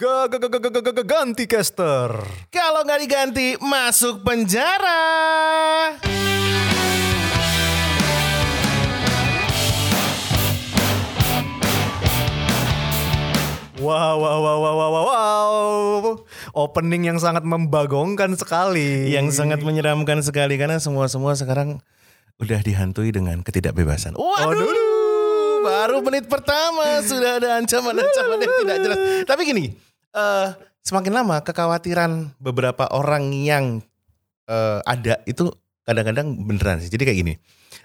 [0.00, 2.08] Ganti caster.
[2.48, 4.96] Kalau nggak diganti, masuk penjara.
[13.76, 16.16] Wow, wow, wow, wow, wow, wow.
[16.56, 19.12] Opening yang sangat membagongkan sekali.
[19.12, 21.84] Yang sangat menyeramkan sekali karena semua-semua sekarang
[22.40, 24.16] udah dihantui dengan ketidakbebasan.
[24.16, 28.98] Waduh, baru menit pertama sudah ada ancaman-ancaman yang tidak jelas.
[29.28, 30.48] Tapi gini, eh
[30.80, 33.84] semakin lama kekhawatiran beberapa orang yang
[34.44, 35.50] eh, ada itu
[35.84, 36.90] kadang-kadang beneran sih.
[36.90, 37.34] Jadi kayak gini.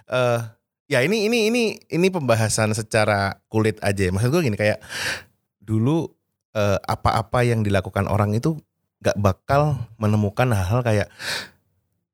[0.07, 0.39] eh
[0.85, 4.09] ya ini ini ini ini pembahasan secara kulit aja.
[4.09, 4.81] Maksud gue gini kayak
[5.59, 6.09] dulu
[6.87, 8.55] apa-apa yang dilakukan orang itu
[9.03, 11.11] gak bakal menemukan hal-hal kayak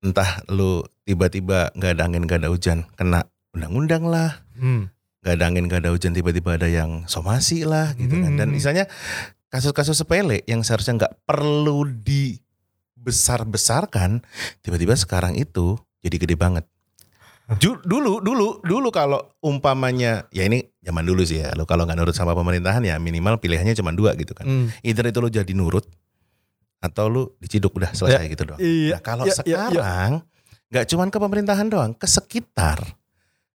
[0.02, 3.22] entah lu tiba-tiba nggak ada angin nggak ada hujan kena
[3.54, 4.90] undang-undang lah Hmm.
[5.22, 8.58] nggak ada angin nggak ada hujan tiba-tiba ada yang somasi lah gitu kan dan Hmm.
[8.58, 8.90] misalnya
[9.52, 11.84] kasus-kasus sepele yang seharusnya nggak perlu
[12.96, 14.24] dibesar-besarkan
[14.60, 16.66] tiba-tiba sekarang itu jadi gede banget
[17.84, 22.16] dulu dulu dulu kalau umpamanya ya ini zaman dulu sih ya lo kalau nggak nurut
[22.16, 24.72] sama pemerintahan ya minimal pilihannya cuma dua gitu kan Hmm.
[24.82, 25.84] either itu lo jadi nurut
[26.80, 28.96] atau lu diciduk udah selesai gitu doang Iya.
[28.98, 29.68] Nah, kalau iya, iya, iya.
[29.68, 30.12] sekarang
[30.72, 32.80] nggak cuman ke pemerintahan doang, ke sekitar.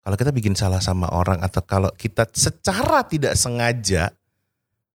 [0.00, 4.08] Kalau kita bikin salah sama orang atau kalau kita secara tidak sengaja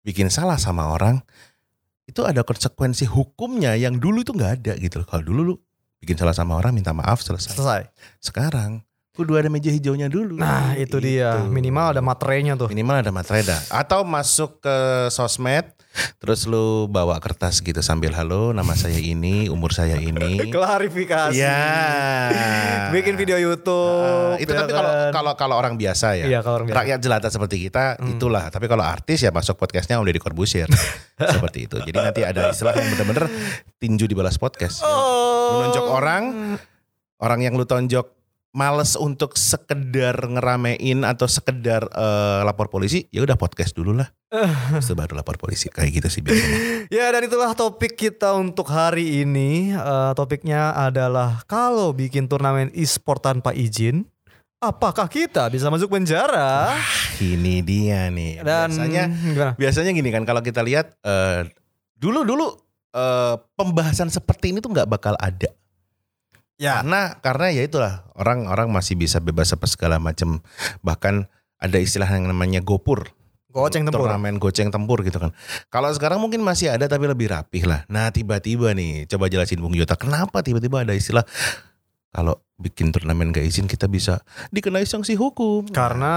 [0.03, 1.23] bikin salah sama orang,
[2.05, 5.01] itu ada konsekuensi hukumnya yang dulu itu nggak ada gitu.
[5.01, 5.07] loh.
[5.07, 5.55] Kalau dulu lu
[6.03, 7.55] bikin salah sama orang minta maaf selesai.
[7.55, 7.81] Selesai.
[8.19, 10.41] Sekarang kudu ada meja hijaunya dulu.
[10.41, 11.37] Nah, itu dia.
[11.37, 11.53] Gitu.
[11.53, 12.67] Minimal ada materainya tuh.
[12.67, 13.61] Minimal ada materai dah.
[13.69, 14.75] Atau masuk ke
[15.13, 15.69] sosmed,
[16.17, 20.41] terus lu bawa kertas gitu sambil halo, nama saya ini, umur saya ini.
[20.55, 21.37] Klarifikasi.
[21.37, 21.61] Iya.
[22.89, 24.33] Bikin video YouTube.
[24.33, 25.11] Ah, itu ya tapi kalau kan?
[25.13, 26.25] kalau kalau orang biasa ya.
[26.25, 26.79] Iya, kalau orang biasa.
[26.81, 28.17] Rakyat jelata seperti kita Hmm.
[28.17, 28.49] itulah.
[28.49, 30.69] Tapi kalau artis ya masuk podcastnya Om Deddy Corbuzier.
[31.13, 31.77] seperti itu.
[31.77, 33.25] Jadi nanti ada istilah yang bener-bener
[33.77, 34.81] tinju di balas podcast.
[34.81, 35.61] Oh.
[35.61, 36.23] Menonjok orang,
[37.21, 38.22] orang yang lu tonjok
[38.53, 44.07] males untuk sekedar ngeramein atau sekedar eh, lapor polisi, ya udah podcast dulu lah.
[44.73, 46.57] Terus itu baru lapor polisi kayak gitu sih biasanya.
[46.93, 49.73] Ya dan itulah topik kita untuk hari ini.
[49.73, 54.05] Eh, topiknya adalah kalau bikin turnamen e-sport tanpa izin,
[54.61, 56.77] apakah kita bisa masuk penjara?
[57.17, 58.45] Ini dia nih.
[58.45, 59.51] Dan Biasanya gimana?
[59.57, 61.49] biasanya gini kan kalau kita lihat eh,
[61.97, 62.53] dulu dulu
[62.93, 65.49] eh, pembahasan seperti ini tuh nggak bakal ada.
[66.63, 66.79] Ya.
[66.79, 70.39] Karena karena ya itulah orang-orang masih bisa bebas apa segala macam.
[70.79, 71.27] Bahkan
[71.59, 73.11] ada istilah yang namanya gopur.
[73.51, 74.07] Goceng tempur.
[74.07, 75.35] Turnamen goceng tempur gitu kan.
[75.67, 77.83] Kalau sekarang mungkin masih ada tapi lebih rapih lah.
[77.91, 81.21] Nah tiba-tiba nih coba jelasin Bung Yota kenapa tiba-tiba ada istilah
[82.09, 85.69] kalau bikin turnamen gak izin kita bisa dikenai sanksi hukum.
[85.69, 86.15] Karena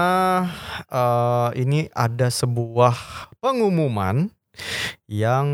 [0.89, 2.95] eh, ini ada sebuah
[3.37, 4.33] pengumuman
[5.05, 5.47] yang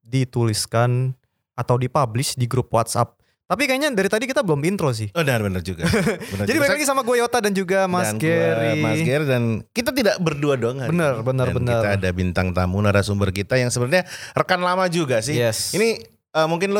[0.00, 1.12] dituliskan
[1.52, 3.19] atau dipublish di grup WhatsApp.
[3.50, 5.10] Tapi kayaknya dari tadi kita belum intro sih.
[5.10, 5.82] Oh, benar benar juga.
[6.30, 8.78] Benar Jadi balik lagi sama gue Yota dan juga Mas dan gua, Gary.
[8.78, 9.42] Mas Gary dan
[9.74, 11.26] kita tidak berdua doang hari Bener, ini.
[11.26, 11.74] bener, Dan bener.
[11.76, 15.34] Kita ada bintang tamu narasumber kita yang sebenarnya rekan lama juga sih.
[15.34, 15.74] Yes.
[15.74, 15.98] Ini
[16.30, 16.78] eh, mungkin lu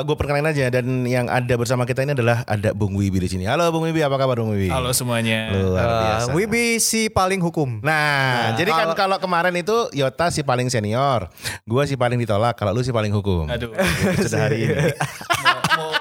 [0.00, 3.44] gue perkenalin aja dan yang ada bersama kita ini adalah ada Bung Wibi di sini.
[3.44, 4.72] Halo Bung Wibi, apa kabar Bung Wibi?
[4.72, 5.52] Halo semuanya.
[5.52, 6.30] Luar Eh, biasa.
[6.32, 7.84] Wibi si paling hukum.
[7.84, 11.28] Nah, Nah, jadi kan kalau kemarin itu Yota si paling senior,
[11.62, 13.52] gua si paling ditolak, kalau lu si paling hukum.
[13.52, 13.68] Aduh.
[14.16, 14.80] Sudah hari ini.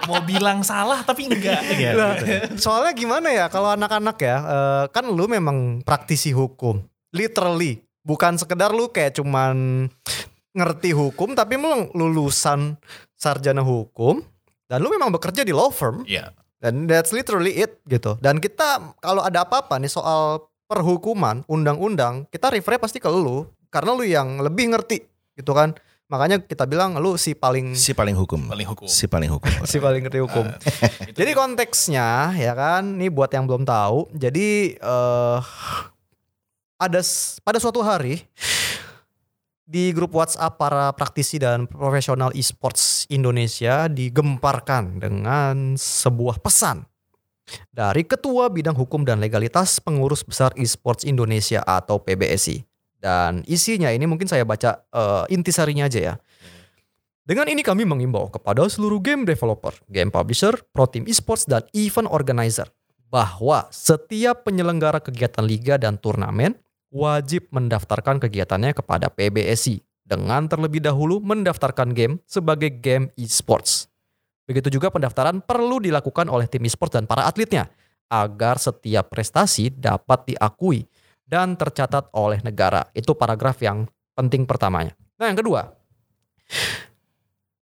[0.08, 1.62] mau, bilang salah tapi enggak.
[1.76, 2.62] Iya, Lah, gitu.
[2.64, 6.80] soalnya gimana ya kalau anak-anak ya eh, kan lu memang praktisi hukum.
[7.12, 7.84] Literally.
[8.06, 9.88] Bukan sekedar lu kayak cuman
[10.56, 12.78] ngerti hukum tapi memang lulusan
[13.18, 14.22] sarjana hukum
[14.66, 16.06] dan lu memang bekerja di law firm.
[16.06, 16.32] Iya.
[16.56, 18.18] dan that's literally it gitu.
[18.18, 23.46] Dan kita kalau ada apa-apa nih soal perhukuman undang-undang kita refer pasti ke lu.
[23.70, 25.04] Karena lu yang lebih ngerti
[25.36, 25.76] gitu kan
[26.06, 28.46] makanya kita bilang lu si paling Si paling hukum.
[28.50, 28.88] Paling hukum.
[28.88, 29.52] Si paling hukum.
[29.70, 30.46] si paling ngerti hukum
[31.10, 34.14] Itu jadi konteksnya ya kan, nih buat yang belum tahu.
[34.14, 35.40] Jadi eh
[36.76, 37.00] ada
[37.42, 38.28] pada suatu hari
[39.66, 46.86] di grup WhatsApp para praktisi dan profesional e-sports Indonesia digemparkan dengan sebuah pesan
[47.74, 52.75] dari Ketua Bidang Hukum dan Legalitas Pengurus Besar e-sports Indonesia atau PBSI.
[53.00, 56.16] Dan isinya ini mungkin saya baca eh, intisarinya aja ya.
[57.26, 62.06] Dengan ini kami mengimbau kepada seluruh game developer, game publisher, pro team esports, dan event
[62.14, 62.70] organizer
[63.10, 66.54] bahwa setiap penyelenggara kegiatan liga dan turnamen
[66.94, 73.90] wajib mendaftarkan kegiatannya kepada PBSI dengan terlebih dahulu mendaftarkan game sebagai game esports.
[74.46, 77.66] Begitu juga pendaftaran perlu dilakukan oleh tim esports dan para atletnya
[78.06, 80.86] agar setiap prestasi dapat diakui
[81.26, 82.86] dan tercatat oleh negara.
[82.94, 84.94] Itu paragraf yang penting pertamanya.
[85.18, 85.74] Nah yang kedua,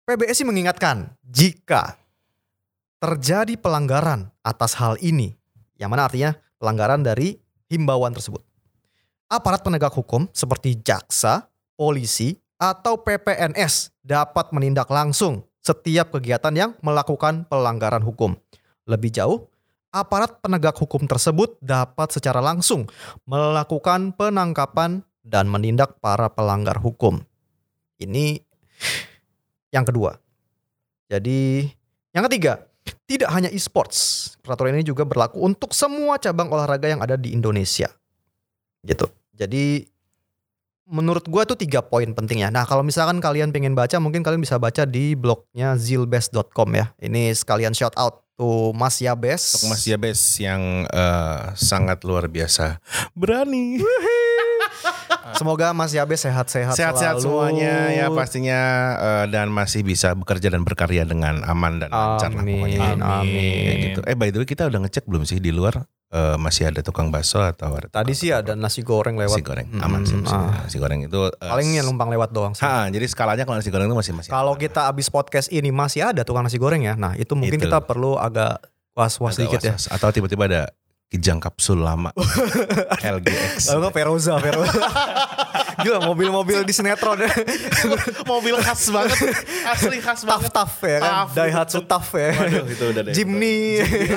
[0.08, 1.98] PBSI mengingatkan jika
[2.98, 5.36] terjadi pelanggaran atas hal ini,
[5.76, 7.38] yang mana artinya pelanggaran dari
[7.68, 8.40] himbauan tersebut.
[9.28, 17.44] Aparat penegak hukum seperti jaksa, polisi, atau PPNS dapat menindak langsung setiap kegiatan yang melakukan
[17.46, 18.34] pelanggaran hukum.
[18.88, 19.47] Lebih jauh,
[19.92, 22.84] aparat penegak hukum tersebut dapat secara langsung
[23.24, 27.20] melakukan penangkapan dan menindak para pelanggar hukum.
[27.98, 28.40] Ini
[29.72, 30.16] yang kedua.
[31.08, 31.64] Jadi,
[32.12, 32.68] yang ketiga,
[33.08, 34.36] tidak hanya e-sports.
[34.44, 37.88] Peraturan ini juga berlaku untuk semua cabang olahraga yang ada di Indonesia.
[38.84, 39.08] Gitu.
[39.32, 39.88] Jadi
[40.88, 42.48] menurut gua tuh tiga poin pentingnya.
[42.48, 46.92] Nah, kalau misalkan kalian pengen baca, mungkin kalian bisa baca di blognya zilbest.com ya.
[47.00, 49.58] Ini sekalian shout out to Mas Yabes.
[49.58, 52.78] Untuk Mas Yabes yang eh, sangat luar biasa
[53.12, 53.82] berani.
[55.36, 58.60] Semoga Mas Yabes sehat-sehat Sehat-sehat semuanya ya pastinya
[58.96, 62.80] eh, dan masih bisa bekerja dan berkarya dengan aman dan lancar lah Amin, pokoknya.
[62.96, 63.62] amin.
[63.66, 64.00] Ya gitu.
[64.06, 67.08] Eh by the way kita udah ngecek belum sih di luar eh, masih ada tukang
[67.08, 69.36] bakso atau ada Tadi sih ada nasi goreng lewat.
[69.36, 70.64] nasi goreng aman sih ah.
[70.64, 72.64] nasi goreng itu eh, Paling yang numpang lewat doang sih.
[72.64, 74.62] Ha, jadi skalanya kalau nasi goreng itu masih masih Kalau aman.
[74.62, 76.96] kita abis podcast ini masih ada tukang nasi goreng ya.
[76.96, 77.68] Nah, itu mungkin Itu.
[77.68, 78.60] kita perlu agak
[78.92, 79.74] was-was Agak sedikit ya.
[79.76, 80.62] atau tiba-tiba ada
[81.08, 82.12] kijang kapsul lama
[83.16, 84.76] LGX Lalu Peroza, Peroza.
[85.84, 87.16] Gila mobil-mobil di sinetron
[88.32, 89.16] mobil khas banget
[89.64, 91.12] asli khas Tough tough ya kan.
[91.14, 91.30] Tough.
[91.38, 92.30] Daihatsu tough ya.
[92.34, 93.12] Waduh itu udah deh.
[93.14, 93.58] Jimny.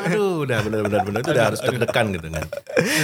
[0.10, 2.46] Aduh udah bener-bener bener itu udah harus deg-degan gitu kan.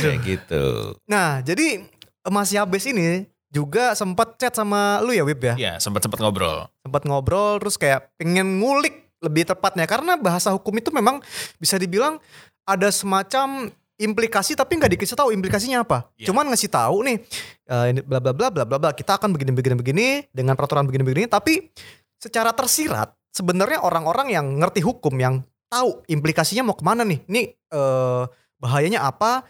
[0.01, 0.65] Kayak gitu.
[1.05, 1.85] Nah, jadi
[2.27, 5.53] Mas Yabes ini juga sempat chat sama lu ya Wib ya.
[5.55, 6.67] Iya, sempat-sempat ngobrol.
[6.83, 11.17] Sempat ngobrol terus kayak pengen ngulik lebih tepatnya karena bahasa hukum itu memang
[11.57, 12.21] bisa dibilang
[12.67, 16.11] ada semacam implikasi tapi nggak dikasih tahu implikasinya apa.
[16.19, 16.29] Iya.
[16.29, 17.17] Cuman ngasih tahu nih
[17.65, 20.85] eh, ini bla bla bla bla bla bla kita akan begini begini begini dengan peraturan
[20.85, 21.71] begini begini tapi
[22.19, 25.41] secara tersirat sebenarnya orang-orang yang ngerti hukum yang
[25.71, 27.23] tahu implikasinya mau ke mana nih.
[27.25, 27.41] Ini
[27.73, 28.23] eh,
[28.61, 29.47] bahayanya apa,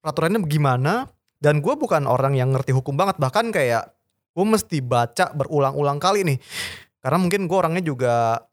[0.00, 3.96] peraturannya bagaimana dan gue bukan orang yang ngerti hukum banget bahkan kayak
[4.36, 6.38] gue mesti baca berulang-ulang kali nih
[7.00, 8.44] karena mungkin gue orangnya juga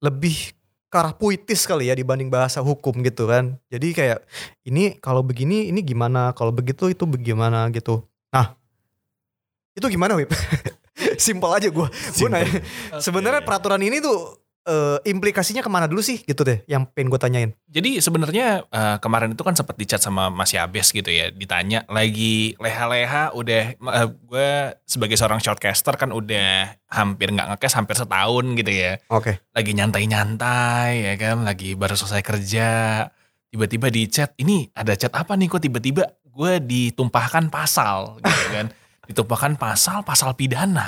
[0.00, 0.56] lebih
[0.90, 3.54] ke arah puitis kali ya dibanding bahasa hukum gitu kan.
[3.70, 4.26] Jadi kayak
[4.66, 6.34] ini kalau begini ini gimana?
[6.34, 7.70] Kalau begitu itu bagaimana?
[7.70, 8.02] gitu.
[8.34, 8.58] Nah
[9.78, 10.34] itu gimana Wip?
[11.22, 12.60] Simpel aja gue gue nanya.
[12.98, 14.34] Sebenarnya peraturan ini tuh
[14.66, 18.96] eh, implikasinya ke mana dulu sih gitu deh yang pengen gue tanyain Jadi sebenarnya eh,
[18.98, 24.08] kemarin itu kan sempat dicat sama Mas Yabes gitu ya, ditanya lagi leha-leha udah eh,
[24.10, 24.48] gue
[24.84, 28.98] sebagai seorang shortcaster kan udah hampir nggak ngekes hampir setahun gitu ya.
[29.08, 32.68] oke Lagi nyantai-nyantai ya kan, lagi baru selesai kerja.
[33.50, 38.66] Tiba-tiba di chat, ini ada chat apa nih kok tiba-tiba gue ditumpahkan pasal gitu kan.
[39.10, 40.86] Ditumpahkan pasal, pasal pidana.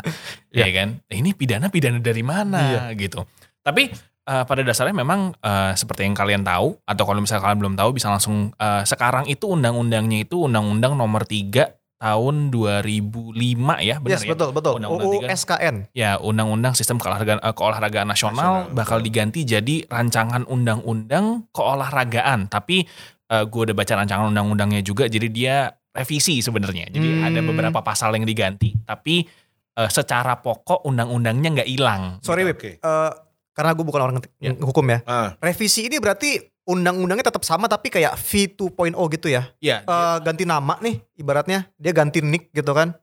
[0.55, 1.03] ya kan.
[1.11, 3.27] Nah, ini pidana-pidana dari mana gitu.
[3.63, 3.89] Tapi
[4.23, 7.91] eh, pada dasarnya memang eh, seperti yang kalian tahu atau kalau misalnya kalian belum tahu
[7.95, 13.31] bisa langsung eh, sekarang itu undang-undangnya itu undang-undang nomor 3 tahun 2005
[13.79, 14.35] ya benar yes ya.
[14.35, 15.27] betul betul Undang-undang UU tiga.
[15.33, 19.07] SKN Ya, undang-undang sistem keolahragaan, eh, keolahragaan nasional, Nasional, bakal betul.
[19.07, 22.47] diganti jadi rancangan undang-undang keolahragaan.
[22.47, 22.85] Tapi
[23.33, 25.57] gue udah baca rancangan undang-undangnya juga, jadi dia
[25.89, 26.93] revisi sebenarnya.
[26.93, 27.25] Jadi Hmm.
[27.25, 29.25] ada beberapa pasal yang diganti, tapi
[29.73, 32.21] eh, secara pokok undang-undangnya nggak hilang.
[32.21, 32.77] sorry Wip Oke.
[32.77, 33.11] Eh,
[33.53, 34.53] karena gue bukan orang Ya.
[34.55, 35.05] hukum ya.
[35.05, 39.51] Ah, revisi ini berarti undang-undangnya tetap sama tapi kayak V 2.0 gitu ya?
[39.59, 41.69] Ya, Eh, ganti nama nih ibaratnya.
[41.77, 42.95] Dia ganti nick gitu kan.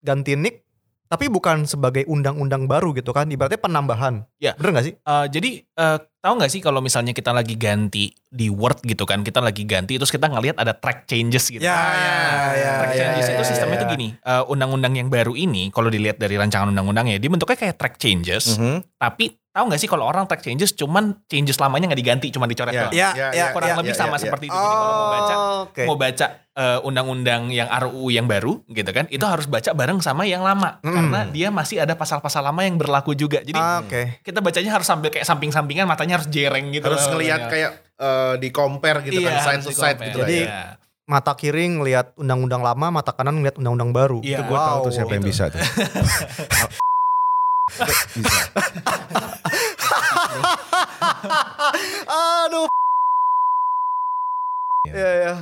[0.00, 0.62] Ganti nick
[1.06, 3.26] tapi bukan sebagai undang-undang baru gitu kan.
[3.26, 4.26] Ibaratnya penambahan.
[4.36, 4.54] Ya.
[4.54, 4.94] bener gak sih?
[4.96, 9.22] Eh, jadi eh, tahu nggak sih kalau misalnya kita lagi ganti di Word gitu kan,
[9.22, 11.62] kita lagi ganti terus kita ngelihat ada track changes gitu.
[11.62, 11.76] Ya,
[12.52, 13.82] ya, track ya, changes ya, itu ya, sistemnya ya.
[13.82, 17.76] tuh gini, eh, undang-undang yang baru ini kalau dilihat dari rancangan undang-undangnya, dia bentuknya kayak
[17.78, 18.82] track changes, mhm.
[18.98, 22.76] tapi tahu nggak sih kalau orang track changes cuman changes lamanya nggak diganti, cuma dicoret
[22.76, 22.92] Ya, doang.
[22.92, 24.22] Ya, ya, ya, Kurang ya, lebih ya, sama ya, ya.
[24.28, 24.58] seperti itu.
[24.60, 29.08] Jadi kalau mau baca oke mau baca eh, undang-undang yang RUU yang baru gitu kan,
[29.08, 30.92] itu harus baca bareng sama yang lama Hmm.
[30.92, 33.40] karena dia masih ada pasal-pasal lama yang berlaku juga.
[33.40, 36.84] Jadi Ah, oke kita bacanya harus sambil kayak samping-sampingan, matanya harus jereng gitu.
[36.84, 37.48] harus ngelihat Ya.
[37.48, 40.48] kayak eh, di compare gitu Iya, kan side to side gitu lah Jadi, ya.
[40.48, 40.64] Iya.
[41.06, 44.38] mata kiri ngelihat undang-undang lama mata kanan ngelihat undang-undang baru Iya.
[44.38, 45.30] Itu gue tahu tuh siapa yang gitu.
[45.30, 45.60] bisa tuh.
[48.16, 48.42] bisa.
[52.06, 52.68] aduh
[54.86, 54.94] Ya.
[54.94, 55.34] ya ya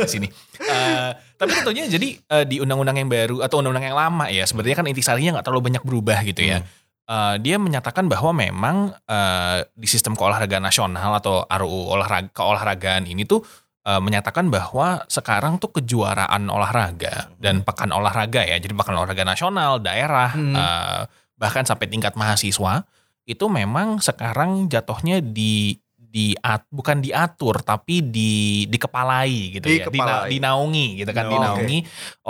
[0.00, 0.28] di sini.
[0.56, 4.80] Eh, tapi tentunya jadi eh, di undang-undang yang baru atau undang-undang yang lama ya sebenarnya
[4.80, 6.62] kan intisarinya nggak terlalu banyak berubah gitu ya.
[7.04, 13.28] Eh, dia menyatakan bahwa memang eh, di sistem keolahragaan nasional atau RUU olahraga keolahragaan ini
[13.28, 13.44] tuh
[13.84, 19.84] eh, menyatakan bahwa sekarang tuh kejuaraan olahraga dan pekan olahraga ya, jadi pekan olahraga nasional,
[19.84, 20.56] daerah, Hmm.
[20.56, 21.02] eh,
[21.36, 22.88] bahkan sampai tingkat mahasiswa
[23.28, 26.32] itu memang sekarang jatuhnya di di
[26.70, 30.30] bukan diatur tapi di dikepalai gitu ya, Dikepalai.
[30.32, 31.78] Dina- dinaungi gitu kan, Oh, dinaungi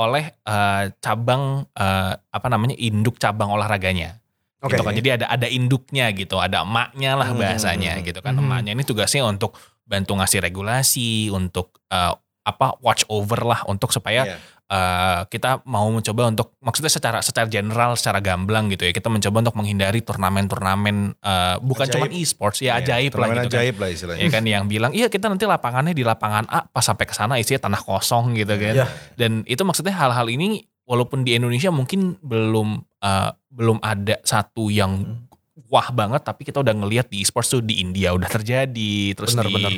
[0.03, 4.19] oleh eh, cabang eh, apa namanya induk cabang olahraganya.
[4.65, 4.75] Oke.
[4.75, 4.95] Gitu kan.
[4.97, 7.39] Jadi ada ada induknya gitu, ada emaknya lah Hmm.
[7.39, 8.33] bahasanya gitu kan.
[8.35, 8.49] Hmm.
[8.49, 9.53] Emaknya ini tugasnya untuk
[9.85, 12.13] bantu ngasih regulasi, untuk eh,
[12.45, 14.37] apa watch over lah untuk supaya Iya.
[14.65, 18.93] eh, kita mau mencoba untuk maksudnya secara secara general, secara gamblang gitu ya.
[18.93, 23.61] Kita mencoba untuk menghindari turnamen-turnamen eh, bukan cuma e-sports ya, Iya, ajaib lah gitu kan.
[23.61, 24.21] ajaib lah istilahnya.
[24.25, 27.37] Ya kan yang bilang, "Iya, kita nanti lapangannya di lapangan A, pas sampai ke sana
[27.37, 28.87] isinya tanah kosong gitu kan." Iya.
[29.17, 35.25] Dan itu maksudnya hal-hal ini walaupun di Indonesia mungkin belum eh, belum ada satu yang
[35.69, 39.47] wah banget tapi kita udah ngelihat di e-sports tuh di India udah terjadi terus Benar,
[39.49, 39.73] di benar.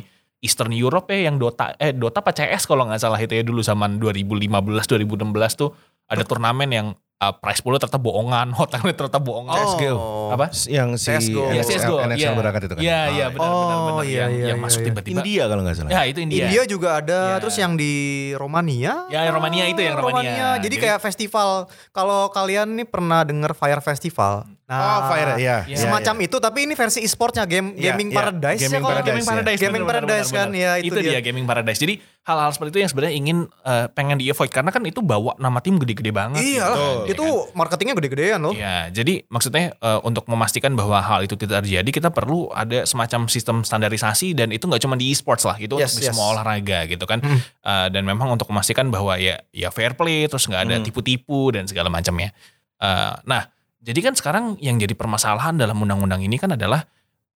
[0.45, 3.65] Eastern Europe ya yang Dota eh Dota apa CS kalau nggak salah itu ya dulu
[3.65, 5.73] zaman 2015 2016 tuh
[6.07, 9.56] ada turnamen yang uh, prize pool ternyata bohongan, hotelnya ternyata bohongan.
[9.56, 9.96] CS:GO.
[10.30, 10.46] Apa?
[10.66, 11.42] Yang si CS:GO.
[11.49, 11.96] Iya, NXL, CS:GO.
[12.02, 12.30] NXL Iya.
[12.35, 12.82] berangkat itu kan.
[12.82, 14.87] Iya, iya benar Oh, benar benar iya, yang, iya, yang iya, masuk iya.
[14.87, 15.20] tiba-tiba.
[15.20, 15.90] India kalau nggak salah.
[15.90, 16.38] Ya, itu India.
[16.44, 17.38] India juga ada, Iya.
[17.40, 17.92] terus yang di
[18.35, 18.92] Romania.
[19.08, 20.49] Ya, Romania itu yang Romania.
[20.56, 21.49] Jadi Jadi- kayak festival.
[21.90, 24.44] Kalau kalian nih pernah denger Fire Festival.
[24.66, 25.62] Nah, oh, Fire ya.
[25.62, 25.78] Iya.
[25.78, 28.18] semacam itu, tapi ini versi e-sportnya game Iya, Gaming iya.
[28.18, 29.30] Paradise Gaming ya kalau Paradise, Gaming ya.
[29.30, 30.58] Paradise, Gaming benar, benar, Paradise benar, kan, benar.
[30.58, 31.06] ya, itu dia.
[31.06, 31.20] dia.
[31.23, 31.78] Gaming Paradise.
[31.78, 31.94] Jadi
[32.26, 35.62] hal-hal seperti itu yang sebenarnya ingin eh, pengen di avoid karena kan itu bawa nama
[35.62, 36.42] tim gede-gede banget.
[36.42, 37.55] Iya gitu, ya itu kan?
[37.55, 38.53] marketingnya gede-gedean loh.
[38.53, 43.31] Iya, jadi maksudnya eh, untuk memastikan bahwa hal itu tidak terjadi, kita perlu ada semacam
[43.31, 46.11] sistem standarisasi dan itu nggak cuma di e-sports lah, itu Yes, untuk di yes.
[46.13, 47.23] semua olahraga gitu kan.
[47.23, 47.39] Hmm.
[47.41, 50.85] Eh, dan memang untuk memastikan bahwa ya ya fair play, terus nggak ada Hmm.
[50.85, 52.35] tipu-tipu dan segala macamnya.
[52.77, 53.47] Eh, nah,
[53.81, 56.85] jadi kan sekarang yang jadi permasalahan dalam undang-undang ini kan adalah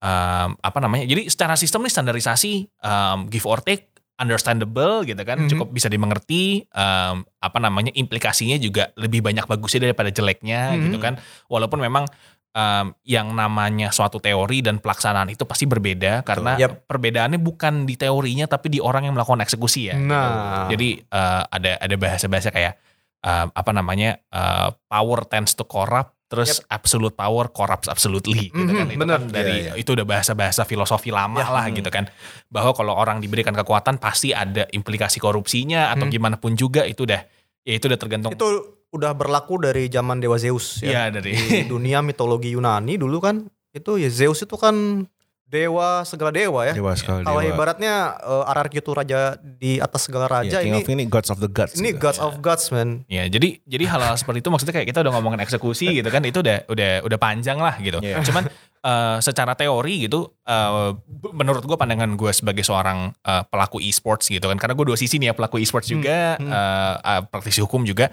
[0.01, 1.05] em, apa namanya?
[1.07, 3.87] Jadi secara sistem nih standarisasi em, give or take
[4.21, 5.49] understandable gitu kan, Mhm.
[5.51, 6.69] cukup bisa dimengerti.
[6.71, 7.91] em, apa namanya?
[7.91, 10.81] Implikasinya juga lebih banyak bagusnya daripada jeleknya Mhm.
[10.87, 11.17] gitu kan.
[11.49, 12.05] Walaupun memang
[12.51, 16.83] em, yang namanya suatu teori dan pelaksanaan itu pasti berbeda karena Yap.
[16.91, 19.95] perbedaannya bukan di teorinya tapi di orang yang melakukan eksekusi ya.
[19.95, 20.11] gitu.
[20.11, 20.67] Nah.
[20.67, 22.75] Jadi eh, ada ada bahasa-bahasa kayak
[23.23, 28.87] eh, apa namanya eh, power tends to corrupt, terus absolute power corrupts absolutely gitu kan.
[28.87, 29.19] Mhm, Itu bener.
[29.19, 29.73] kan dari Iya, iya.
[29.75, 31.51] itu udah bahasa-bahasa filosofi lama Ya.
[31.51, 31.75] lah Hmm.
[31.75, 32.07] gitu kan.
[32.47, 36.15] Bahwa kalau orang diberikan kekuatan pasti ada implikasi korupsinya atau Hmm.
[36.15, 37.19] gimana pun juga itu udah
[37.61, 38.47] ya itu udah tergantung Itu
[38.89, 41.11] udah berlaku dari zaman Dewa Zeus ya.
[41.11, 45.03] Iya, dari Di dunia mitologi Yunani dulu kan itu ya Zeus itu kan
[45.51, 46.73] dewa segala dewa ya.
[46.73, 47.27] Dewa sekali.
[47.27, 47.51] Kalau dewa.
[47.51, 51.29] ibaratnya uh, RRQ itu raja di atas segala raja Iya, King ini of ini gods
[51.29, 51.75] of the gods.
[51.75, 51.99] ini gitu.
[51.99, 53.03] gods of gods man.
[53.11, 56.39] Ya, jadi jadi hal-hal seperti itu maksudnya kayak kita udah ngomongin eksekusi gitu kan, itu
[56.39, 57.99] udah udah udah panjang lah gitu.
[57.99, 58.23] Iya.
[58.23, 58.47] Cuman
[58.81, 64.31] eh, secara teori gitu, eh, b- menurut gue pandangan gue sebagai seorang eh, pelaku e-sports
[64.31, 66.47] gitu kan, karena gue dua sisi nih ya pelaku e-sports juga, hmm.
[66.47, 68.07] eh, eh, praktisi hukum juga.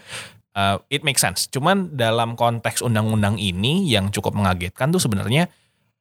[0.58, 1.46] eh, it makes sense.
[1.48, 5.46] Cuman dalam konteks undang-undang ini yang cukup mengagetkan tuh sebenarnya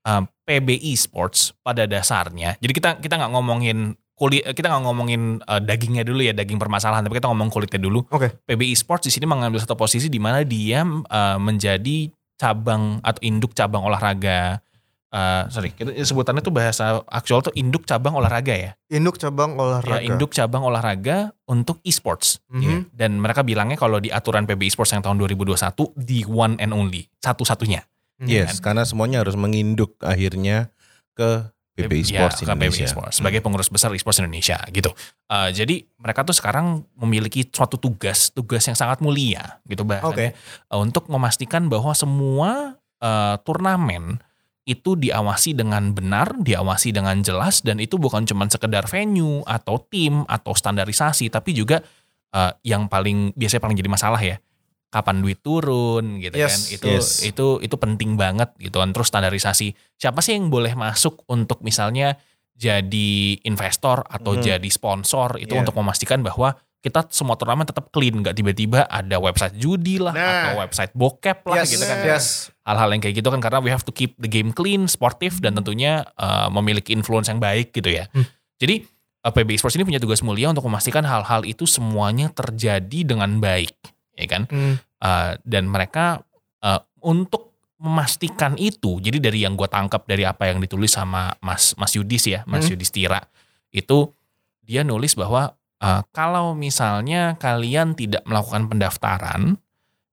[0.07, 2.55] eh, PBI Sports pada dasarnya.
[2.63, 7.05] Jadi kita kita nggak ngomongin kulit, kita nggak ngomongin eh, dagingnya dulu ya, daging permasalahan,
[7.05, 8.07] tapi kita ngomong kulitnya dulu.
[8.09, 8.33] Oke.
[8.47, 13.53] PBI Sports di sini mengambil satu posisi di mana dia eh, menjadi cabang atau induk
[13.53, 14.61] cabang olahraga.
[15.17, 18.73] eh, sorry, kita sebutannya tuh bahasa aktual tuh induk cabang olahraga ya.
[18.93, 20.05] Induk cabang olahraga.
[20.05, 22.45] Ya, induk cabang olahraga untuk e-sports.
[22.53, 22.61] Mhm.
[22.61, 22.75] Ya.
[22.93, 27.09] Dan mereka bilangnya kalau di aturan PBI Sports yang tahun 2021 the one and only,
[27.25, 27.81] satu-satunya.
[28.25, 30.73] Yes, karena semuanya harus menginduk akhirnya
[31.12, 32.88] ke PBI Ya, Sports ke PBI Indonesia.
[32.88, 34.90] Sports sebagai pengurus besar e-sports Indonesia gitu.
[35.28, 40.78] Eh, jadi mereka tuh sekarang memiliki suatu tugas, tugas yang sangat mulia gitu bahasanya eh,
[40.80, 44.25] untuk memastikan bahwa semua eh, turnamen
[44.66, 50.26] itu diawasi dengan benar, diawasi dengan jelas dan itu bukan cuma sekedar venue atau tim
[50.26, 51.85] atau standarisasi tapi juga
[52.32, 54.40] eh, yang paling biasanya paling jadi masalah ya
[54.87, 57.09] kapan duit turun gitu Yes, kan itu yes.
[57.23, 62.16] itu itu penting banget gitu kan terus standarisasi siapa sih yang boleh masuk untuk misalnya
[62.57, 64.43] jadi investor atau Mhm.
[64.43, 65.62] jadi sponsor itu Yeah.
[65.66, 70.23] untuk memastikan bahwa kita semua turnamen tetap clean nggak tiba-tiba ada website judi lah Nah.
[70.23, 72.25] atau website bokep lah Yes, gitu kan yes.
[72.62, 75.59] hal-hal yang kayak gitu kan karena we have to keep the game clean, sportif dan
[75.59, 78.07] tentunya uh, memiliki influence yang baik gitu ya.
[78.14, 78.23] Hmm.
[78.57, 78.87] Jadi
[79.26, 83.75] uh, PBI Sports ini punya tugas mulia untuk memastikan hal-hal itu semuanya terjadi dengan baik,
[84.16, 84.49] ya kan?
[84.49, 84.80] Hmm.
[84.96, 86.25] Uh, dan mereka
[86.64, 91.76] uh, untuk memastikan itu, jadi dari yang gue tangkap dari apa yang ditulis sama Mas
[91.76, 92.73] Mas Yudis ya, Mas Hmm.
[92.73, 93.20] Yudhistira
[93.68, 94.11] itu
[94.64, 95.52] dia nulis bahwa
[95.85, 99.61] uh, kalau misalnya kalian tidak melakukan pendaftaran,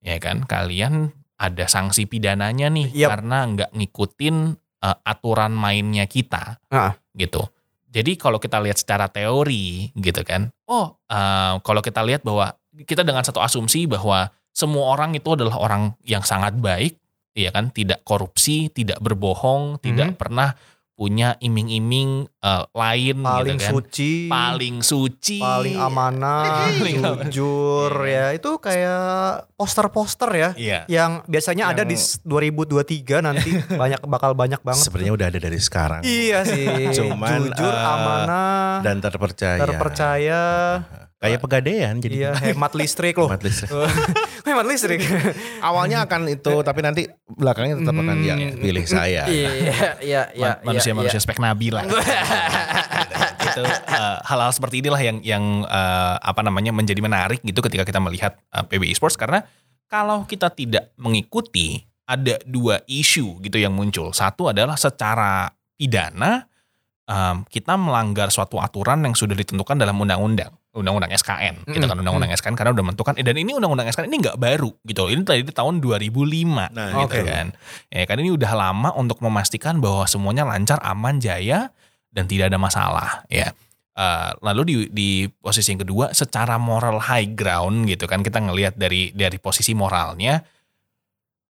[0.03, 3.09] ya kan, kalian ada sanksi pidananya nih Yap.
[3.15, 4.35] karena nggak ngikutin
[4.83, 6.99] uh, aturan mainnya kita, Ah.
[7.15, 7.47] gitu.
[7.87, 13.01] jadi kalau kita lihat secara teori gitu kan, oh eh, kalau kita lihat bahwa kita
[13.01, 16.97] dengan satu asumsi bahwa semua orang itu adalah orang yang sangat baik,
[17.31, 20.53] iya kan, tidak korupsi, tidak berbohong, tidak pernah
[20.93, 27.25] punya iming-iming eh, lain paling gitu kan, suci, paling suci, paling amanah, Paling amanah.
[27.25, 28.29] jujur Iya.
[28.29, 28.37] ya.
[28.37, 29.01] Itu kayak
[29.57, 30.49] poster-poster ya.
[30.53, 30.79] Iya.
[30.85, 33.49] Yang biasanya ada di Yang- 2023 nanti
[33.81, 34.85] banyak bakal banyak banget.
[34.85, 36.01] Sebenarnya udah ada dari sekarang.
[36.05, 36.69] Iya sih.
[36.93, 39.65] Cuman, jujur, eh, amanah, Dan terpercaya.
[39.65, 40.41] terpercaya.
[41.23, 43.31] Kayak pegadaian jadi Iya, hemat listrik loh.
[43.31, 43.71] hemat listrik.
[44.47, 44.99] hemat listrik.
[45.63, 49.23] Awalnya akan itu tapi nanti belakangnya tetap akan ya pilih saya.
[49.31, 49.49] Iya,
[50.03, 50.49] iya, iya.
[50.59, 51.87] Ma- manusia-manusia spek nabi lah.
[53.53, 58.03] itu eh, hal-hal seperti inilah yang yang eh, apa namanya menjadi menarik gitu ketika kita
[58.03, 59.47] melihat eh, PB Esports karena
[59.87, 64.11] kalau kita tidak mengikuti ada dua isu gitu yang muncul.
[64.11, 65.47] Satu adalah secara
[65.79, 66.43] pidana
[67.09, 72.31] em, kita melanggar suatu aturan yang sudah ditentukan dalam undang-undang, undang-undang SKN, gitu kan undang-undang
[72.33, 75.11] SKN karena udah menentukan eh, dan ini undang-undang SKN ini nggak baru gitu.
[75.11, 77.27] Ini tadi di tahun 2005 Nah, gitu Oke.
[77.27, 77.47] kan.
[77.91, 81.69] Ya kan ini udah lama untuk memastikan bahwa semuanya lancar, aman, jaya
[82.13, 83.51] dan tidak ada masalah ya.
[83.93, 88.73] Eh, lalu di di posisi yang kedua secara moral high ground gitu kan kita ngelihat
[88.73, 90.41] dari dari posisi moralnya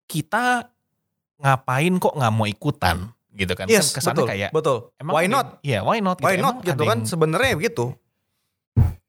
[0.04, 0.60] kita
[1.40, 3.66] ngapain kok nggak mau ikutan gitu kan.
[3.66, 4.78] Yes, kesannya betul, kayak betul.
[4.96, 5.46] emang Why ada- not?
[5.60, 6.16] Iya, why not?
[6.18, 7.86] Why Emang not gitu ada kan yang- sebenarnya begitu.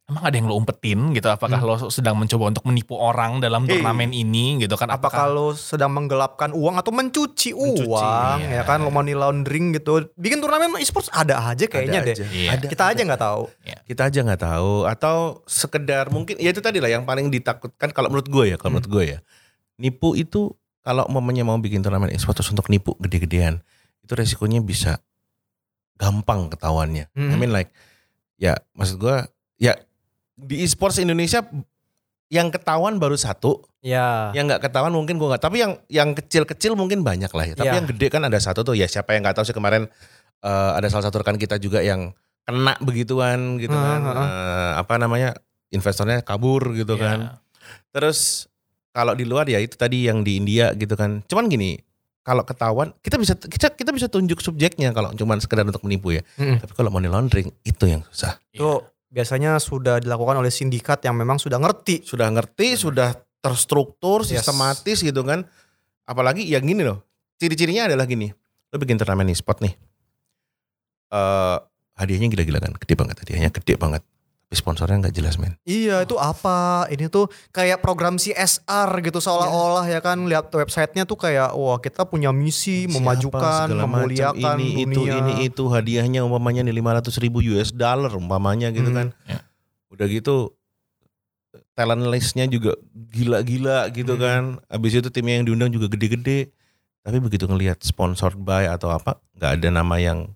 [0.06, 1.26] Emang ada yang lo umpetin gitu?
[1.26, 1.66] Apakah Hmm.
[1.66, 4.86] lo sedang mencoba untuk menipu orang dalam Eh, turnamen ini gitu kan?
[4.88, 8.62] Apakah lo sedang menggelapkan uang atau mencuci, Mencuci, uang iya.
[8.62, 10.06] ya kan lo money laundering gitu.
[10.14, 12.16] Bikin turnamen e-sports ada aja kayaknya Ada deh.
[12.16, 12.26] aja.
[12.30, 12.50] Iya.
[12.54, 13.42] Ada, Kita aja nggak tahu.
[13.86, 18.10] kita aja nggak tahu atau sekedar mungkin ya itu tadi lah yang paling ditakutkan kalau
[18.10, 19.20] menurut gue ya kalau menurut gue ya
[19.76, 23.62] nipu itu kalau momennya mau bikin turnamen e-sport terus untuk nipu gede-gedean
[24.06, 25.02] itu resikonya bisa
[25.96, 27.38] gampang ketahuannya I Mhm.
[27.40, 27.72] mean like
[28.36, 29.18] ya maksud gue
[29.58, 29.74] ya
[30.36, 31.42] di e-sports Indonesia
[32.28, 34.34] yang ketahuan baru satu Ya.
[34.34, 37.70] yang nggak ketahuan mungkin gue nggak tapi yang yang kecil-kecil mungkin banyak lah ya tapi
[37.70, 37.78] Ya.
[37.78, 39.88] yang gede kan ada satu tuh ya siapa yang nggak tahu sih kemarin
[40.42, 42.12] eh, ada salah satu rekan kita juga yang
[42.44, 44.26] kena begituan gitu kan ah, ah.
[44.26, 45.34] Eh, apa namanya
[45.70, 47.02] investornya kabur gitu Iya.
[47.02, 47.20] kan
[47.90, 48.50] terus
[48.92, 51.80] kalau di luar ya itu tadi yang di India gitu kan cuman gini
[52.26, 56.26] kalau ketahuan kita bisa kita kita bisa tunjuk subjeknya kalau cuman sekedar untuk menipu ya.
[56.42, 56.58] Mm.
[56.66, 58.42] tapi kalau money laundering itu yang susah.
[58.50, 58.82] Itu
[59.14, 62.02] biasanya sudah dilakukan oleh sindikat yang memang sudah ngerti.
[62.02, 64.42] sudah ngerti sudah terstruktur Yes.
[64.42, 65.46] sistematis gitu kan.
[66.10, 67.06] Apalagi yang gini loh
[67.38, 68.34] ciri-cirinya adalah gini.
[68.74, 69.74] Lo bikin turnamen e-sport nih.
[71.14, 71.58] Eh
[71.96, 74.04] hadiahnya gila-gila kan gede banget hadiahnya gede banget
[74.46, 76.86] tapi sponsornya nggak jelas men Iya itu apa?
[76.88, 78.62] Ini tuh kayak program CSR
[79.02, 83.84] gitu seolah-olah ya kan lihat websitenya tuh kayak wah kita punya misi Siapa, memajukan, segala
[83.84, 84.94] macam, memuliakan ini dunia.
[84.94, 88.96] itu ini itu hadiahnya umpamanya nih 500 ribu US dollar umpamanya gitu Hmm.
[88.96, 89.42] kan Ya.
[89.90, 90.54] udah gitu
[91.74, 94.22] talent listnya juga gila-gila gitu Hmm.
[94.22, 96.54] kan abis itu timnya yang diundang juga gede-gede
[97.02, 100.35] tapi begitu ngelihat sponsored by atau apa nggak ada nama yang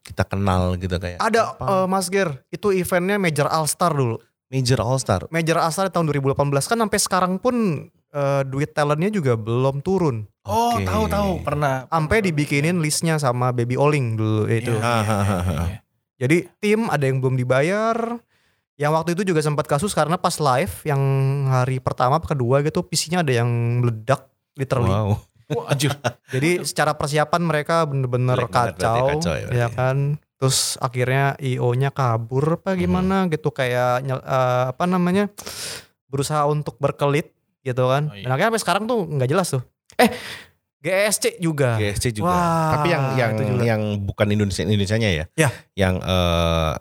[0.00, 1.64] kita kenal gitu kayak Ada apa?
[1.64, 4.18] eh, Mas Ger, itu eventnya Major All Star dulu.
[4.50, 6.34] Major All Star Major All Star tahun 2018
[6.66, 10.26] kan sampai sekarang pun eh, duit talentnya juga belum turun.
[10.42, 10.82] Oh, Oke.
[10.82, 11.86] tahu tahu pernah.
[11.86, 14.72] Sampai dibikinin listnya sama Baby Oling dulu itu.
[14.72, 15.78] Iya, iya, iya, iya, iya.
[16.20, 17.96] Jadi tim ada yang belum dibayar.
[18.74, 21.00] Yang waktu itu juga sempat kasus karena pas live yang
[21.46, 24.24] hari pertama kedua gitu PC-nya ada yang meledak
[24.56, 24.88] literally.
[24.88, 25.90] wow Wah, anjir.
[26.28, 29.74] Jadi secara persiapan mereka bener-bener kacau, kacau ya ya, berarti.
[29.74, 29.96] kan.
[30.36, 35.28] Terus akhirnya IO-nya kabur apa gimana gitu kayak eh, apa namanya
[36.06, 38.08] berusaha untuk berkelit gitu kan.
[38.08, 38.24] Oh, iya.
[38.24, 39.62] Dan akhirnya sampai sekarang tuh nggak jelas tuh.
[39.96, 40.10] Eh
[40.80, 41.76] GSC juga.
[41.76, 43.62] GSC juga Wah, tapi yang yang itu juga.
[43.66, 45.48] yang bukan Indonesia Indonesianya ya Ya.
[45.76, 46.72] yang eh,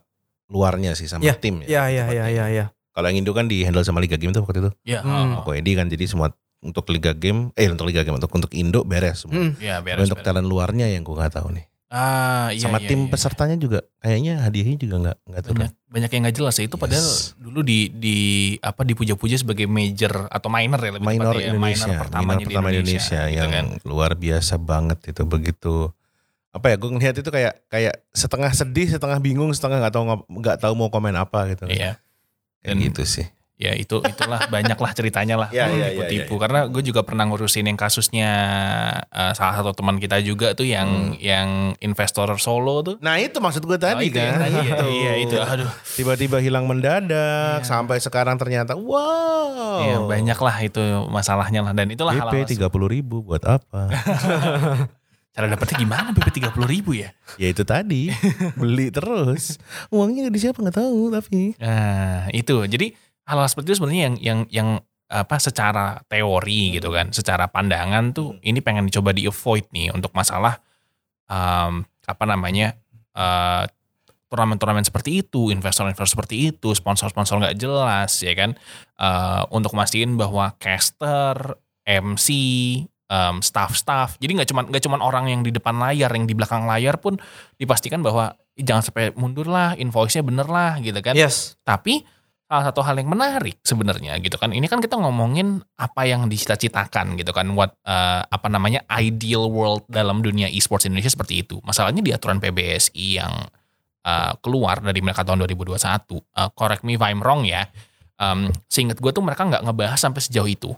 [0.48, 2.66] luarnya sih sama Ya, tim Iya iya iya iya iya.
[2.90, 5.36] kalau yang Indo kan di handle sama Liga Game tuh waktu itu Ya, Hmm.
[5.36, 5.44] oh, oh.
[5.46, 9.24] Koedi kan jadi semua untuk Liga Game eh untuk Liga Game untuk untuk Indo beres
[9.24, 9.52] semua Hmm.
[9.58, 10.04] ya Tapi beres.
[10.04, 10.28] untuk beres.
[10.28, 13.10] talent luarnya yang gue nggak tahu nih Ah, iya, sama iya, tim iya.
[13.10, 16.78] pesertanya juga kayaknya hadiahnya juga nggak nggak turun banyak banyak yang nggak jelas ya itu
[16.78, 17.34] padahal Yes.
[17.36, 18.18] dulu di di
[18.60, 22.46] apa dipuja-puja sebagai major atau minor ya lebih minor tepatnya ya, Indonesia minor pertamanya minor
[22.46, 23.66] pertama di Indonesia, Indonesia, gitu yang kan.
[23.84, 25.76] luar biasa banget itu begitu
[26.50, 30.58] apa ya gue ngeliat itu kayak kayak setengah sedih setengah bingung setengah nggak tahu nggak
[30.60, 31.98] tahu mau komen apa gitu Iya.
[32.60, 33.26] kayak Dan- gitu sih
[33.60, 37.28] Ya itu itulah banyaklah ceritanya lah Iya, kalau iya, iya, tipu-tipu karena gue juga pernah
[37.28, 38.32] ngurusin yang kasusnya
[39.06, 42.96] eh, salah satu teman kita juga tuh yang yang investor solo tuh.
[43.00, 44.76] nah itu maksud gue tadi Oh, kan tadi ya.
[44.82, 45.68] Iya itu aduh.
[45.92, 47.68] tiba-tiba hilang mendadak Iya.
[47.68, 52.88] sampai sekarang ternyata wow Iya banyak lah itu masalahnya lah dan itulah DP tiga puluh
[52.88, 53.92] ribu buat apa
[55.30, 57.14] cara dapetnya gimana BP 30 ribu ya?
[57.38, 58.12] Ya itu tadi
[58.56, 59.56] beli terus.
[59.88, 61.56] Uangnya di siapa nggak tahu tapi.
[61.56, 62.92] Nah itu jadi
[63.30, 64.70] hal-hal seperti itu sebenarnya yang yang yang
[65.10, 70.14] apa secara teori gitu kan, secara pandangan tuh ini pengen dicoba di avoid nih untuk
[70.14, 70.62] masalah
[71.30, 72.78] um, apa namanya
[73.18, 73.66] uh,
[74.30, 78.54] turnamen-turnamen seperti itu, investor-investor seperti itu, sponsor-sponsor nggak jelas ya kan,
[79.02, 82.30] uh, untuk mastiin bahwa caster, MC,
[83.10, 86.70] um, staff-staff, jadi nggak cuma nggak cuma orang yang di depan layar, yang di belakang
[86.70, 87.18] layar pun
[87.58, 91.18] dipastikan bahwa "Ih, jangan sampai mundur lah, invoice-nya bener lah gitu kan.
[91.18, 91.58] Yes.
[91.66, 92.06] Tapi
[92.50, 94.50] salah satu hal yang menarik sebenarnya gitu kan.
[94.50, 97.46] Ini kan kita ngomongin apa yang dicita-citakan gitu kan.
[97.54, 101.62] What eh, apa namanya ideal world dalam dunia e-sports Indonesia seperti itu.
[101.62, 103.34] Masalahnya di aturan PBSI yang
[104.02, 105.78] eh, keluar dari mereka tahun 2021.
[105.78, 107.70] eh, correct me if I'm wrong ya.
[108.18, 110.74] Um, seingat gue tuh mereka nggak ngebahas sampai sejauh itu.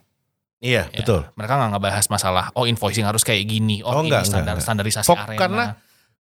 [0.62, 1.25] Iya Ya, betul.
[1.34, 3.81] Mereka nggak ngebahas masalah oh invoicing harus kayak gini.
[3.81, 5.39] Oh, Oh, ini nggak, standar nggak, standarisasi Fok- arena.
[5.39, 5.69] karena-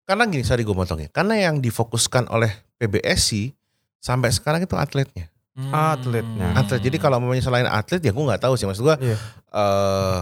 [0.00, 1.06] Karena gini sorry gue motongnya.
[1.08, 3.54] Karena yang difokuskan oleh PBSI
[3.96, 5.29] sampai sekarang itu atletnya.
[5.50, 5.72] Hmm.
[5.72, 6.54] Atletnya.
[6.54, 6.80] Atlet.
[6.80, 8.96] Jadi kalau memangnya selain atlet ya gue nggak tahu sih maksud gue.
[9.02, 9.16] Iya.
[9.50, 10.20] eh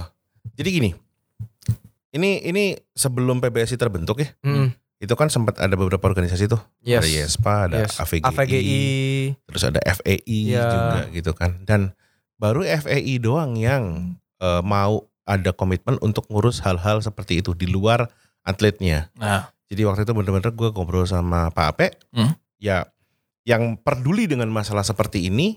[0.55, 0.91] jadi gini.
[2.09, 4.33] Ini ini sebelum PBSI terbentuk ya.
[4.41, 6.59] Mm, Itu kan sempat ada beberapa organisasi tuh.
[6.81, 7.05] yes.
[7.05, 7.95] Ada YESPA, ada Yes.
[7.99, 8.83] AVGI, AVGI.
[9.47, 10.65] terus ada FEI Iya.
[10.67, 11.51] juga gitu kan.
[11.63, 11.93] Dan
[12.35, 18.09] baru FEI doang yang eh, mau ada komitmen untuk ngurus hal-hal seperti itu di luar
[18.41, 19.13] atletnya.
[19.15, 22.33] Nah, Jadi waktu itu bener-bener gue ngobrol sama Pak Ape, Hmm.
[22.57, 22.89] ya
[23.49, 25.57] yang peduli dengan masalah seperti ini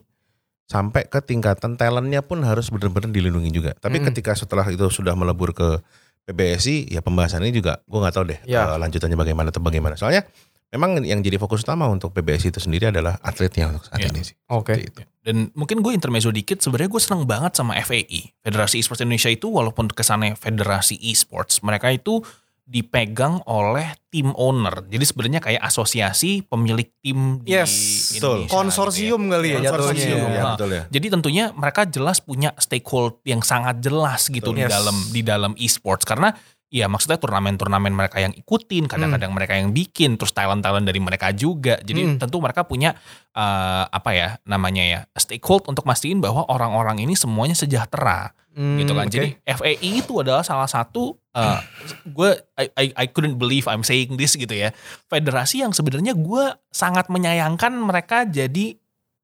[0.64, 3.72] sampai ke tingkatan talentnya pun harus bener-bener dilindungi juga.
[3.76, 4.08] Tapi Hmm.
[4.08, 5.84] ketika setelah itu sudah melebur ke
[6.24, 8.64] PBSI, ya pembahasan ini juga gue nggak tahu deh Ya.
[8.72, 10.00] eh, lanjutannya bagaimana atau bagaimana.
[10.00, 10.24] Soalnya
[10.72, 14.08] memang yang jadi fokus utama untuk PBSI itu sendiri adalah atletnya untuk saat Ya.
[14.08, 14.40] ini sih.
[14.48, 14.80] Oke.
[14.80, 15.02] Seperti itu.
[15.22, 18.32] Dan mungkin gue intermezzo dikit, sebenarnya gue seneng banget sama FAI.
[18.40, 22.24] Federasi Esports Indonesia itu walaupun kesannya Federasi Esports, mereka itu
[22.72, 24.88] dipegang oleh tim owner.
[24.88, 27.72] Jadi sebenarnya kayak asosiasi pemilik tim di Yes,
[28.16, 28.48] betul.
[28.48, 28.56] Indonesia.
[28.56, 30.44] Konsorsium kali ya Konsorsium, ya, ya.
[30.56, 30.84] betul ya.
[30.88, 34.72] Jadi tentunya mereka jelas punya stakeholder yang sangat jelas gitu di Yes.
[34.72, 36.32] dalam di dalam esports karena
[36.72, 41.76] ya maksudnya turnamen-turnamen mereka yang ikutin, kadang-kadang mereka yang bikin, terus talent-talent dari mereka juga.
[41.84, 42.18] Jadi Hmm.
[42.18, 42.96] tentu mereka punya
[43.32, 48.92] eh, apa ya namanya ya stakeholder untuk mastiin bahwa orang-orang ini semuanya sejahtera Hmm, gitu
[48.92, 49.08] kan.
[49.08, 49.16] oke.
[49.16, 51.60] Jadi FAI itu adalah salah satu eh,
[52.06, 54.76] gue I, I, I couldn't believe I'm saying this gitu ya.
[55.08, 58.76] Federasi yang sebenarnya gue sangat menyayangkan mereka jadi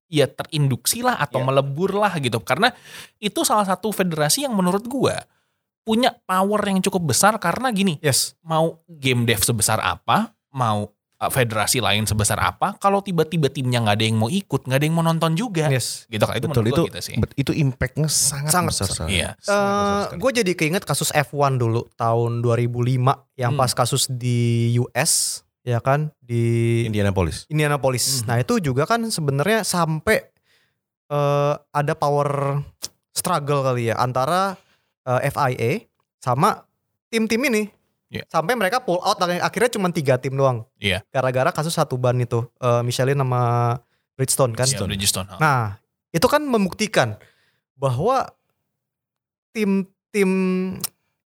[0.08, 1.48] ya terinduksi lah atau Ya.
[1.48, 2.40] melebur lah gitu.
[2.40, 2.72] Karena
[3.20, 5.16] itu salah satu federasi yang menurut gue
[5.88, 8.36] punya power yang cukup besar karena gini, Yes.
[8.44, 13.96] mau game dev sebesar apa, mau uh, federasi lain sebesar apa, kalau tiba-tiba timnya nggak
[13.96, 16.04] ada yang mau ikut, nggak ada yang mau nonton juga, Yes.
[16.06, 16.36] gitu kan?
[16.36, 17.16] Itu Betul itu gitu sih.
[17.16, 18.88] bet- itu impactnya sangat, Sangat besar.
[18.92, 19.06] besar.
[19.08, 19.30] Iya.
[19.34, 19.56] Besar
[20.04, 20.20] sekali.
[20.20, 23.62] gue jadi keinget kasus F1 dulu tahun 2005 yang Hmm.
[23.64, 24.38] pas kasus di
[24.78, 27.48] US ya kan di Indianapolis.
[27.48, 28.22] Indianapolis.
[28.22, 28.28] Hmm.
[28.28, 30.28] Nah itu juga kan sebenarnya sampai
[31.08, 32.60] eh, ada power
[33.10, 34.60] struggle kali ya antara
[35.08, 35.72] eh, FIA
[36.20, 36.68] sama
[37.08, 37.64] tim-tim ini.
[38.08, 38.24] Iya.
[38.32, 40.64] Sampai mereka pull out akhirnya cuma tiga tim doang.
[40.80, 41.04] Iya.
[41.12, 43.76] Gara-gara kasus satu ban itu eh, Michelin sama
[44.20, 44.68] Bridgestone kan.
[44.68, 45.28] Iya, Bridgestone.
[45.40, 45.80] Nah,
[46.12, 47.20] itu kan membuktikan
[47.78, 48.32] bahwa
[49.54, 50.32] tim-tim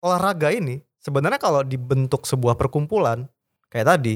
[0.05, 3.29] olahraga ini sebenarnya kalau dibentuk sebuah perkumpulan
[3.73, 4.15] kayak tadi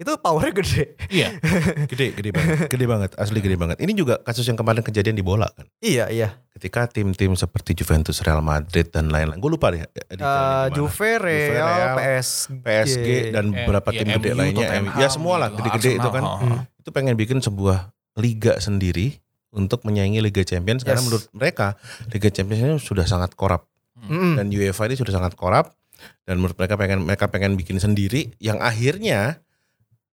[0.00, 0.96] itu powernya gede.
[1.06, 1.36] Iya.
[1.92, 2.66] Gede, gede banget.
[2.66, 3.76] Gede banget, asli gede banget.
[3.78, 5.68] Ini juga kasus yang kemarin kejadian di bola kan.
[5.78, 6.40] iya, iya.
[6.50, 9.36] Ketika tim-tim seperti Juventus, Real Madrid dan lain-lain.
[9.36, 9.84] Gue lupa deh.
[9.84, 10.72] detailnya Eh, gimana.
[10.72, 12.48] Juve, Real, Real, PSG.
[12.58, 14.56] PSG dan Eh, beberapa ya, tim gede MU, lainnya.
[14.64, 16.22] Tottenham Ya semua lah, gitu, gede-gede itu kan.
[16.24, 16.58] Hmm.
[16.80, 17.78] Itu pengen bikin sebuah
[18.16, 19.20] liga sendiri
[19.52, 20.80] untuk menyaingi Liga Champions.
[20.80, 21.06] Karena Yes.
[21.06, 21.76] menurut mereka
[22.08, 23.68] Liga Champions ini sudah sangat korup.
[24.00, 24.40] Mm-mm.
[24.40, 25.76] Dan UEFA ini sudah sangat korup.
[26.24, 29.44] Dan menurut mereka pengen mereka pengen bikin sendiri yang akhirnya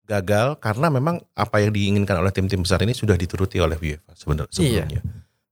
[0.06, 4.54] gagal karena memang apa yang diinginkan oleh tim-tim besar ini sudah dituruti oleh UEFA sebenarnya
[4.54, 5.00] sebelumnya.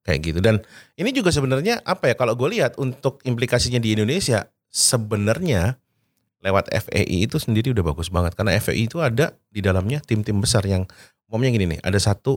[0.00, 0.38] Kayak gitu.
[0.38, 0.60] Dan
[0.94, 5.80] ini juga sebenarnya apa ya kalau gue lihat untuk implikasinya di Indonesia sebenarnya
[6.38, 10.60] lewat FEI itu sendiri udah bagus banget karena FEI itu ada di dalamnya tim-tim besar
[10.62, 10.84] yang
[11.26, 12.36] umumnya gini nih, ada satu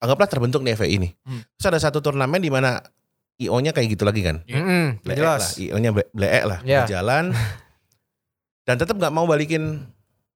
[0.00, 1.08] anggaplah terbentuk nih FEI ini.
[1.22, 1.44] Hmm.
[1.54, 2.80] Terus ada satu turnamen di mana
[3.36, 4.40] IO-nya kayak gitu lagi kan.
[4.48, 4.96] Iya.
[4.98, 5.54] Bleek jelas.
[5.54, 6.82] lah, IO-nya ble- bleek lah, Ya.
[6.82, 7.36] berjalan
[8.66, 9.84] dan tetap nggak mau balikin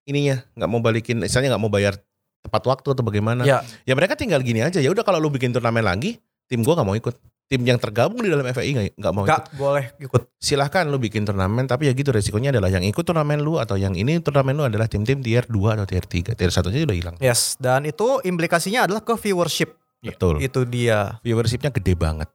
[0.09, 2.01] ininya, nggak mau balikin, misalnya nggak mau bayar
[2.41, 3.45] tepat waktu atau bagaimana.
[3.45, 3.61] Ya.
[3.85, 4.81] Ya mereka tinggal gini aja.
[4.81, 6.17] Ya udah kalau lu bikin turnamen lagi,
[6.49, 7.15] tim gua nggak mau ikut.
[7.49, 9.33] Tim yang tergabung di dalam FAI nggak nggak mau ikut.
[9.33, 10.23] Gak boleh ikut.
[10.37, 13.97] Silahkan lu bikin turnamen, tapi ya gitu resikonya adalah yang ikut turnamen lu atau yang
[13.97, 16.37] ini turnamen lu adalah tim-tim tier 2 atau tier 3.
[16.37, 17.17] Tier 1 aja udah hilang.
[17.25, 19.73] Yes, dan itu implikasinya adalah ke viewership.
[20.05, 20.45] Betul.
[20.45, 21.17] Itu dia.
[21.25, 22.29] Viewershipnya gede banget.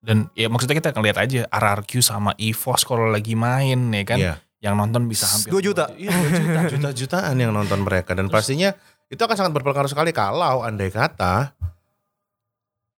[0.00, 4.18] Dan ya maksudnya kita ngeliat aja RRQ sama EVOS kalau lagi main ya kan.
[4.20, 4.34] Iya.
[4.60, 5.88] Yang nonton bisa hampir 2 juta.
[5.96, 8.76] Iya, dua juta, juta-jutaan yang nonton mereka dan pastinya
[9.08, 11.56] itu akan sangat berpengaruh sekali kalau andai kata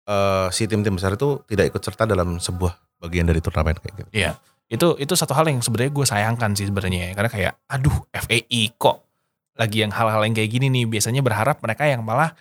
[0.09, 4.09] eh, si tim-tim besar itu tidak ikut serta dalam sebuah bagian dari turnamen kayak gitu.
[4.09, 7.13] Iya, itu itu satu hal yang sebenarnya gue sayangkan sih sebenarnya ya.
[7.13, 8.97] karena kayak aduh FAI kok
[9.59, 12.33] lagi yang hal-hal yang kayak gini nih biasanya berharap mereka yang malah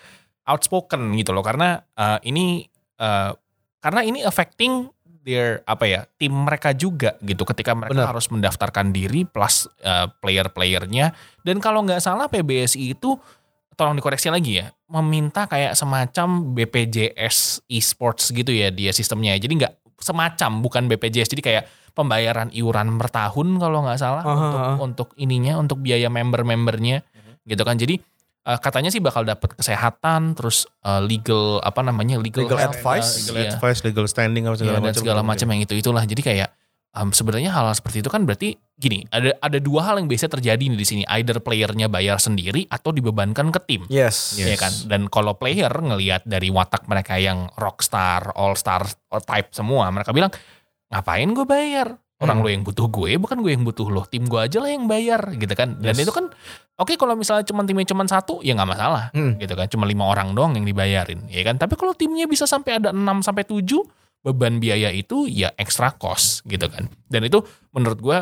[0.49, 2.65] outspoken gitu loh karena eh, ini
[2.97, 3.31] eh,
[3.81, 4.89] karena ini affecting
[5.21, 8.11] their apa ya tim mereka juga gitu ketika mereka Benar.
[8.17, 11.13] harus mendaftarkan diri plus eh, player-playernya.
[11.45, 13.17] Dan kalau nggak salah PBSI itu
[13.77, 19.37] tolong dikoreksi lagi ya meminta kayak semacam BPJS esports gitu ya dia sistemnya.
[19.39, 24.33] Jadi nggak semacam bukan BPJS jadi kayak pembayaran iuran per tahun kalau nggak salah Aha,
[24.33, 24.75] untuk aha.
[24.81, 27.05] untuk ininya untuk biaya member-membernya
[27.45, 27.77] gitu kan.
[27.77, 28.01] Jadi
[28.43, 33.11] eh, katanya sih bakal dapat kesehatan terus eh, legal apa namanya legal, Legal health, advice.
[33.11, 33.51] eh, Legal iya.
[33.53, 35.01] advice, legal standing apa segala Iya, dan macam.
[35.01, 36.49] segala macam yang itu itulah jadi kayak
[36.91, 40.27] em, sebenarnya hal, hal seperti itu kan berarti gini ada ada dua hal yang biasa
[40.27, 44.35] terjadi nih di sini either playernya bayar sendiri atau dibebankan ke tim Yes.
[44.35, 48.89] ya kan dan kalau player ngelihat dari watak mereka yang rockstar all star
[49.23, 50.33] type semua mereka bilang
[50.89, 52.45] ngapain gue bayar orang Hmm.
[52.45, 55.21] lo yang butuh gue bukan gue yang butuh lo tim gue aja lah yang bayar
[55.35, 56.05] gitu kan dan Yes.
[56.05, 56.29] itu kan
[56.77, 59.37] oke kalau misalnya cuma timnya cuma satu ya nggak masalah Hmm.
[59.37, 62.77] gitu kan cuma lima orang doang yang dibayarin ya kan tapi kalau timnya bisa sampai
[62.77, 63.65] ada 6 sampai 7
[64.21, 68.19] beban biaya itu ya extra cost gitu kan dan itu menurut gue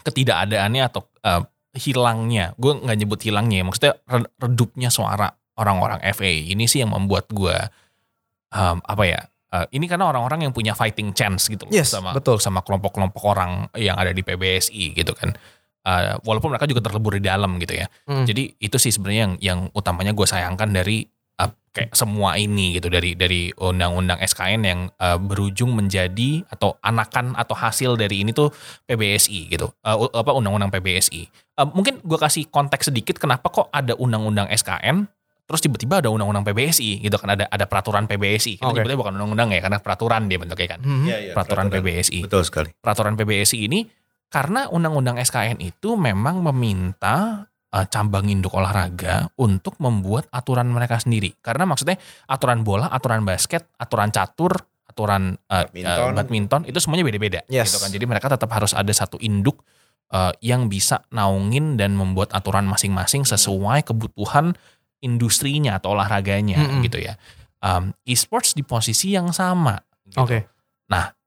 [0.00, 1.42] ketidakadaannya atau eh,
[1.74, 6.90] hilangnya gue nggak nyebut hilangnya ya maksudnya red- redupnya suara orang-orang FA ini sih yang
[6.90, 7.54] membuat gue
[8.50, 9.20] em, apa ya
[9.52, 12.40] eh, ini karena orang-orang yang punya fighting chance gitu loh Yes, sama betul.
[12.40, 15.36] sama kelompok-kelompok orang yang ada di PBSI gitu kan
[15.82, 18.22] Eh, walaupun mereka juga terlebur di dalam gitu ya Hmm.
[18.22, 21.02] jadi itu sih sebenarnya yang yang utamanya gue sayangkan dari
[21.42, 27.34] uh, kayak semua ini gitu dari dari undang-undang SKN yang uh, berujung menjadi atau anakan
[27.34, 28.54] atau hasil dari ini tuh
[28.86, 31.26] PBSI gitu Uh, apa undang-undang PBSI.
[31.58, 35.10] Uh, mungkin gue kasih konteks sedikit kenapa kok ada undang-undang SKN
[35.52, 38.56] terus tiba-tiba ada undang-undang PBSI gitu kan ada ada peraturan PBSI.
[38.56, 38.80] Kita Oke.
[38.80, 40.80] nyebutnya bukan undang-undang ya karena peraturan dia bentuknya kan.
[40.80, 41.04] Hmm.
[41.04, 42.68] Iya, iya, Peraturan PBSI Betul sekali.
[42.72, 43.84] peraturan PBSI ini
[44.26, 51.36] karena undang-undang SKN itu memang meminta uh, cabang induk olahraga untuk membuat aturan mereka sendiri.
[51.44, 54.56] Karena maksudnya aturan bola, aturan basket, aturan catur,
[54.88, 56.00] aturan uh, Badminton.
[56.00, 57.72] uh, badminton itu semuanya beda-beda Yes.
[57.72, 57.92] gitu kan.
[57.92, 59.60] Jadi mereka tetap harus ada satu induk
[60.12, 64.52] uh, yang bisa naungin dan membuat aturan masing-masing sesuai kebutuhan
[65.02, 66.82] industrinya atau olahraganya Mm-mm.
[66.86, 67.18] gitu ya.
[67.58, 69.76] Um, e-sports di posisi yang sama.
[70.06, 70.18] Gitu.
[70.18, 70.38] Oke.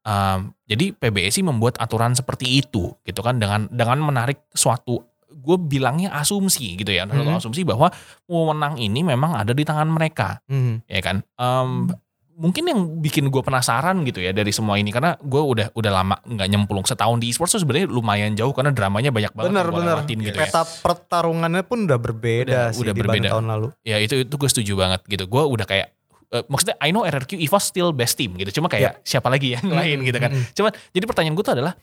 [0.06, 5.02] Um, jadi PBSI membuat aturan seperti itu gitu kan dengan dengan menarik suatu
[5.34, 7.42] gue bilangnya asumsi gitu ya suatu Mhm.
[7.42, 7.90] asumsi bahwa
[8.30, 10.86] wewenang ini memang ada di tangan mereka Hmm.
[10.86, 11.90] ya kan Em,
[12.36, 16.16] mungkin yang bikin gue penasaran gitu ya dari semua ini karena gue udah udah lama
[16.22, 19.72] nggak nyemplung setahun di esports tuh sebenarnya lumayan jauh karena dramanya banyak banget Benar yang
[19.72, 19.96] gua benar.
[19.98, 23.34] lewatin gitu ya Peta pertarungannya pun udah berbeda Udah- sih udah dibanding berbeda.
[23.34, 23.68] tahun lalu.
[23.82, 25.88] ya itu itu gue setuju banget gitu gue udah kayak
[26.30, 29.66] eh, maksudnya I know RRQ EVOS still best team gitu cuma kayak siapa lagi yang
[29.70, 30.30] lain gitu kan.
[30.52, 31.74] Cuman jadi pertanyaan gue tuh adalah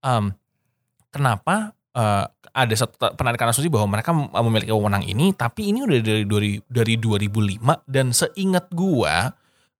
[0.00, 0.34] em,
[1.08, 5.98] kenapa eh, ada satu penarikan asumsi bahwa mereka mem- memiliki wewenang ini tapi ini udah
[6.00, 9.30] dari dari, dari 2005 dan seingat gua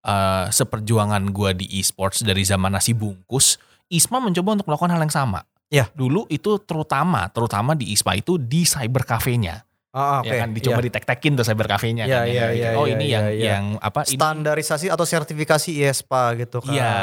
[0.01, 5.13] eh, seperjuangan gua di e-sports dari zaman nasi bungkus ISMA mencoba untuk melakukan hal yang
[5.13, 5.41] sama.
[5.67, 5.87] Ya.
[5.93, 9.63] Dulu itu terutama terutama di ISMA itu di cyber cafe-nya.
[9.91, 10.31] Ah, oke.
[10.31, 10.87] Ya kan dicoba Iya.
[10.87, 12.27] ditek-tekin tuh cyber cafe-nya Iya, kan.
[12.31, 13.47] iya, yang- iya, oh iya, ini iya, yang iya.
[13.51, 16.71] yang apa ini standarisasi atau sertifikasi IESPA gitu kan.
[16.71, 16.95] Iya,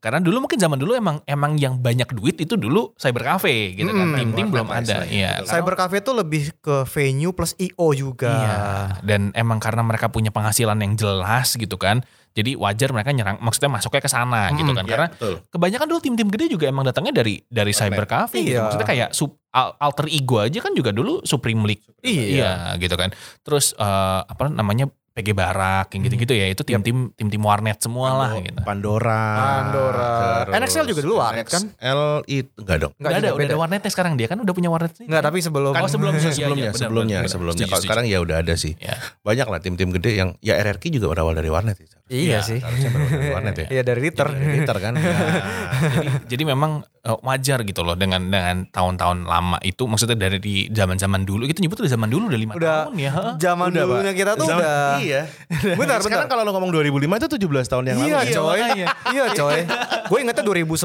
[0.00, 3.92] karena dulu mungkin zaman dulu emang emang yang banyak duit itu dulu cyber cafe gitu
[3.92, 4.08] kan.
[4.08, 4.80] Mm, Tim-tim belum ada.
[4.80, 5.30] istilahnya, Iya.
[5.44, 5.52] betul.
[5.52, 8.32] Cyber cafe itu lebih ke venue plus IO juga.
[8.32, 8.56] Iya.
[9.04, 12.00] Dan emang karena mereka punya penghasilan yang jelas gitu kan.
[12.30, 14.84] Jadi wajar mereka nyerang maksudnya masuknya ke sana gitu Mm, kan.
[14.84, 15.34] Iya, Karena betul.
[15.48, 18.54] kebanyakan dulu tim-tim gede juga emang datangnya dari dari cyber cafe gitu.
[18.54, 18.62] Iya.
[18.64, 21.82] Maksudnya kayak sub, al- alter ego aja kan juga dulu Supreme League.
[22.00, 22.76] Iya.
[22.76, 23.10] gitu kan.
[23.40, 28.30] Terus eh, apa namanya PG Barak yang gitu-gitu ya itu tim-tim tim-tim warnet semua lah
[28.32, 28.60] Pando- gitu.
[28.62, 29.24] Pandora.
[29.34, 30.12] Pandora.
[30.40, 31.62] terus NXL juga dulu warnet kan?
[31.68, 32.92] NXL itu enggak dong.
[32.94, 35.10] Enggak ada, udah ada warnetnya sekarang dia kan udah punya warnet sendiri.
[35.10, 37.56] Enggak, tapi sebelum Oh, sebelum- Iya, iya, sebelumnya, benar, sebelumnya, benar, sebelumnya.
[37.56, 37.88] setuju, Kalau setuju.
[37.88, 38.72] sekarang ya udah ada sih.
[38.76, 38.94] Ya.
[39.20, 41.74] Banyak lah tim-tim gede yang ya RRQ juga berawal dari warnet.
[41.76, 41.86] sih.
[42.06, 42.58] Iya Iya, sih.
[42.58, 43.66] Harusnya berawal dari warnet ya.
[43.74, 44.26] Iya dari liter.
[44.26, 44.92] Dari Twitter kan.
[44.94, 45.02] Nah,
[45.94, 46.70] jadi, jadi memang
[47.00, 51.60] eh, wajar gitu loh dengan dengan tahun-tahun lama itu maksudnya dari di zaman-zaman dulu kita
[51.60, 53.12] nyebut udah zaman dulu udah lima tahun ya.
[53.36, 55.22] Zaman dulunya kita tuh udah Iya.
[55.80, 56.32] Benar, Sekarang benar.
[56.32, 58.32] kalau lo ngomong 2005 itu 17 tahun yang Iya lalu.
[58.32, 58.86] coy, makanya.
[59.08, 59.58] iya coy.
[60.10, 60.84] Gue ingetnya 2011,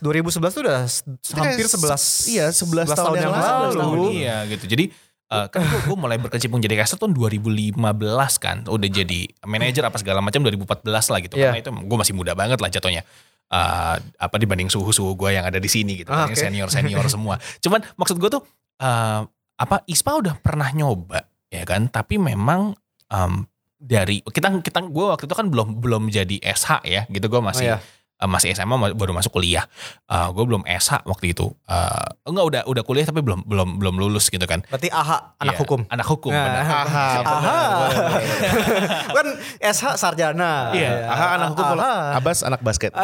[0.00, 0.02] 2011
[0.50, 0.78] tuh udah
[1.34, 3.42] hampir 11 Iya, 11 tahun yang lalu.
[3.42, 4.04] 11 tahun, lalu.
[4.16, 4.64] Iya gitu.
[4.66, 4.84] Jadi
[5.28, 7.76] eh, kan gue, gue mulai berkecimpung jadi caster tahun 2015
[8.36, 8.56] kan.
[8.64, 11.34] Udah jadi manajer apa segala macam 2014 lah gitu.
[11.34, 11.50] Iya.
[11.50, 13.02] Karena itu gue masih muda banget lah jatuhnya.
[13.48, 16.08] eh, apa dibanding suhu-suhu gue yang ada di sini gitu.
[16.08, 16.42] Ah, Yang oke.
[16.42, 17.36] Senior-senior semua.
[17.58, 18.40] Cuman maksud gue tuh
[18.78, 19.20] eh,
[19.52, 22.72] apa ISPA udah pernah nyoba ya kan, tapi memang
[23.06, 23.44] em,
[23.82, 27.66] dari kita kita gue waktu itu kan belum belum jadi SH ya gitu gue masih
[27.66, 28.22] Oh, iya.
[28.22, 29.66] eh, masih SMA ma- baru masuk kuliah.
[30.06, 31.50] gue belum SH waktu itu.
[31.66, 34.62] Eh, enggak udah udah kuliah tapi belum belum belum lulus gitu kan.
[34.64, 35.80] Berarti AHA anak Iya, hukum.
[35.90, 36.62] Anak hukum Nah, benar.
[36.62, 37.90] Benar, benar.
[39.18, 39.26] kan
[39.60, 40.70] SH sarjana.
[40.70, 40.90] Iya.
[41.04, 42.16] Aha anak hukum Aha.
[42.16, 42.94] Abbas anak basket.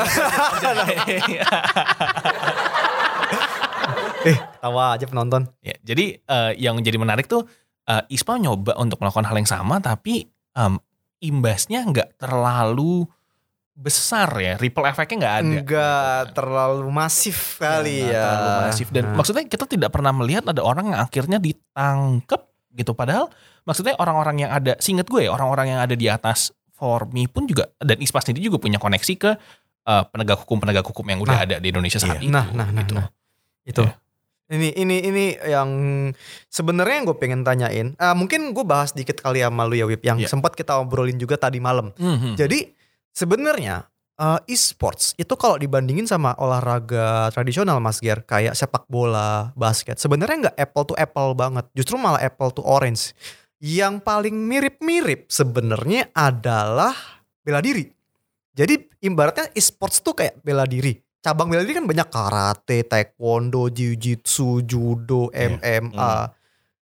[4.20, 5.46] Eh, tawa aja penonton.
[5.60, 7.46] Ya, jadi eh, yang jadi menarik tuh
[7.84, 10.26] eh, ISPA nyoba untuk melakukan hal yang sama tapi
[10.58, 10.74] em,
[11.22, 13.06] imbasnya nggak terlalu
[13.78, 15.46] besar ya, ripple efeknya nggak ada.
[15.62, 16.34] Enggak gitu.
[16.34, 18.26] terlalu masif kali Nggak ya.
[18.26, 19.14] terlalu masif dan Nah.
[19.14, 22.42] maksudnya kita tidak pernah melihat ada orang yang akhirnya ditangkep
[22.74, 23.30] gitu padahal
[23.62, 27.70] maksudnya orang-orang yang ada, seingat gue ya orang-orang yang ada di atas Formi pun juga
[27.78, 29.30] dan ISPA sendiri juga punya koneksi ke
[29.88, 32.22] eh, penegak hukum penegak hukum yang udah Nah, ada di Indonesia saat iya.
[32.22, 32.30] itu.
[32.30, 32.94] Nah, nah, nah, gitu.
[32.98, 33.06] nah.
[33.62, 33.82] Itu.
[33.86, 33.94] Ya.
[34.48, 35.68] Ini ini ini yang
[36.48, 37.92] sebenarnya yang gue pengen tanyain.
[38.00, 40.32] Ah, mungkin gue bahas dikit kali sama lu ya Wip yang Iya.
[40.32, 41.92] sempat kita obrolin juga tadi malam.
[42.00, 42.40] Mhm.
[42.40, 42.72] Jadi
[43.12, 43.84] sebenarnya
[44.18, 50.50] eh, e-sports itu kalau dibandingin sama olahraga tradisional Mas Ger kayak sepak bola, basket, sebenarnya
[50.50, 51.68] nggak apple to apple banget.
[51.70, 53.14] Justru malah apple to orange.
[53.62, 56.94] Yang paling mirip-mirip sebenarnya adalah
[57.44, 57.86] bela diri.
[58.58, 58.74] Jadi
[59.06, 60.98] ibaratnya e-sports tuh kayak bela diri.
[61.28, 65.60] Cabang bela diri kan banyak karate, taekwondo, jiu-jitsu, judo, Iya.
[65.60, 66.12] MMA.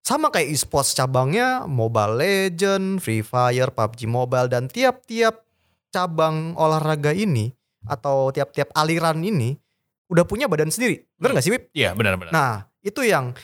[0.06, 5.42] Sama kayak e-sports cabangnya Mobile Legend, Free Fire, PUBG Mobile dan tiap-tiap
[5.90, 7.50] cabang olahraga ini
[7.90, 9.58] atau tiap-tiap aliran ini
[10.06, 11.02] udah punya badan sendiri.
[11.18, 11.74] Bener gak sih Wip?
[11.74, 12.30] Iya benar-benar.
[12.30, 13.34] Nah itu yang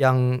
[0.00, 0.40] yang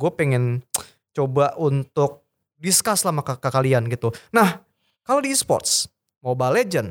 [0.00, 0.64] gue pengen
[1.12, 2.24] coba untuk
[2.56, 4.08] discuss sama ke, ke kalian gitu.
[4.32, 4.64] Nah
[5.04, 5.92] kalau di e-sports,
[6.24, 6.88] Mobile Legend,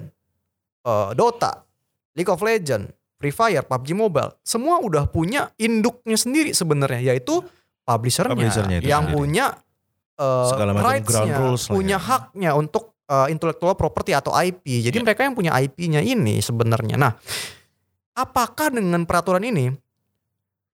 [0.86, 1.66] eh, Dota,
[2.14, 7.44] League of Legend, Free Fire, PUBG Mobile, semua udah punya induknya sendiri sebenarnya yaitu
[7.84, 9.18] publishernya, Publishernya itu yang sendiri.
[9.18, 9.46] punya
[10.20, 12.04] Segala macam rights-nya, ground rules lah punya ya.
[12.04, 14.62] haknya untuk eh, intellectual property atau IP.
[14.84, 15.04] Jadi Ya.
[15.04, 16.94] mereka yang punya IP-nya ini sebenarnya.
[16.94, 17.16] Nah,
[18.14, 19.72] apakah dengan peraturan ini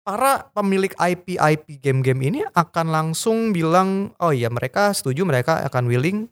[0.01, 5.85] para pemilik IP IP game-game ini akan langsung bilang oh iya mereka setuju mereka akan
[5.85, 6.25] willing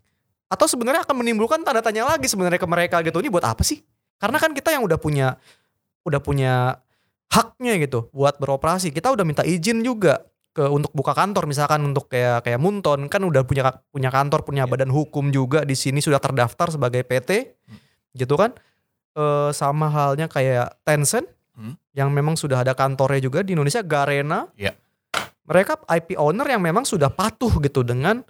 [0.50, 3.82] atau sebenarnya akan menimbulkan tanda tanya lagi sebenarnya ke mereka gitu ini buat apa sih?
[4.20, 5.40] Karena kan kita yang udah punya
[6.04, 6.76] udah punya
[7.32, 8.92] haknya gitu buat beroperasi.
[8.92, 13.22] Kita udah minta izin juga ke untuk buka kantor misalkan untuk kayak kayak Munton kan
[13.22, 14.72] udah punya punya kantor punya Iya.
[14.74, 17.54] badan hukum juga di sini sudah terdaftar sebagai PT
[18.14, 18.52] gitu kan
[19.14, 21.76] Eh sama halnya kayak Tencent Hmm.
[21.92, 24.74] yang memang sudah ada kantornya juga di Indonesia Garena Iya.
[25.44, 28.24] mereka IP owner yang memang sudah patuh gitu dengan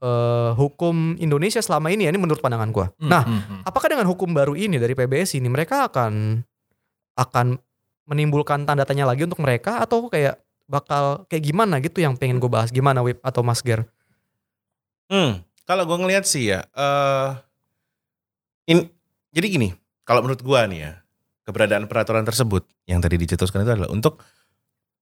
[0.00, 3.60] eh, hukum Indonesia selama ini ya ini menurut pandangan gua Hmm, nah hmm, hmm.
[3.68, 6.42] apakah dengan hukum baru ini dari PBS ini mereka akan
[7.16, 7.46] akan
[8.10, 12.46] menimbulkan tanda tanya lagi untuk mereka atau kayak bakal kayak gimana gitu yang pengen gue
[12.46, 13.86] bahas gimana Wip atau Mas Ger?
[15.10, 17.30] Hmm, kalau gue ngelihat sih ya, eh
[18.70, 18.86] in,
[19.34, 19.68] jadi gini,
[20.06, 20.92] kalau menurut gua nih ya,
[21.42, 24.22] keberadaan peraturan tersebut yang tadi dicetuskan itu adalah untuk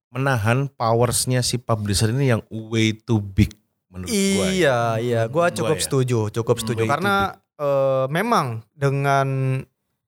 [0.08, 3.52] menahan powersnya si publisher ini yang way too big
[3.88, 4.18] menurut gua.
[4.18, 4.48] ya.
[4.48, 5.83] Iya iya gue Gua cukup ya.
[5.83, 7.14] setuju cukup Hmm, setuju too karena
[7.55, 9.29] eh, memang dengan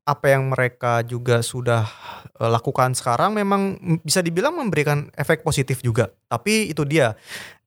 [0.03, 1.87] apa yang mereka juga sudah
[2.35, 7.17] eh, lakukan sekarang memang bisa dibilang memberikan efek positif juga tapi itu dia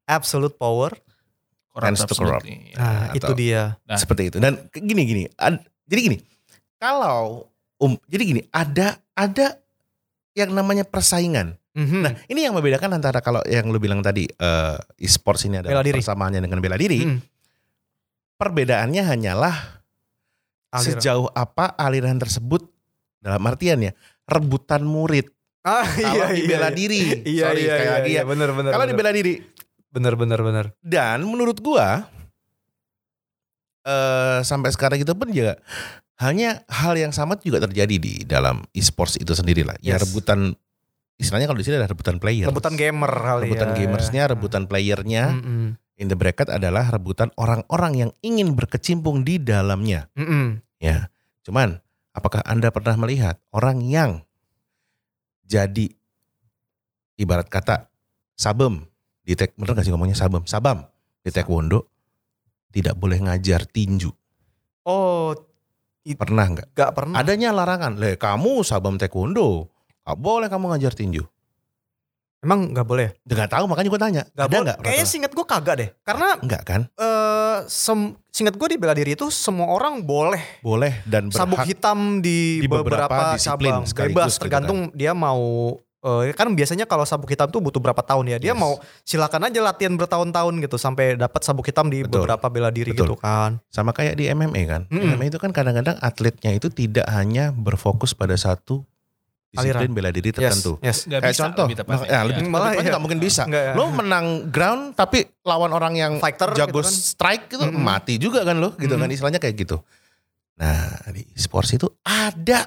[0.04, 0.93] absolute power
[1.67, 2.45] Corrupt to corrupt.
[2.78, 3.97] nah atau- itu dia Nah.
[3.97, 4.38] Seperti itu.
[4.38, 6.17] Dan gini gini, ad- jadi gini,
[6.78, 9.58] kalau um, jadi gini, ada ada
[10.32, 11.58] yang namanya persaingan.
[11.73, 11.99] Mhm.
[12.05, 16.39] Nah, ini yang membedakan antara kalau yang lu bilang tadi eh, e-sports ini adalah persamaannya
[16.39, 17.01] dengan bela diri.
[17.01, 17.17] Mhm.
[18.38, 19.55] Perbedaannya hanyalah
[20.69, 20.86] Aliran.
[20.97, 22.65] sejauh apa aliran tersebut
[23.17, 23.91] dalam artian ya
[24.25, 25.29] rebutan murid.
[25.63, 28.23] ah, Kalau di bela diri, iya sorry iya sekali iya, lagi iya ya.
[28.27, 29.33] bener bener Kalau di bela diri
[29.93, 32.09] bener bener bener dan menurut gua
[33.83, 35.59] eh sampai sekarang itu pun juga
[36.17, 39.75] hanya hal yang sama juga terjadi di dalam e-sports itu sendiri lah.
[39.79, 40.07] Ya Yes.
[40.07, 40.55] rebutan
[41.17, 42.47] istilahnya kalau di sini adalah rebutan player.
[42.49, 43.76] rebutan gamer kali rebutan ya.
[43.78, 45.23] gamersnya, rebutan playernya.
[45.38, 45.65] Mm-mm.
[46.02, 50.09] In the bracket adalah rebutan orang-orang yang ingin berkecimpung di dalamnya.
[50.18, 50.57] Mm-mm.
[50.82, 51.14] Ya,
[51.45, 51.80] cuman
[52.14, 54.26] apakah anda pernah melihat orang yang
[55.45, 55.89] jadi
[57.18, 57.89] ibarat kata
[58.34, 58.89] sabem
[59.24, 60.84] di tek bener gak sih ngomongnya sabem sabam
[61.24, 61.88] di taekwondo
[62.74, 64.09] tidak boleh ngajar tinju
[64.89, 65.32] oh
[66.11, 66.76] pernah nggak?
[66.76, 69.72] gak pernah Adanya larangan, le kamu sabam taekwondo,
[70.04, 71.24] gak boleh kamu ngajar tinju.
[72.39, 73.08] Emang nggak boleh?
[73.24, 73.39] ya?
[73.39, 74.24] Nggak tahu makanya gue tanya.
[74.28, 74.64] Nggak ada boleh.
[74.68, 74.78] nggak?
[74.84, 75.89] Kayaknya singkat gue kagak deh.
[76.04, 76.82] Karena Enggak kan?
[76.93, 81.39] eh sem- singkat gue di bela diri itu semua orang boleh Boleh dan berhak.
[81.39, 85.39] sabuk hitam di, di beberapa beberapa, disiplin cabang bebas gitu tergantung dia mau
[86.01, 88.60] eh, kan biasanya kalau sabuk hitam tuh butuh berapa tahun ya dia Yes.
[88.60, 92.26] mau silakan aja latihan bertahun-tahun gitu sampai dapat sabuk hitam di Betul.
[92.26, 93.08] beberapa bela diri Betul.
[93.08, 94.82] gitu kan Sama kayak di MMA kan.
[94.89, 95.14] Mm-mm.
[95.14, 98.84] MMA itu kan kadang-kadang atletnya itu tidak hanya berfokus pada satu
[99.54, 99.93] disiplin Aliran.
[99.93, 100.82] bela diri tertentu.
[100.82, 100.97] yes, yes.
[101.06, 102.08] Nggak Kayak bisa contoh, lebih tepatnya.
[102.10, 102.41] ya, lebih.
[102.41, 102.91] Malah lebih tepatnya iya.
[102.91, 103.41] nggak mungkin bisa.
[103.45, 103.74] Nggak ya.
[103.78, 106.91] Lo menang ground tapi lawan orang yang Fighter jago gitu kan.
[106.91, 107.80] strike gitu Mm-mm.
[107.80, 109.14] mati juga kan lo, gitu kan Mm-mm.
[109.14, 109.78] istilahnya kayak gitu.
[110.58, 112.66] Nah di sports itu ada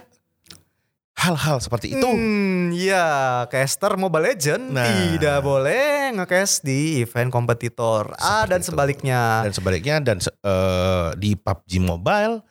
[1.16, 2.04] hal-hal seperti itu.
[2.06, 3.06] Hmm, ya,
[3.48, 4.84] caster Mobile Legend Nah.
[4.84, 8.12] tidak boleh nge-cast di event kompetitor.
[8.16, 8.70] Ah, dan itu.
[8.70, 9.42] sebaliknya.
[9.42, 12.44] Dan sebaliknya dan eh, di PUBG Mobile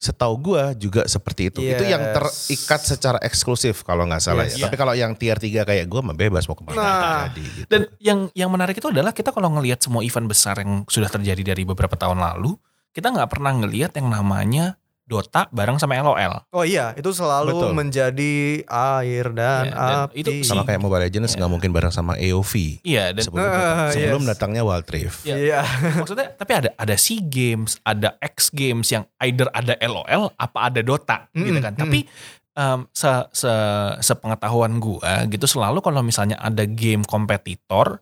[0.00, 1.60] setahu gua juga seperti itu.
[1.60, 2.16] Itu yang Yes.
[2.16, 4.56] terikat secara eksklusif kalau nggak salah Yes.
[4.56, 4.64] ya.
[4.64, 7.20] Tapi kalau yang tier 3 kayak gua mah bebas mau ke mana Nah.
[7.28, 7.68] jadi gitu.
[7.68, 11.52] Dan yang yang menarik itu adalah kita kalau ngelihat semua event besar yang sudah terjadi
[11.52, 12.56] dari beberapa tahun lalu,
[12.90, 14.79] kita nggak pernah ngelihat yang namanya
[15.10, 16.46] Dota bareng sama LOL.
[16.54, 17.70] Oh iya, itu selalu Betul.
[17.74, 20.22] menjadi air dan, Ya, dan api.
[20.22, 21.42] itu sama kayak Mobile Legends Iya.
[21.42, 22.78] nggak mungkin bareng sama AOV.
[22.80, 24.28] Iya dan Sebelum, Ah, sebelum yes.
[24.30, 25.18] datangnya Wild Rift.
[25.26, 25.34] Iya.
[25.36, 25.60] Iya.
[26.00, 30.80] maksudnya tapi ada ada SEA Games, ada X Games yang either ada LOL apa ada
[30.80, 31.74] Dota gitu Mm-mm, kan.
[31.74, 32.06] Tapi
[32.52, 33.52] em, se, se
[34.00, 37.98] sepengetahuan gua gitu selalu kalau misalnya ada game kompetitor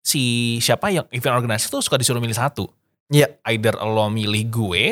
[0.00, 2.66] si siapa yang event organizer tuh suka disuruh milih satu.
[3.08, 3.40] Iya.
[3.44, 4.84] Either lo milih gue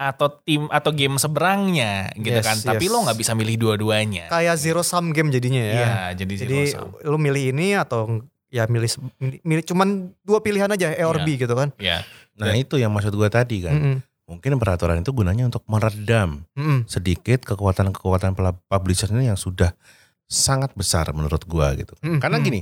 [0.00, 2.56] atau tim atau game seberangnya gitu Yes, kan.
[2.56, 2.92] Tapi yes.
[2.96, 4.32] lo nggak bisa milih dua-duanya.
[4.32, 5.74] Kayak zero sum game jadinya ya.
[5.76, 5.92] Iya,
[6.24, 6.88] jadi Jadi zero sum.
[7.04, 8.88] lu milih ini atau ya milih
[9.20, 11.26] milih, milih cuman dua pilihan aja A or Iya.
[11.28, 11.68] B gitu kan.
[11.76, 12.00] Iya.
[12.40, 13.76] Nah itu yang maksud gua tadi kan.
[13.76, 13.96] Mm-mm.
[14.24, 16.88] Mungkin peraturan itu gunanya untuk meredam Mm-mm.
[16.88, 18.32] sedikit kekuatan-kekuatan
[18.72, 19.76] publisher ini yang sudah
[20.24, 21.92] sangat besar menurut gua gitu.
[22.00, 22.44] Mm, Karena mm.
[22.46, 22.60] gini,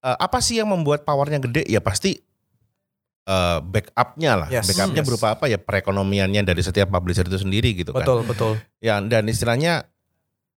[0.00, 1.68] eh, apa sih yang membuat powernya gede?
[1.68, 2.24] Ya pasti
[3.26, 4.48] eh, backupnya lah.
[4.48, 4.70] Yes.
[4.70, 5.08] Backupnya Yes.
[5.08, 5.58] berupa apa ya?
[5.60, 8.04] Perekonomiannya dari setiap publisher itu sendiri gitu kan.
[8.04, 8.52] Betul, betul.
[8.80, 9.88] Ya dan istilahnya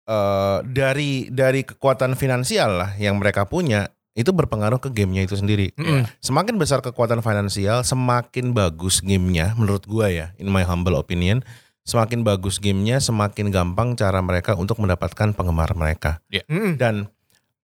[0.08, 5.70] eh, dari dari kekuatan finansial lah yang mereka punya itu berpengaruh ke gamenya itu sendiri.
[5.78, 6.02] Mm-mm.
[6.18, 11.40] Semakin besar kekuatan finansial, semakin bagus gamenya menurut gua ya, in my humble opinion.
[11.86, 16.20] Semakin bagus gamenya, semakin gampang cara mereka untuk mendapatkan penggemar mereka.
[16.28, 16.76] Mm-mm.
[16.76, 17.08] Dan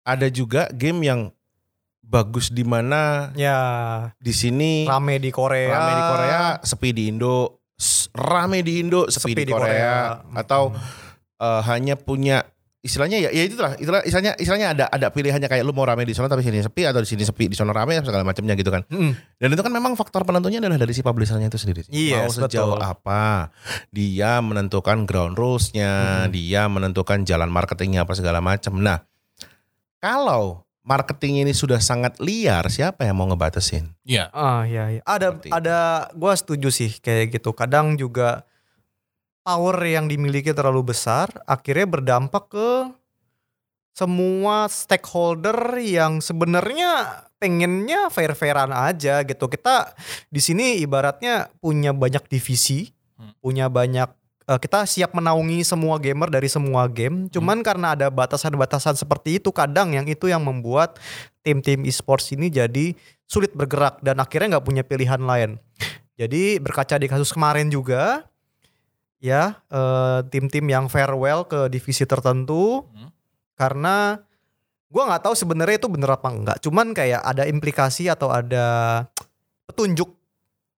[0.06, 1.20] ada juga game yang
[2.06, 3.58] bagus di mana Ya,
[4.16, 5.68] di sini rame di Korea.
[5.68, 7.66] rame di Korea, sepi di Indo,
[8.12, 10.70] rame di Indo, sepi, di, Korea, atau
[11.36, 12.46] eh, hanya punya
[12.78, 16.14] istilahnya ya, ya itulah, itulah istilahnya istilahnya ada ada pilihannya kayak lu mau rame di
[16.14, 18.86] sana tapi sini sepi atau di sini sepi di sana rame segala macamnya gitu kan.
[18.86, 19.10] Mm-mm.
[19.36, 21.82] Dan itu kan memang faktor penentunya adalah dari si publishernya itu sendiri.
[21.82, 22.86] mau Yes, sejauh betul.
[22.86, 23.50] apa
[23.90, 26.30] dia menentukan ground rulesnya, Hmm.
[26.30, 28.78] dia menentukan jalan marketingnya apa segala macam.
[28.78, 29.02] Nah,
[29.98, 33.90] kalau marketing ini sudah sangat liar, siapa yang mau ngebatasin?
[34.06, 34.30] Iya.
[34.30, 35.02] Ah, iya, iya.
[35.02, 35.78] Ada Seperti ada
[36.14, 37.50] gua setuju sih kayak gitu.
[37.50, 38.46] Kadang juga
[39.42, 42.70] power yang dimiliki terlalu besar akhirnya berdampak ke
[43.96, 49.50] semua stakeholder yang sebenarnya pengennya fair-fairan aja gitu.
[49.50, 49.90] Kita
[50.30, 53.32] di sini ibaratnya punya banyak divisi, Hmm.
[53.40, 54.12] punya banyak
[54.46, 57.26] eh, kita siap menaungi semua gamer dari semua game.
[57.30, 60.98] Cuman karena ada batasan-batasan seperti itu kadang yang itu yang membuat
[61.42, 62.94] tim-tim e-sports ini jadi
[63.26, 65.58] sulit bergerak dan akhirnya nggak punya pilihan lain.
[66.16, 68.24] Jadi berkaca di kasus kemarin juga
[69.20, 73.10] ya eh, tim-tim yang farewell ke divisi tertentu Hmm.
[73.56, 74.20] karena
[74.92, 76.56] gua nggak tahu sebenarnya itu bener apa enggak.
[76.62, 79.04] Cuman kayak ada implikasi atau ada
[79.66, 80.14] petunjuk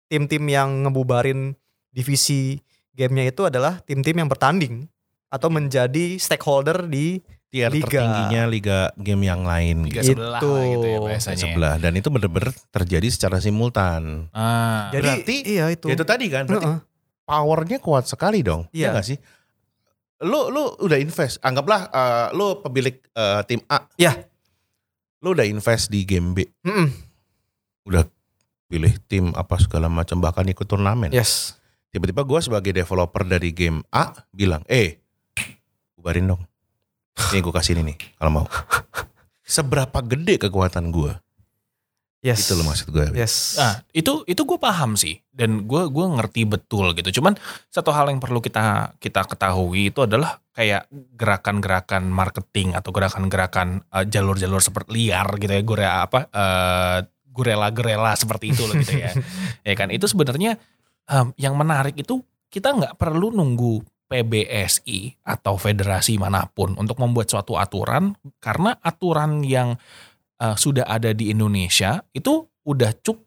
[0.09, 1.53] tim-tim yang ngebubarin
[1.93, 2.57] divisi
[2.99, 4.91] gamenya itu adalah tim-tim yang bertanding
[5.29, 7.89] atau menjadi stakeholder di Tier Liga.
[7.89, 10.21] tertingginya liga game yang lain Liga gitu.
[10.21, 10.53] sebelah Itu.
[10.53, 11.41] gitu ya biasanya.
[11.41, 14.29] sebelah dan itu benar-benar terjadi secara simultan.
[14.31, 14.91] Ah.
[14.91, 15.89] jadi Berarti- iya itu.
[15.89, 16.81] Ya itu tadi kan, berarti Heeh.
[17.25, 18.69] powernya kuat sekali dong.
[18.69, 18.95] Iya Iya.
[18.95, 19.19] gak sih?
[20.21, 23.81] Lu lu udah invest, anggaplah eh, lu pemilik eh, tim A.
[23.97, 24.13] Iya.
[25.19, 26.89] Lu udah invest di game B, Mm-mm.
[28.69, 31.09] pilih tim apa segala macam bahkan ikut turnamen.
[31.09, 31.57] Yes.
[31.89, 35.01] Tiba-tiba gua sebagai developer dari game A bilang, "Eh,
[35.97, 36.43] bubarin dong.
[37.33, 38.47] Nih gue kasih ini nih kalau mau."
[39.49, 41.17] Seberapa gede kekuatan gua?
[42.19, 42.51] Yes.
[42.51, 43.15] Itu loh maksud gue.
[43.15, 43.55] Yes.
[43.63, 47.23] Nah, itu itu gue paham sih dan gue gua ngerti betul gitu.
[47.23, 47.39] Cuman
[47.71, 54.05] satu hal yang perlu kita kita ketahui itu adalah kayak gerakan-gerakan marketing atau gerakan-gerakan eh,
[54.11, 56.99] jalur-jalur seperti liar gitu ya, gurela apa eh,
[57.31, 59.15] gurela-gurela seperti itu loh gitu ya.
[59.69, 60.59] ya kan itu sebenarnya
[61.09, 67.29] em, yang menarik itu kita nggak perlu nunggu PBSI atau federasi mana pun untuk membuat
[67.29, 69.77] suatu aturan karena aturan yang
[70.41, 73.19] eh, sudah ada di Indonesia itu udah cuk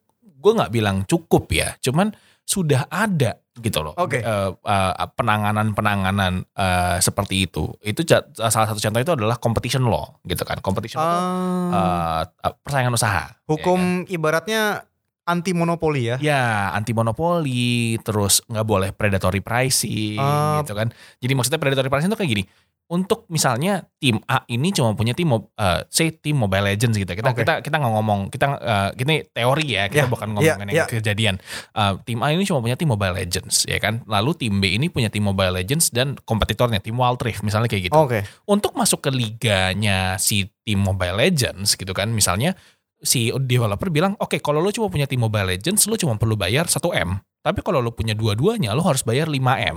[0.42, 2.10] gue nggak bilang cukup ya cuman
[2.42, 3.94] sudah ada gitu loh.
[4.00, 4.24] Oke.
[4.24, 7.68] Eh, eh, penanganan-penanganan eh, seperti itu.
[7.84, 10.64] Itu salah satu contoh itu adalah competition law gitu kan.
[10.64, 13.28] Competition law itu, Ah, eh, persaingan usaha.
[13.28, 13.48] Ya kan?
[13.52, 14.88] hukum ibaratnya
[15.24, 16.18] anti monopoli ya.
[16.18, 20.60] Ya, anti monopoli, terus nggak boleh predatory pricing, Ah.
[20.62, 20.90] gitu kan.
[21.18, 22.46] Jadi maksudnya predatory pricing itu kayak gini.
[22.92, 27.08] Untuk misalnya tim A ini cuma punya tim, eh, say tim Mobile Legends gitu.
[27.08, 27.48] Kita Oke.
[27.48, 30.76] kita kita nggak ngomong, kita eh, ini teori ya, kita Ya, bukan ya, ngomongin ya.
[30.84, 31.36] yang kejadian.
[31.72, 34.04] Eh, tim A ini cuma punya tim Mobile Legends, ya kan.
[34.12, 37.88] Lalu tim B ini punya tim Mobile Legends dan kompetitornya tim Wild Rift, misalnya kayak
[37.88, 38.28] gitu Oke.
[38.44, 42.60] untuk masuk ke liganya si tim Mobile Legends gitu kan misalnya
[43.02, 46.66] si developer bilang oke kalau lo cuma punya tim Mobile Legends lo cuma perlu bayar
[46.66, 49.76] 1 m tapi kalau lo punya dua-duanya lo harus bayar 5 m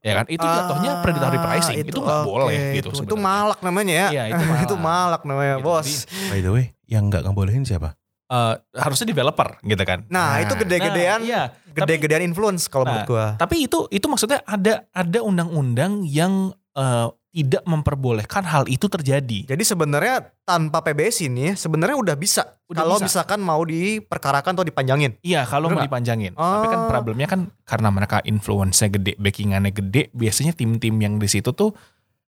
[0.00, 3.58] ya kan itu jatuhnya predatory Ah, pricing itu nggak oke, boleh gitu Itu, itu malak
[3.60, 4.08] namanya ya.
[4.10, 4.62] Iya, itu malak.
[4.66, 5.86] itu malak namanya, Gitu, bos.
[5.86, 7.94] jadi- By the way, yang nggak ngebolehin siapa?
[8.24, 11.42] Eh, harusnya developer gitu kan Nah, itu gede-gedean, Nah, iya.
[11.70, 13.26] gede-gedean influence kalau Nah, menurut gua.
[13.36, 19.60] tapi itu itu maksudnya ada ada undang-undang yang eh, tidak memperbolehkan hal itu terjadi Jadi
[19.60, 23.06] sebenarnya tanpa PBS ini sebenarnya udah bisa Udah kalau bisa.
[23.10, 25.18] misalkan mau diperkarakan atau dipanjangin.
[25.18, 25.90] Iya kalau Bener mau nggak?
[25.90, 26.32] dipanjangin.
[26.32, 26.88] Tapi kan Oh.
[26.88, 31.74] problemnya kan karena mereka influence-nya gede, backingannya gede, biasanya tim-tim yang di situ tuh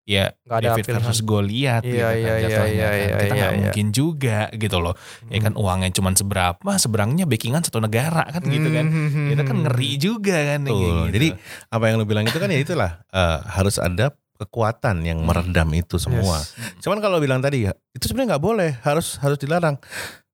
[0.03, 2.67] ya Nggak ada David versus Goliath Iya, gitu kan iya, iya, iya, kan.
[2.69, 3.59] iya, Kita iya, nggak iya.
[3.59, 4.95] mungkin juga gitu loh.
[5.27, 8.87] Ya kan uangnya cuma seberapa, seberangnya backingan satu negara kan gitu kan.
[8.87, 9.31] Hmm.
[9.31, 10.77] Itu kan ngeri juga kan Betul.
[10.77, 11.03] gitu.
[11.13, 11.29] Jadi
[11.67, 15.97] apa yang lu bilang itu kan ya itulah eh, harus ada kekuatan yang meredam itu
[15.97, 16.39] semua.
[16.39, 16.53] Yes.
[16.85, 19.81] Cuman kalau bilang tadi ya itu sebenarnya nggak boleh, harus harus dilarang.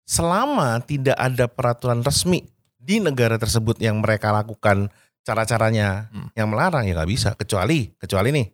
[0.03, 2.43] Selama tidak ada peraturan resmi
[2.75, 4.91] di negara tersebut yang mereka lakukan
[5.23, 6.29] cara-caranya Hmm.
[6.35, 7.33] yang melarang ya nggak bisa.
[7.33, 8.47] Kecuali kecuali nih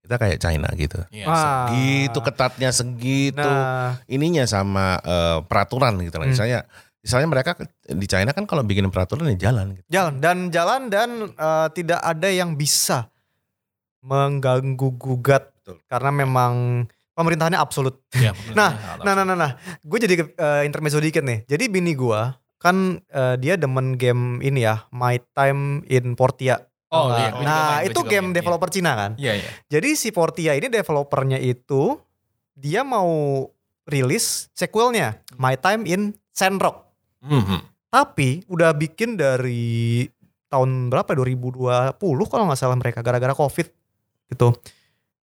[0.00, 0.98] kita kayak China gitu.
[1.08, 1.70] Iya, Ah.
[1.70, 6.26] Gitu ketatnya segitu Nah, ininya sama eh, peraturan gitu lah.
[6.26, 6.34] Hmm.
[6.34, 6.58] Misalnya
[7.00, 9.86] misalnya mereka di China kan kalau bikin peraturan ya jalan gitu.
[9.88, 13.06] jalan dan jalan dan eh, tidak ada yang bisa
[14.00, 15.76] mengganggu gugat Betul.
[15.86, 18.00] karena memang pemerintahannya absolut.
[18.16, 19.00] Iya, Nah.
[19.04, 19.52] Nah, nah, nah, nah.
[19.84, 21.44] Gue jadi uh, intermezzo dikit nih.
[21.44, 22.20] Jadi bini gue
[22.60, 26.60] kan eh, dia demen game ini ya, My Time in Portia.
[26.92, 29.10] Oh, Nah, iya, Nah, main, itu game main, developer Cina kan.
[29.16, 29.50] Iya, iya.
[29.72, 31.96] Jadi si Portia ini developernya itu
[32.52, 33.08] dia mau
[33.88, 36.84] rilis sequelnya My Time in Sandrock.
[37.24, 37.64] Mhm.
[37.88, 40.04] Tapi udah bikin dari
[40.52, 41.96] tahun berapa 2020
[42.28, 43.70] kalau nggak salah mereka gara-gara Covid
[44.30, 44.54] gitu.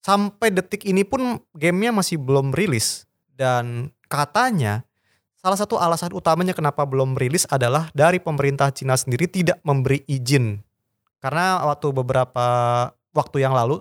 [0.05, 4.85] Sampai detik ini pun gamenya masih belum rilis dan katanya
[5.41, 10.61] salah satu alasan utamanya kenapa belum rilis adalah dari pemerintah Cina sendiri tidak memberi izin.
[11.21, 12.47] Karena waktu beberapa
[13.17, 13.81] waktu yang lalu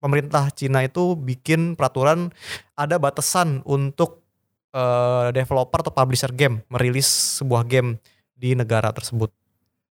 [0.00, 2.32] pemerintah Cina itu bikin peraturan
[2.72, 4.24] ada batasan untuk
[4.72, 8.00] eh, developer atau publisher game merilis sebuah game
[8.32, 9.28] di negara tersebut.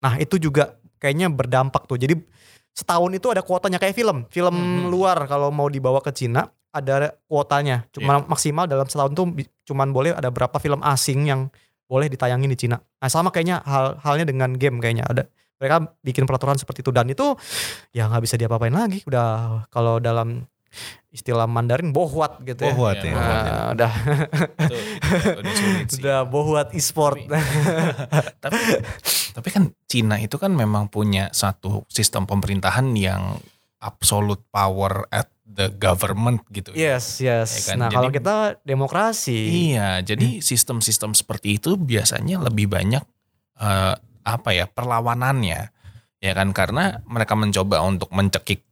[0.03, 2.01] Nah itu juga kayaknya berdampak tuh.
[2.01, 2.19] Jadi
[2.75, 4.25] setahun itu ada kuotanya kayak film.
[4.31, 4.89] Film Mhm.
[4.91, 7.85] luar kalau mau dibawa ke Cina ada kuotanya.
[7.91, 9.27] Cuma maksimal dalam setahun tuh
[9.67, 11.51] cuman boleh ada berapa film asing yang
[11.91, 12.79] boleh ditayangin di Cina.
[12.79, 15.27] Nah sama kayaknya hal halnya dengan game kayaknya ada.
[15.61, 17.37] Mereka bikin peraturan seperti itu dan itu
[17.93, 19.03] ya nggak bisa diapa-apain lagi.
[19.05, 20.47] Udah kalau dalam
[21.11, 22.71] istilah Mandarin bohwat gitu ya.
[22.71, 23.13] Bohwat ya.
[23.13, 23.43] bohwat.
[23.43, 23.93] Nah, udah
[24.63, 24.77] Itu
[25.43, 25.99] udah sulit sih.
[26.03, 27.19] udah bohwat e-sport.
[28.39, 28.59] tapi
[29.31, 33.39] tapi kan Cina itu kan memang punya satu sistem pemerintahan yang
[33.81, 36.95] absolute power at the government gitu ya.
[36.95, 37.51] Yes, yes.
[37.51, 37.77] Ya kan?
[37.77, 39.39] Nah, Jadi- kalau kita demokrasi.
[39.75, 43.03] Iya, jadi sistem-sistem seperti itu biasanya lebih banyak
[43.59, 45.61] eh, apa ya perlawanannya,
[46.17, 48.63] ya kan karena mereka mencoba untuk mencekik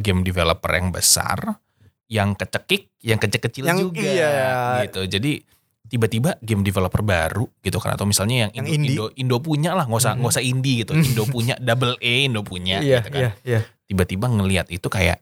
[0.00, 1.60] game developer yang besar,
[2.08, 4.40] yang kecekik, yang kecil-kecil Yang- juga, iya.
[4.88, 5.04] gitu.
[5.04, 5.44] Jadi
[5.88, 8.84] tiba-tiba game developer baru gitu kan atau misalnya yang, Yang Indo.
[8.84, 10.20] Indo, Indo punya lah, nggak usah Mhm.
[10.20, 13.60] nggak usah indie gitu, Indo punya double A, Indo punya, Iya, gitu kan iya, iya.
[13.84, 15.20] tiba-tiba ngelihat itu kayak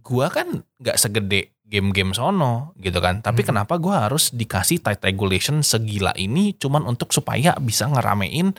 [0.00, 3.56] gua kan nggak segede game-game sono gitu kan tapi Hmm.
[3.56, 8.52] kenapa gua harus dikasih tight regulation segila ini cuman untuk supaya bisa ngeramein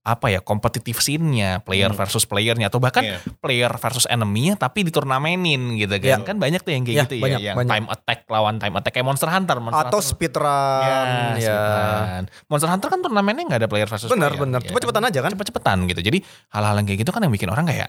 [0.00, 1.98] apa ya kompetitif scene-nya player Hmm.
[1.98, 3.20] versus playernya atau bahkan Iya.
[3.36, 6.24] player versus enemy-nya tapi diturnemenin gitu kan Iya.
[6.24, 7.70] kan banyak tuh yang kayak Iya, gitu banyak, ya yang banyak.
[7.70, 10.08] time attack lawan time attack kayak Monster Hunter Monster Atau Hunter.
[10.08, 10.80] speedrun.
[10.80, 10.98] Ya,
[11.36, 11.52] ya.
[11.52, 12.22] speedrun.
[12.48, 14.40] Monster Hunter kan turnamennya nggak ada player versus Benar, player.
[14.40, 14.60] benar.
[14.60, 15.30] ya Cepet-cepetan aja kan?
[15.36, 16.00] Cepet-cepetan gitu.
[16.02, 17.88] Jadi hal-hal yang kayak gitu kan yang bikin orang kayak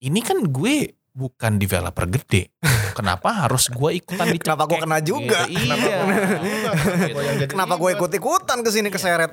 [0.00, 2.50] ini kan gue bukan developer gede.
[2.98, 5.46] Kenapa harus gue ikutan di Kenapa gue kena juga?
[5.46, 5.62] Gitu.
[5.62, 6.02] Iya.
[7.46, 9.30] Kenapa gue ikut-ikutan ke sini keseret?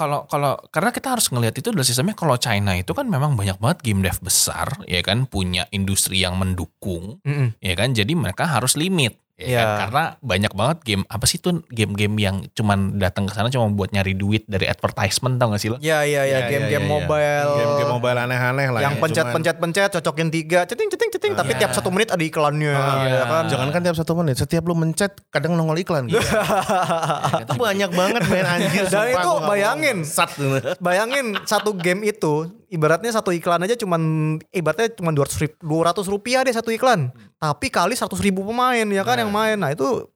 [0.00, 3.58] Kalau kalau karena kita harus ngelihat itu adalah sistemnya kalau China itu kan memang banyak
[3.58, 7.58] banget game dev besar ya kan punya industri yang mendukung Mm-mm.
[7.58, 9.60] ya kan jadi mereka harus limit Ya Iya.
[9.62, 9.78] kan?
[9.86, 13.94] Karena banyak banget game apa sih tuh game-game yang cuman datang ke sana cuma buat
[13.94, 15.78] nyari duit dari advertisement tau gak sih lo?
[15.78, 16.94] Ya ya ya Iya, game-game iya, iya.
[16.98, 17.50] mobile.
[17.54, 18.80] Game-game mobile aneh-aneh lah.
[18.82, 19.00] yang ya.
[19.00, 21.58] pencet-pencet-pencet cocokin tiga, ceting-ceting ceting tapi Iya.
[21.62, 23.44] tiap satu menit ada iklannya Ah, ya kan.
[23.46, 26.18] Jangan kan tiap satu menit, setiap lu mencet kadang nongol iklan gitu.
[27.42, 28.90] itu banyak banget main anjir.
[28.90, 29.98] Dan itu bayangin.
[30.02, 30.34] Sat.
[30.78, 34.00] Bayangin satu game itu ibaratnya satu iklan aja cuman
[34.52, 37.12] ibaratnya cuma 200 ribu, 200 rupiah deh satu iklan.
[37.40, 39.56] Tapi kali 100 ribu pemain ya kan yang main.
[39.56, 40.06] Nah itu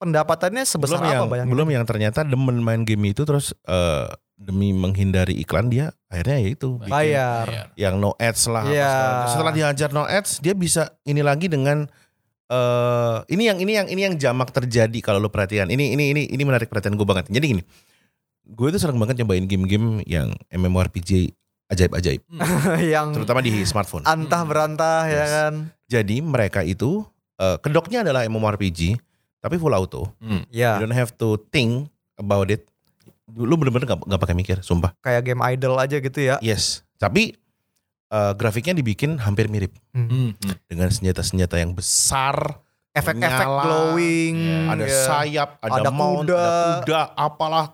[0.00, 1.52] pendapatannya sebesar belum apa yang bayangin.
[1.52, 4.08] belum yang ternyata demen main game itu terus eh,
[4.40, 7.46] demi menghindari iklan dia akhirnya ya itu bikin Bayar.
[7.76, 8.64] Yang no ads lah.
[8.64, 8.92] apa Iya.
[9.28, 11.84] Setelah diajar no ads, dia bisa ini lagi dengan
[12.50, 15.68] eh ini yang ini yang ini yang jamak terjadi kalau lu perhatikan.
[15.68, 17.28] Ini ini ini ini menarik perhatian gue banget.
[17.28, 17.62] Jadi gini,
[18.48, 21.36] gue tuh sering banget nyobain game-game yang MMORPG
[21.70, 22.20] ajaib-ajaib,
[22.92, 24.02] yang terutama di smartphone.
[24.02, 25.30] antah berantah ya Yes.
[25.30, 25.54] kan.
[25.86, 27.06] Jadi mereka itu
[27.36, 28.98] eh, kedoknya adalah MMORPG,
[29.38, 30.10] tapi full auto.
[30.18, 30.42] Hmm.
[30.48, 32.66] Ya You don't have to think about it.
[33.30, 34.90] Lu bener-bener gak, gak pakai mikir, sumpah.
[34.98, 36.36] kayak game idol aja gitu ya.
[36.40, 37.38] Yes, tapi
[38.06, 39.70] eh, grafiknya dibikin hampir mirip.
[39.90, 40.34] Hmm.
[40.34, 40.34] Hmm.
[40.66, 42.58] dengan senjata-senjata yang besar,
[42.90, 44.34] Efek-efek glowing.
[44.36, 44.58] Iya.
[44.68, 44.98] ada ya.
[45.04, 46.34] sayap, ada, Ada mount, kuda.
[46.34, 46.50] ada
[46.82, 47.66] kuda, apalah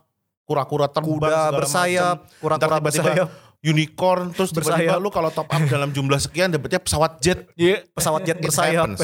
[0.45, 3.29] kura-kura terbang, kuda bersayap, kura-kura bersayap,
[3.61, 7.49] unicorn, terus tiba-tiba lu kalau top up dalam jumlah sekian dapetnya pesawat jet.
[7.93, 8.87] pesawat jet It bersayap.
[8.93, 9.01] happens.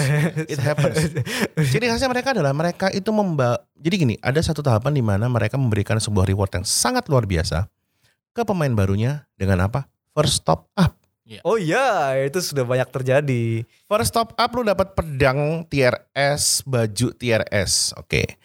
[0.48, 0.96] It happens.
[1.74, 3.62] Jadi khasnya mereka adalah mereka itu memba.
[3.74, 7.66] Jadi gini, ada satu tahapan di mana mereka memberikan sebuah reward yang sangat luar biasa
[8.30, 9.88] ke pemain barunya dengan apa?
[10.12, 10.96] First top up.
[11.48, 13.64] Oh iya, itu sudah banyak terjadi.
[13.88, 17.96] First top up lu dapat pedang tier S, baju tier S.
[17.96, 18.36] Oke.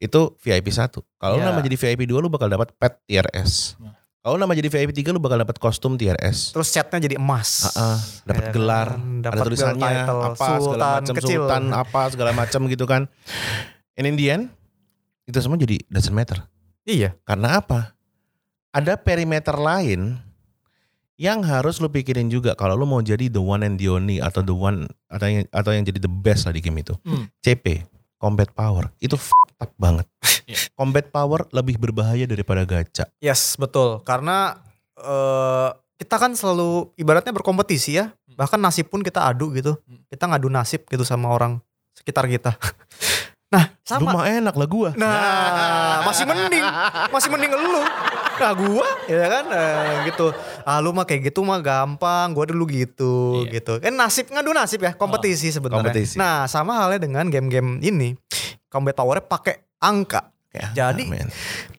[0.00, 0.90] Itu VIP 1.
[0.98, 1.52] Kalau lu Ya.
[1.52, 3.76] nama jadi VIP 2 lu bakal dapat pet tier S.
[3.78, 3.94] Nah.
[4.22, 6.54] Kalau nama jadi VIP 3 lu bakal dapat kostum tier S.
[6.54, 7.74] Terus setnya jadi emas.
[7.74, 11.40] Ah, ah, dapat Ya gelar, kan, ada dapat tulisannya title, apa segala sultan macam kecil.
[11.42, 13.02] sultan apa segala macam gitu kan.
[13.98, 14.54] And in the end
[15.26, 16.38] itu semua jadi doesn't matter.
[16.86, 17.18] Iya.
[17.26, 17.98] Karena apa?
[18.70, 20.22] Ada perimeter lain
[21.18, 24.42] yang harus lu pikirin juga kalau lu mau jadi the one and the only atau
[24.42, 26.94] the one atau yang atau yang jadi the best lah di game itu.
[27.02, 27.26] Hmm.
[27.42, 27.82] CP,
[28.22, 29.18] combat power itu
[29.58, 30.06] up banget.
[30.42, 30.58] Iya.
[30.74, 33.06] Combat power lebih berbahaya daripada gacha.
[33.22, 34.02] Yes, betul.
[34.02, 34.58] Karena
[34.98, 35.70] eh
[36.02, 38.10] kita kan selalu ibaratnya berkompetisi ya.
[38.26, 39.78] Bahkan nasib pun kita adu gitu.
[39.86, 40.02] Hmm.
[40.10, 41.62] Kita ngadu nasib gitu sama orang
[41.94, 42.58] sekitar kita.
[43.52, 44.10] nah, Lu sama.
[44.14, 44.90] mah enak lah gua.
[44.94, 46.64] Nah, masih mending,
[47.08, 47.84] masih mending lu.
[48.32, 50.32] Nah, gua ya kan eh, gitu.
[50.62, 53.52] Ah, lu mah kayak gitu mah gampang, gua dulu gitu Iya.
[53.54, 53.72] gitu.
[53.78, 55.84] Kan nasib ngadu nasib ya, kompetisi sebenarnya.
[55.84, 56.16] kompetisi.
[56.16, 58.16] Nah, sama halnya dengan game-game ini.
[58.66, 60.32] Combat powernya pakai angka.
[60.48, 61.28] Kayak Jadi, apa, men?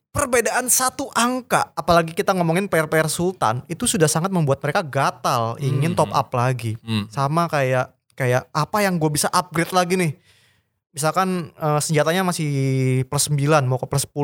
[0.08, 5.90] Perbedaan satu angka, apalagi kita ngomongin player-player Sultan, itu sudah sangat membuat mereka gatal, ingin
[5.90, 5.98] Hmm.
[5.98, 6.78] top up lagi.
[6.80, 7.10] Hmm.
[7.10, 10.12] Sama kayak kayak apa yang gue bisa upgrade lagi nih.
[10.94, 12.48] Misalkan eh, senjatanya masih
[13.10, 14.14] plus 9 mau ke plus 10.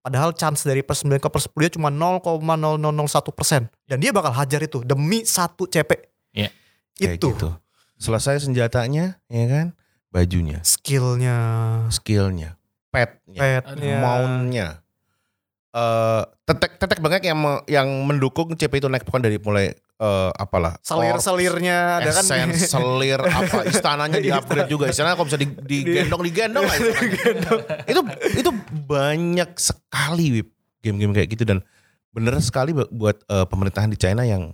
[0.00, 3.62] Padahal chance dari plus 9 ke plus 10 nya cuma 0,0001 persen.
[3.84, 5.92] Dan dia bakal hajar itu demi satu CP.
[6.32, 6.48] Iya.
[6.96, 7.48] Kayak Itu gitu.
[7.96, 9.66] Selesai senjatanya, ya kan?
[10.08, 11.36] Bajunya, skillnya,
[11.92, 12.56] skillnya,
[12.88, 14.68] petnya, petnya, mountnya.
[15.76, 20.30] Eh tetek tetek banget yang me- yang mendukung CP itu naik bukan dari mulai eh,
[20.32, 22.22] apalah selir-selirnya ada kan.
[22.22, 24.86] Esen, selir, apa istananya di upgrade juga.
[24.86, 26.76] Istananya kalau bisa di, digendong, digendong lah
[27.84, 28.00] itu
[28.36, 28.50] itu
[28.82, 30.48] banyak sekali Wip,
[30.80, 31.64] game-game kayak gitu dan
[32.10, 34.52] bener sekali bu- buat eh, pemerintahan di China yang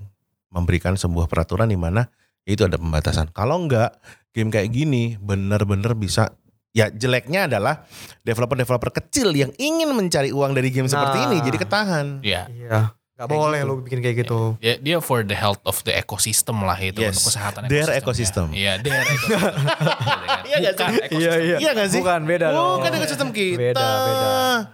[0.48, 2.04] memberikan sebuah peraturan di mana
[2.42, 3.30] itu ada pembatasan.
[3.30, 3.94] Kalau enggak
[4.30, 6.34] game kayak gini bener-bener bisa
[6.70, 7.84] ya jeleknya adalah
[8.20, 11.26] developer-developer kecil yang ingin mencari uang dari game seperti Nah.
[11.28, 12.06] ini jadi ketahan.
[12.20, 12.42] Iya.
[12.48, 12.80] Iya.
[13.22, 13.70] Gak Kayak boleh gitu.
[13.70, 14.40] lu bikin kayak gitu.
[14.58, 17.14] Dia, dia for the health of the ecosystem lah itu Yes.
[17.14, 18.50] untuk kesehatan Their ekosistem.
[18.50, 18.58] ecosystem.
[18.58, 19.38] Iya, their ecosystem.
[20.42, 20.82] Iya nggak sih?
[20.82, 21.60] Bukan ekosistem.
[21.62, 22.00] Iya nggak sih?
[22.02, 22.76] Bukan beda dong.
[22.76, 23.58] Bukan ekosistem kita.
[23.62, 24.28] Beda, beda.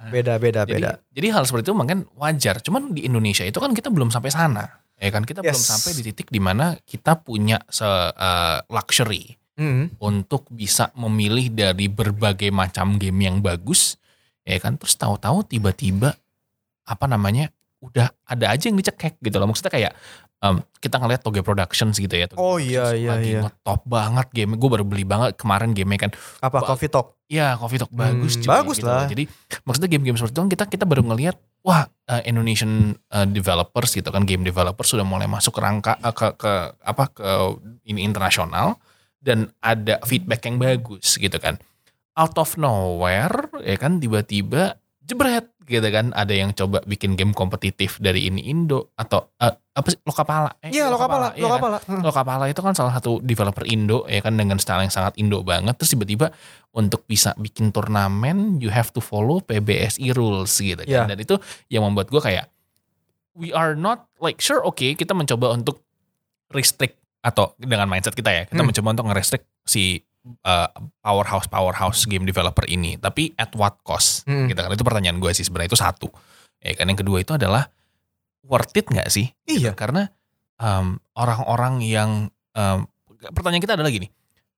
[0.08, 0.90] Beda, beda, Jadi, beda.
[1.12, 2.56] jadi hal seperti itu mungkin wajar.
[2.58, 4.64] Cuman di Indonesia itu kan kita belum sampai sana.
[4.96, 5.68] Ya kan kita belum Yes.
[5.68, 9.90] sampai di titik di mana kita punya se eh, luxury Hmm.
[9.98, 13.98] untuk bisa memilih dari berbagai macam game yang bagus.
[14.42, 16.14] Ya kan terus tahu-tahu tiba-tiba
[16.82, 19.46] apa namanya udah ada aja yang dicekek gitu loh.
[19.46, 19.92] Maksudnya kayak
[20.38, 22.26] em, kita ngeliat Toge Productions gitu ya.
[22.26, 23.40] Toge Oh, iya, iya, lagi iya.
[23.42, 24.54] ngetop banget game.
[24.54, 26.10] Gue baru beli banget kemarin game kan.
[26.38, 27.14] Apa Ba- coffee talk?
[27.28, 29.04] Iya, Coffee Talk bagus Hmm, cuy, bagus gitu lah.
[29.04, 29.10] loh.
[29.12, 29.28] Jadi
[29.62, 34.08] maksudnya game-game seperti itu kan kita kita baru ngelihat wah eh, Indonesian eh, developers gitu
[34.08, 37.28] kan game developers sudah mulai masuk ke rangka eh, ke ke apa ke
[37.84, 38.80] ini internasional
[39.20, 41.60] dan ada feedback yang bagus gitu kan.
[42.16, 43.28] Out of nowhere
[43.60, 46.12] ya kan tiba-tiba jebret gitu kan.
[46.12, 50.52] Ada yang coba bikin game kompetitif dari ini Indo atau eh, apa sih Lokapala?
[50.60, 51.42] Eh, Iya Lokapala, iya kan?
[51.48, 51.78] Lokapala.
[51.82, 52.02] Hmm.
[52.04, 55.72] Lokapala itu kan salah satu developer Indo ya kan dengan style yang sangat Indo banget.
[55.74, 56.28] Terus tiba-tiba
[56.70, 61.08] untuk bisa bikin turnamen you have to follow PBSI rules gitu kan.
[61.08, 61.08] Iya.
[61.08, 62.46] Dan itu yang membuat gue kayak
[63.32, 65.80] we are not like sure oke kita mencoba untuk
[66.50, 68.68] restrict atau dengan mindset kita ya kita Hmm.
[68.68, 70.02] mencoba untuk nge-restrict si
[70.44, 70.68] uh,
[71.00, 72.96] powerhouse powerhouse game developer ini.
[72.96, 74.24] Tapi at what cost?
[74.28, 74.46] Hmm.
[74.46, 74.70] gitu kan.
[74.72, 75.70] Itu pertanyaan gue sih sebenarnya.
[75.72, 76.08] Itu satu.
[76.58, 76.88] Ya kan.
[76.90, 77.68] Yang kedua itu adalah
[78.44, 79.28] worth it nggak sih?
[79.44, 79.76] Iya.
[79.76, 80.08] karena
[80.58, 82.10] um, orang-orang yang
[82.56, 82.78] um,
[83.34, 84.08] pertanyaan kita adalah gini,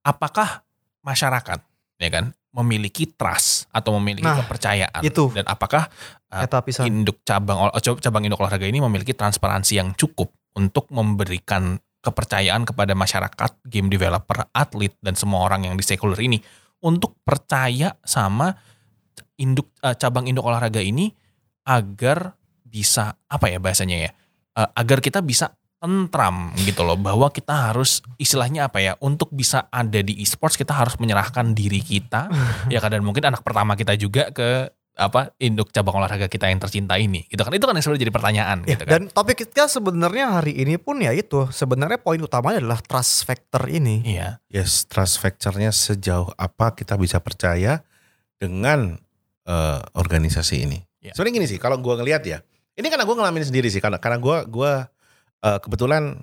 [0.04, 0.62] apakah
[1.00, 1.60] masyarakat
[2.00, 5.00] ya kan memiliki trust atau memiliki Nah, kepercayaan?
[5.06, 5.30] itu.
[5.30, 5.86] dan apakah
[6.34, 7.70] uh, induk cabang
[8.02, 14.48] cabang induk olahraga ini memiliki transparansi yang cukup untuk memberikan kepercayaan kepada masyarakat, game developer,
[14.56, 16.40] atlet dan semua orang yang di stakeholder ini
[16.80, 18.56] untuk percaya sama
[19.36, 21.12] induk eh, cabang induk olahraga ini
[21.68, 24.10] agar bisa apa ya bahasanya ya
[24.50, 29.64] Eh, agar kita bisa tentram gitu loh bahwa kita harus istilahnya apa ya untuk bisa
[29.72, 32.28] ada di e-sports kita harus menyerahkan diri kita
[32.74, 32.92] ya kan?
[32.92, 34.68] Dan mungkin anak pertama kita juga ke
[35.00, 38.14] apa induk cabang olahraga kita yang tercinta ini gitu kan itu kan yang sebenarnya jadi
[38.14, 42.20] pertanyaan Ya, gitu kan dan topik kita sebenarnya hari ini pun ya itu sebenarnya poin
[42.20, 44.04] utamanya adalah trust factor ini.
[44.04, 47.80] iya Yes, trust factor-nya sejauh apa kita bisa percaya
[48.36, 49.00] dengan
[49.46, 50.78] eh, organisasi ini.
[51.00, 51.16] Ya.
[51.16, 52.38] Sebenarnya gini sih, kalau gua ngelihat ya,
[52.76, 54.92] ini karena gua ngalamin sendiri sih, karena karena gua gua
[55.40, 56.18] eh, kebetulan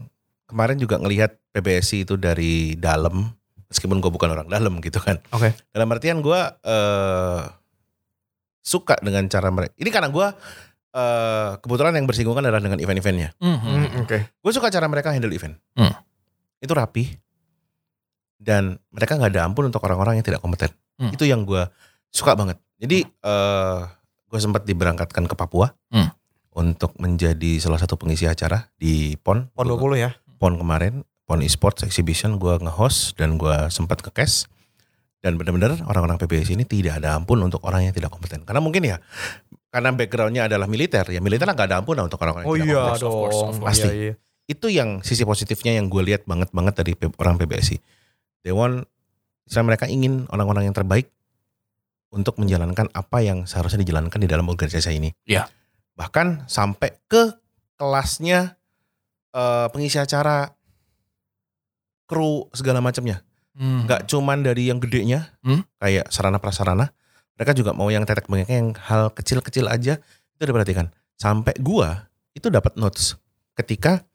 [0.45, 3.31] kemarin juga ngelihat PBSI itu dari dalam,
[3.67, 5.17] meskipun gua bukan orang dalam gitu kan.
[5.33, 5.55] Oke.
[5.73, 7.41] Dalam artian gua eh,
[8.67, 9.71] suka dengan cara mereka.
[9.79, 10.35] Ini karena gua
[10.89, 13.31] eh, kebetulan yang bersinggungan adalah dengan event-eventnya.
[13.37, 13.55] Mhm.
[13.61, 14.17] Hmm, Oke.
[14.33, 15.55] Gue suka cara mereka handle event.
[15.73, 15.93] Hmm.
[16.57, 17.05] Itu rapi.
[18.37, 20.69] Dan mereka nggak ada ampun untuk orang-orang yang tidak kompeten.
[20.97, 21.13] Hmm.
[21.13, 21.63] Itu yang gue
[22.09, 22.57] suka banget.
[22.77, 23.79] Jadi eh
[24.27, 26.09] gue sempat diberangkatkan ke Papua Hmm.
[26.51, 29.47] untuk menjadi salah satu pengisi acara di PON.
[29.49, 30.11] Pon Gua- 20 ya.
[30.37, 30.93] PON kemarin,
[31.25, 34.45] PON Esports Exhibition gue nge-host dan gue sempat ke cash.
[35.17, 38.45] Dan benar-benar orang-orang PBSI ini tidak ada ampun untuk orang yang tidak kompeten.
[38.45, 39.01] Karena mungkin ya,
[39.73, 42.69] karena backgroundnya adalah militer, ya militer nggak ada ampun lah untuk orang-orang yang Oh tidak
[42.69, 43.53] iya kompeten of course, of dong.
[43.57, 43.65] course.
[43.65, 43.87] Pasti.
[43.89, 44.13] Iya, iya.
[44.47, 47.77] itu yang sisi positifnya yang gue lihat banget banget dari P- orang PBSI.
[48.47, 48.87] They want,
[49.43, 51.11] misalnya mereka ingin orang-orang yang terbaik
[52.07, 55.11] untuk menjalankan apa yang seharusnya dijalankan di dalam organisasi ini.
[55.27, 55.51] Iya.
[55.99, 57.35] Bahkan sampai ke
[57.75, 58.55] kelasnya
[59.35, 60.47] eh, pengisi acara,
[62.07, 63.26] kru segala macamnya.
[63.57, 63.89] Hmm.
[63.89, 65.65] Nggak cuman dari yang gedenya, Hmm.
[65.81, 66.93] kayak sarana prasarana.
[67.37, 69.97] Mereka juga mau yang tetek bengeknya yang hal kecil-kecil aja
[70.37, 70.93] itu diperhatikan.
[71.17, 72.05] Sampai gua
[72.37, 73.17] itu dapat notes
[73.57, 74.05] ketika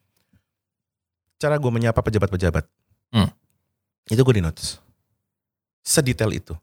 [1.38, 2.62] cara gue menyapa pejabat-pejabat.
[3.10, 3.30] Hmm.
[4.06, 4.78] Itu gue di notes.
[5.82, 6.54] Sedetail itu.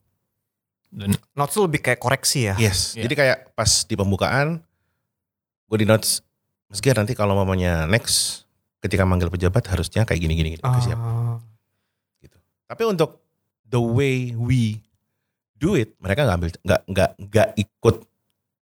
[0.89, 2.55] Dan Notes lebih kayak koreksi ya.
[2.57, 2.95] Yes.
[2.95, 3.05] Iya.
[3.05, 4.63] Jadi kayak pas di pembukaan
[5.69, 6.25] gue di notes
[6.71, 8.47] meski nanti kalau mamanya next
[8.81, 10.61] ketika manggil pejabat harusnya kayak gini-gini gini.
[10.65, 10.97] Oke, siap.
[12.69, 13.25] Tapi untuk
[13.65, 14.77] the way we
[15.57, 17.95] do it, mereka nggak ambil nggak nggak nggak ikut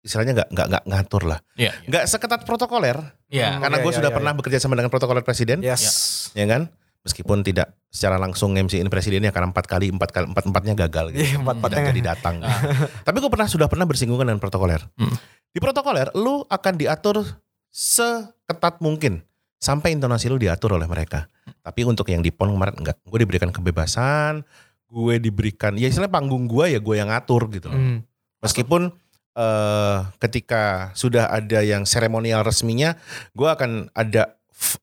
[0.05, 1.39] istilahnya nggak nggak nggak ngatur lah.
[1.57, 1.87] Iya, iya.
[1.89, 3.01] Nggak seketat protokoler
[3.33, 3.57] Iya.
[3.57, 6.29] karena iya, gue iya, sudah iya, pernah bekerja sama dengan protokoler presiden, Yes.
[6.37, 6.69] ya kan?
[7.01, 11.25] Meskipun tidak secara langsung MC-in presidennya karena empat kali empat kali empat empatnya gagal gitu.
[11.25, 11.89] Iya, empat empatnya.
[11.89, 12.35] jadi datang.
[12.45, 12.61] Ah.
[13.01, 14.81] Tapi gue pernah sudah pernah bersinggungan dengan protokoler.
[14.97, 15.13] Hmm.
[15.49, 17.25] Di protokoler, lu akan diatur
[17.73, 19.25] seketat mungkin
[19.57, 21.27] sampai intonasi lu diatur oleh mereka.
[21.61, 22.97] Tapi untuk yang di pon kemarin enggak.
[23.03, 24.45] Gue diberikan kebebasan,
[24.85, 27.77] gue diberikan ya istilahnya panggung gue ya gue yang ngatur gitu loh.
[27.77, 27.99] Hmm.
[28.41, 28.93] Meskipun
[29.35, 32.93] eh, ketika sudah ada yang seremonial resminya,
[33.33, 34.37] gue akan ada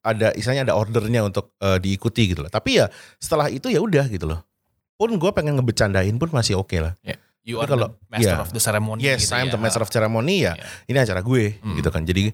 [0.05, 2.51] ada istilahnya ada ordernya untuk eh, diikuti gitu loh.
[2.51, 4.43] Tapi ya setelah itu ya udah gitu loh.
[4.93, 6.93] Pun gue pengen ngebecandain pun masih oke lah.
[7.43, 8.43] You Tapi are kalau- the master iya.
[8.43, 9.01] of the ceremony.
[9.03, 9.53] Yes, gitu I'm ya.
[9.55, 10.55] the master of ceremony ya.
[10.55, 10.63] Iya.
[10.87, 11.75] Ini acara gue Hmm.
[11.75, 12.07] gitu kan.
[12.07, 12.31] Jadi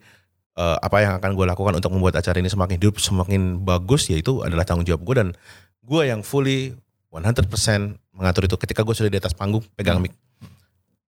[0.60, 4.20] eh, apa yang akan gue lakukan untuk membuat acara ini semakin hidup, semakin bagus ya
[4.20, 5.28] itu adalah tanggung jawab gue dan
[5.80, 6.76] gue yang fully
[7.10, 7.47] 100%
[8.14, 8.60] mengatur itu.
[8.60, 10.12] Ketika gue sudah di atas panggung pegang Hmm.
[10.12, 10.14] mic.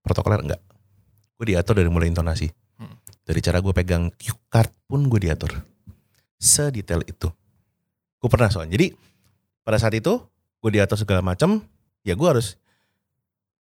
[0.02, 0.62] Protokoler enggak.
[1.38, 2.50] Gue diatur dari mulai intonasi.
[2.80, 2.96] Hmm.
[3.22, 5.52] Dari cara gue pegang cue card pun gue diatur.
[6.42, 7.30] Sedetail itu.
[8.18, 8.74] Gue pernah soalnya.
[8.74, 8.98] Jadi
[9.62, 10.18] pada saat itu
[10.58, 11.62] gue diatur segala macam,
[12.02, 12.58] ya gue harus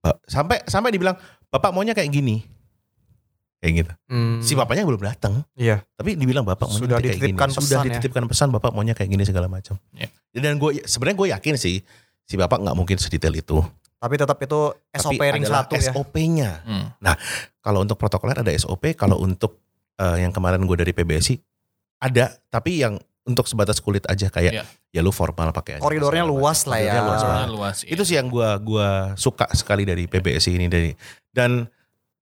[0.02, 1.14] Ba- sampai sampai dibilang
[1.54, 2.42] bapak maunya kayak gini
[3.62, 4.42] kayak gitu Hmm.
[4.42, 5.86] si bapaknya belum datang Iya.
[5.94, 7.86] tapi dibilang bapak Sudah nanti kayak gini dititipkan sudah pesan ya.
[7.88, 10.10] dititipkan pesan bapak maunya kayak gini segala macam Ya.
[10.34, 11.86] dan gue sebenarnya gue yakin sih
[12.24, 13.62] si bapak nggak mungkin sedetail itu
[13.96, 14.60] Tapi tetap itu
[14.92, 15.94] SOP tapi ring satu ya.
[15.94, 16.90] SOP-nya Hmm.
[17.60, 19.62] kalau untuk protokoler ada SOP kalau untuk
[19.96, 21.38] eh, yang kemarin gue dari PBSI
[22.00, 24.64] ada tapi yang untuk sebatas kulit aja kayak Iya.
[24.92, 26.98] ya lu formal pakai aja Koridornya luas lah ya.
[26.98, 27.48] Koridornya luas banget.
[27.54, 27.90] Luas, iya.
[27.94, 30.90] Itu sih yang gua gua suka sekali dari PBSI ini dari
[31.30, 31.70] dan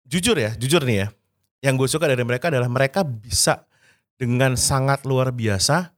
[0.04, 1.08] jujur ya, jujur nih ya.
[1.60, 3.68] Yang gue suka dari mereka adalah mereka bisa
[4.20, 5.92] dengan sangat luar biasa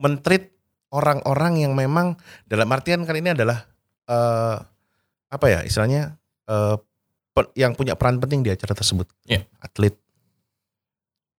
[0.00, 0.52] mentreat
[0.92, 3.64] orang-orang yang memang dalam artian kali ini adalah
[4.06, 4.56] eh
[5.26, 6.16] apa ya istilahnya
[6.48, 6.76] eh
[7.36, 9.08] pe- yang punya peran penting di acara tersebut.
[9.28, 9.44] Iya.
[9.60, 9.96] Atlet.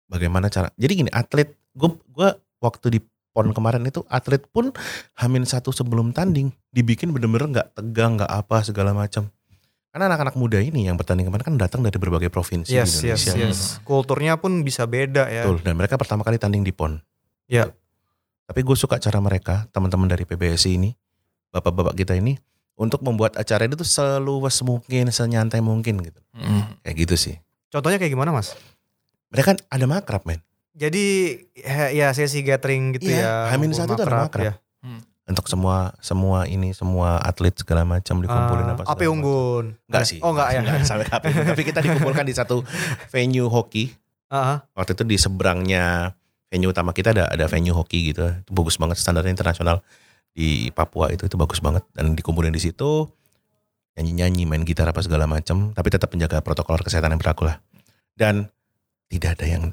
[0.08, 0.70] Bagaimana cara?
[0.78, 3.00] Jadi gini, atlet gue gua waktu di
[3.34, 4.74] pon kemarin itu atlet pun
[5.22, 9.30] hamin satu sebelum tanding dibikin bener-bener nggak tegang nggak apa segala macam.
[9.98, 13.34] Karena anak-anak muda ini yang bertanding kemarin kan datang dari berbagai provinsi Yes, di yes,
[13.34, 13.50] Indonesia.
[13.50, 13.82] yes.
[13.82, 15.42] Kulturnya pun bisa beda ya.
[15.50, 15.66] Betul.
[15.66, 17.02] Dan mereka pertama kali tanding di pon.
[17.50, 17.74] Ya.
[18.46, 20.94] Tapi gue suka cara mereka, teman-teman dari PBSI ini,
[21.50, 22.38] bapak-bapak kita ini,
[22.78, 26.22] untuk membuat acara itu seluas mungkin, senyantai mungkin gitu.
[26.38, 26.78] Hmm.
[26.86, 27.36] Kayak gitu sih.
[27.74, 28.54] Contohnya kayak gimana mas?
[29.34, 30.46] Mereka kan ada makrab men.
[30.78, 31.34] Jadi
[31.90, 33.50] ya, sesi gathering gitu Iya, ya.
[33.50, 34.46] Hamin satu tuh ada makrab.
[34.46, 34.54] ya.
[35.28, 38.84] Untuk semua semua ini semua atlet segala macam dikumpulin Ah, apa.
[38.88, 39.12] Macam.
[39.12, 39.66] Unggun.
[39.92, 40.20] Enggak sih.
[40.24, 40.60] Oh enggak ya.
[40.64, 41.28] Enggak sampai api.
[41.52, 42.64] Tapi kita dikumpulkan di satu
[43.12, 43.92] venue hoki.
[44.32, 46.16] Ah, Waktu itu di seberangnya
[46.48, 48.24] venue utama kita ada ada venue hoki gitu.
[48.24, 49.84] Itu bagus banget standarnya internasional
[50.32, 53.12] di Papua itu itu bagus banget dan dikumpulin di situ
[53.98, 57.58] nyanyi-nyanyi, main gitar apa segala macam, tapi tetap menjaga protokol kesehatan yang berlaku lah.
[58.14, 58.46] Dan
[59.10, 59.64] tidak ada yang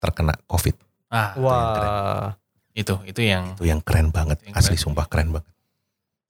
[0.00, 0.72] terkena COVID.
[1.12, 2.32] Ah, Wah.
[2.78, 4.84] Itu itu yang Itu yang keren banget, Yang asli keren.
[4.86, 5.50] sumpah keren banget.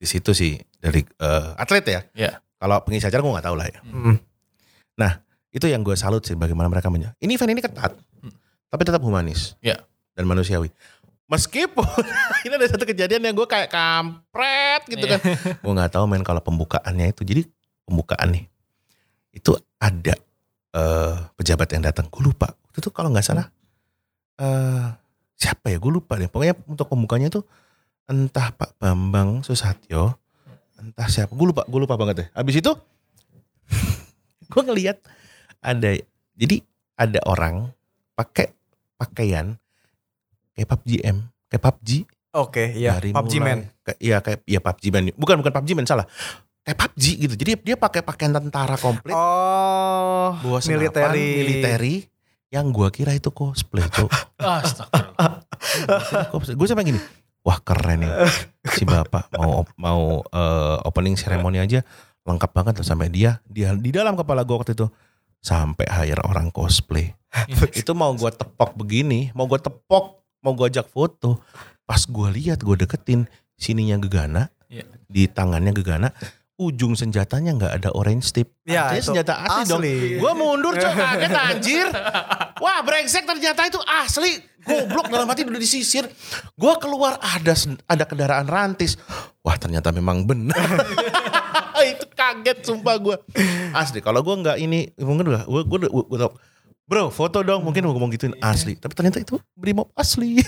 [0.01, 2.01] Di situ sih dari eh, atlet ya.
[2.17, 2.33] Iya.
[2.57, 3.81] Kalau pengisi acara gue nggak tahu lah ya.
[3.85, 4.17] Mm.
[5.49, 7.17] Itu yang gue salut sih bagaimana mereka menja.
[7.19, 8.31] Ini event ini ketat, Hmm.
[8.69, 9.57] tapi tetap humanis.
[9.65, 9.81] Iya.
[10.13, 10.69] Dan manusiawi.
[11.25, 11.83] Meskipun
[12.47, 15.17] ini ada satu kejadian yang gue kayak kampret gitu Iya.
[15.17, 15.21] kan.
[15.57, 17.25] gue nggak tahu main kalau pembukaannya itu.
[17.25, 17.43] Jadi
[17.83, 18.45] pembukaan nih
[19.33, 20.15] itu ada
[20.77, 22.07] eh, pejabat yang datang.
[22.13, 22.53] Gue lupa.
[22.71, 23.49] Itu tuh kalau nggak salah
[24.39, 24.85] eh
[25.39, 25.79] siapa ya?
[25.79, 26.27] Gue lupa deh.
[26.27, 27.47] Pokoknya untuk pembukanya tuh
[28.05, 30.19] entah Pak Bambang Susatyo,
[30.77, 31.31] entah siapa.
[31.31, 31.63] Gue lupa.
[31.65, 32.29] Gue lupa banget deh.
[32.35, 32.73] Habis itu
[34.53, 34.99] gue ngeliat
[35.61, 35.91] ada
[36.35, 36.57] jadi
[36.95, 37.71] ada orang
[38.13, 38.51] pakai
[38.97, 39.55] pakaian
[40.53, 41.91] kayak PUBG M, kayak PUBG
[42.35, 42.99] Oke, iya.
[42.99, 43.61] dari PUBG mulai- Man.
[43.97, 45.03] Iya kayak iya PUBG Man.
[45.15, 46.07] Bukan bukan PUBG Man salah.
[46.61, 47.35] Kayak PUBG gitu.
[47.35, 50.37] Jadi dia pakai pakaian tentara komplit, Oh,
[50.67, 51.29] military.
[51.39, 51.95] military
[52.49, 54.41] yang gua kira itu cosplay, Cok.
[54.41, 55.33] Astagfirullah.
[56.59, 57.01] gue sampai gini,
[57.45, 58.13] wah keren nih
[58.73, 61.83] si bapak mau mau eh, opening ceremony aja
[62.25, 64.87] lengkap banget loh sampai dia dia di dalam kepala gue waktu itu
[65.39, 67.15] sampai hire orang cosplay.
[67.81, 71.39] itu mau gue tepok begini, mau gue tepok, mau gue ajak foto.
[71.89, 73.25] Pas gue lihat, gue deketin
[73.57, 74.85] sininya gegana, Iya.
[75.09, 76.13] di tangannya gegana,
[76.59, 78.51] ujung senjatanya nggak ada orange tip.
[78.67, 79.81] Ya, Artinya senjata asli, dong.
[79.81, 79.97] asli.
[80.19, 81.87] Gue mundur cok kaget anjir.
[82.59, 84.43] Wah brengsek ternyata itu asli.
[84.67, 86.05] Goblok dalam hati udah disisir.
[86.59, 87.55] Gue keluar ada
[87.87, 88.99] ada kendaraan rantis.
[89.41, 90.59] Wah ternyata memang benar.
[91.87, 93.17] itu kaget sumpah gue.
[93.71, 96.35] Asli kalau gue nggak ini mungkin udah gue gue gue tau.
[96.89, 98.75] Bro foto dong mungkin gue ngomong gituin asli.
[98.75, 100.43] Tapi ternyata itu brimob asli.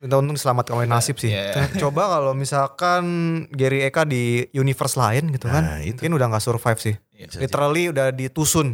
[0.00, 1.28] Minta untung diselamatkan oleh nasib sih.
[1.28, 1.68] Iya.
[1.76, 3.04] Coba kalau misalkan
[3.48, 6.00] Gary Eka di universe lain gitu kan, Nah, itu.
[6.00, 6.94] mungkin udah nggak survive sih.
[7.36, 8.72] Literally udah ditusun.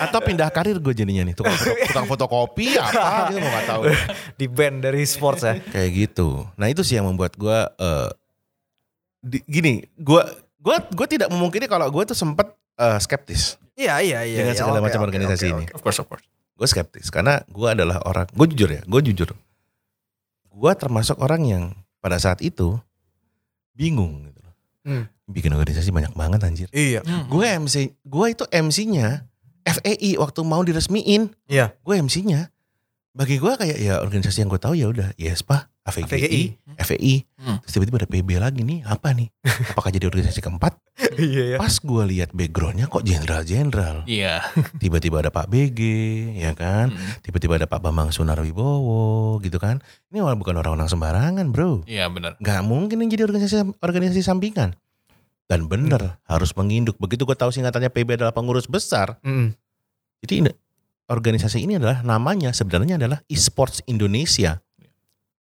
[0.00, 3.82] Atau pindah karir gue jadinya nih tukang, foto- tukang fotokopi apa gitu gue nggak tahu.
[4.40, 5.54] di band dari sports ya.
[5.60, 6.42] kayak gitu.
[6.56, 8.10] Nah itu sih yang membuat gue eh
[9.22, 10.22] di- gini, gue
[10.58, 14.38] gue gue tidak memungkiri kalau gue tuh sempet eh, skeptis Iya iya iya.
[14.40, 14.58] dengan iya.
[14.60, 15.64] segala Oke, macam oke, organisasi oke, ini.
[15.64, 15.72] oke.
[15.72, 16.24] Of course, of course.
[16.54, 19.34] Gue skeptis karena gue adalah orang, gue jujur ya, gue jujur.
[20.54, 21.64] Gue termasuk orang yang
[21.98, 22.78] pada saat itu
[23.74, 24.54] bingung gitu loh.
[24.86, 25.04] Hmm.
[25.26, 26.68] Bikin organisasi banyak banget anjir.
[26.70, 27.02] Iya.
[27.02, 27.26] Hmm.
[27.26, 29.26] Gue MC, gue itu MC-nya
[29.66, 31.34] FEI waktu mau diresmiin.
[31.50, 31.74] Iya.
[31.82, 32.54] Gue MC-nya.
[33.14, 36.42] Bagi gue kayak ya organisasi yang gue tahu ya udah YESPA, AVGI, AVGI.
[36.80, 37.14] FEI.
[37.36, 37.60] Hmm.
[37.60, 39.28] Terus tiba-tiba ada PB lagi nih, apa nih?
[39.76, 40.80] Apakah jadi organisasi keempat?
[41.14, 41.58] Iya ya.
[41.58, 44.06] Pas gue lihat backgroundnya kok jenderal-jenderal.
[44.06, 44.46] Iya.
[44.82, 45.80] Tiba-tiba ada Pak BG,
[46.38, 46.90] ya kan?
[46.94, 47.18] Hmm.
[47.20, 49.82] Tiba-tiba ada Pak Bambang Sunarwibowo, gitu kan?
[50.10, 51.82] Ini orang bukan orang-orang sembarangan, bro.
[51.84, 52.38] Iya benar.
[52.40, 54.78] Gak mungkin ini jadi organisasi organisasi sampingan.
[55.44, 56.96] Dan bener harus menginduk.
[56.96, 59.20] Begitu gue tahu singkatannya PB adalah pengurus besar.
[59.20, 59.52] Mm.
[60.24, 60.34] Jadi
[61.12, 64.63] organisasi ini adalah namanya sebenarnya adalah e-sports Indonesia.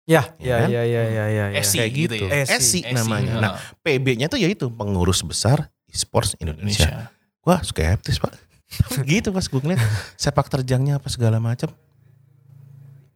[0.04, 0.68] Ya, Iya ya, kan?
[0.68, 1.60] ya, ya, ya, ya, ya.
[1.64, 2.26] Esi Kayak gitu gitu.
[2.28, 2.44] ya.
[2.44, 3.40] Esi, namanya.
[3.40, 3.42] heeh.
[3.42, 6.92] Nah, PB-nya tuh yaitu pengurus besar e-sports Indonesia.
[6.92, 7.12] Indonesia.
[7.44, 8.36] Wah skeptis pak.
[9.08, 9.80] gitu pas gue ngeliat
[10.20, 11.72] sepak terjangnya apa segala macam.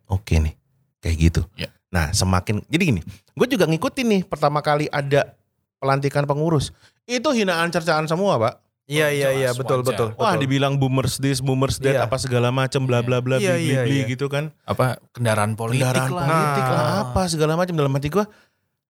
[0.07, 0.55] Oke nih,
[1.03, 1.41] kayak gitu.
[1.59, 1.67] Ya.
[1.91, 3.01] Nah semakin, jadi gini,
[3.35, 5.35] gue juga ngikutin nih pertama kali ada
[5.83, 6.71] pelantikan pengurus.
[7.03, 8.53] Itu hinaan cercaan semua pak.
[8.87, 10.15] Iya, iya, iya, betul, betul.
[10.15, 10.47] Wah betul.
[10.47, 12.01] dibilang boomers this, boomers that, Iya.
[12.03, 14.07] apa segala macam, bla bla bla, Iya, bli iya, bli iya.
[14.07, 14.55] gitu kan.
[14.63, 16.23] Apa kendaraan politik Kendaraan lah.
[16.23, 16.95] politik lah, Nah.
[17.03, 18.25] apa segala macam dalam hati gue.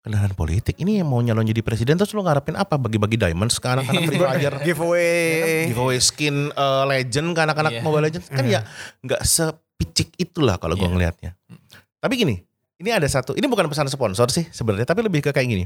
[0.02, 0.76] kendaraan politik.
[0.76, 2.76] Ini yang mau nyalon jadi presiden terus lu ngarepin apa?
[2.76, 4.56] Bagi-bagi diamonds ke anak-anak Free Fire.
[4.60, 5.70] Giveaway.
[5.70, 7.82] giveaway skin eh, legend ke anak-anak Iya.
[7.82, 8.68] Mobile Legends kan ya
[9.00, 10.92] nggak sepicik itulah kalau gua Iya.
[10.92, 11.32] ngelihatnya.
[11.98, 12.36] Tapi gini,
[12.76, 15.66] ini ada satu, ini bukan pesan sponsor sih sebenarnya, tapi lebih ke kayak gini.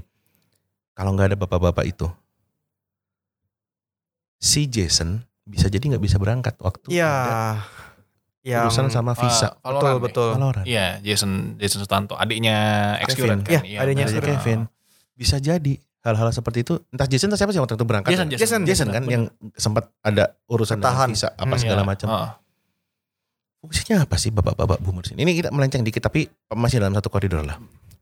[0.94, 2.06] Kalau nggak ada bapak-bapak itu,
[4.38, 7.08] si Jason bisa jadi nggak bisa berangkat waktu Iya.
[7.08, 7.42] ada
[8.44, 9.60] Yang urusan sama visa.
[9.60, 10.00] Uh, Valorant betul ya?
[10.00, 10.30] betul.
[10.34, 10.66] Valorant.
[10.66, 12.56] Iya, Jason Jason Sutanto, adiknya
[13.04, 13.44] Kevin.
[13.44, 13.60] kan.
[13.60, 14.16] Iya, adiknya benar.
[14.16, 14.60] Adiknya Kevin.
[15.14, 16.80] Bisa jadi hal-hal seperti itu.
[16.88, 18.08] Entah Jason atau siapa sih waktu itu berangkat.
[18.10, 18.38] Jason, ya?
[18.38, 21.12] Jason, Jason kan yang sempat ada urusan Ketahan.
[21.12, 21.90] visa apa Hmm, segala Iya.
[21.90, 22.08] macam.
[22.08, 22.32] Oh.
[23.60, 25.20] Fungsinya apa sih bapak-bapak boomers ini?
[25.22, 27.60] Ini kita melenceng dikit tapi masih dalam satu koridor lah.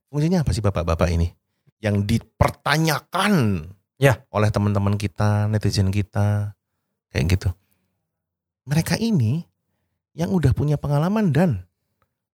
[0.08, 1.32] Fungsinya apa sih bapak-bapak ini?
[1.80, 3.34] Yang dipertanyakan
[3.96, 4.20] Ya.
[4.28, 6.52] oleh teman-teman kita, netizen kita,
[7.16, 7.50] kayak gitu.
[8.68, 9.48] Mereka ini
[10.12, 11.64] yang udah punya pengalaman dan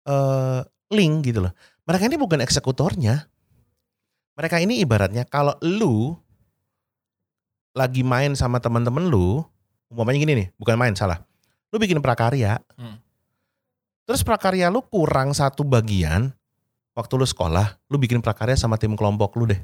[0.05, 0.61] eh
[0.93, 1.53] link gitu loh.
[1.89, 3.31] Mereka ini bukan eksekutornya.
[4.37, 6.13] Mereka ini ibaratnya kalau lu
[7.73, 9.45] lagi main sama teman-teman lu,
[9.89, 11.25] umpamanya gini nih, bukan main salah.
[11.73, 13.01] Lu bikin prakarya, Hmm.
[14.09, 16.33] terus prakarya lu kurang satu bagian,
[16.97, 19.61] waktu lu sekolah, lu bikin prakarya sama tim kelompok lu deh.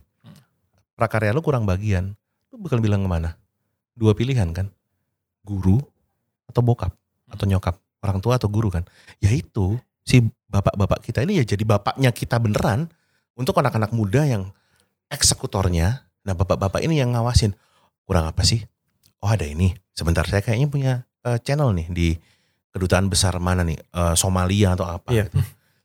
[0.93, 0.99] Hmm.
[1.01, 2.12] Prakarya lu kurang bagian,
[2.53, 3.40] lu bakal bilang ke mana?
[3.93, 4.68] Dua pilihan kan,
[5.43, 5.80] guru
[6.47, 6.93] atau bokap
[7.28, 8.84] atau nyokap, orang tua atau guru kan.
[9.20, 12.93] Ya itu si bapak-bapak kita ini ya jadi bapaknya kita beneran
[13.32, 14.53] untuk anak-anak muda yang
[15.09, 16.05] eksekutornya.
[16.22, 17.57] Nah bapak-bapak ini yang ngawasin
[18.05, 18.64] kurang apa sih?
[19.20, 19.72] Oh ada ini.
[19.93, 20.93] Sebentar saya kayaknya punya
[21.24, 22.09] eh, channel nih di
[22.72, 25.12] kedutaan besar mana nih Eh, Somalia atau apa?
[25.12, 25.28] Iya.
[25.28, 25.40] gitu.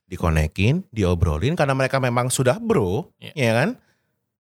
[0.07, 3.31] Dikonekin, diobrolin karena mereka memang sudah bro, Iya.
[3.35, 3.69] ya kan?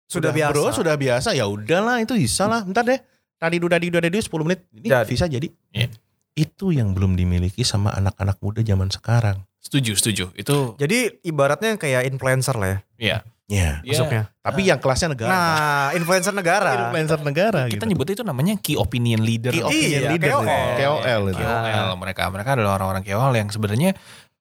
[0.07, 0.53] Sudah biasa.
[0.53, 1.29] bro, sudah biasa.
[1.33, 2.63] Ya udahlah itu bisa lah.
[2.63, 2.99] Bentar deh.
[3.37, 4.65] Tadi udah di udah di 10 menit.
[4.73, 5.09] Ini Jadi.
[5.09, 5.49] bisa jadi.
[5.71, 5.89] Iya.
[6.33, 9.43] Itu yang belum dimiliki sama anak-anak muda zaman sekarang.
[9.59, 10.25] Setuju, setuju.
[10.33, 13.19] Itu Jadi ibaratnya kayak influencer lah ya ya.
[13.47, 13.71] Ya.
[13.81, 14.23] Dia- masuknya.
[14.41, 15.31] Tapi yang kelasnya negara.
[15.31, 16.71] Nah, influencer negara.
[16.83, 17.85] influencer negara kita gitu.
[17.87, 19.51] nyebutnya itu namanya key opinion leader.
[19.51, 20.31] Key opinion Iya, leader.
[20.35, 20.67] KOL.
[20.77, 21.43] KOL itu.
[21.43, 23.91] KOL mereka mereka adalah orang-orang KOL yang sebenarnya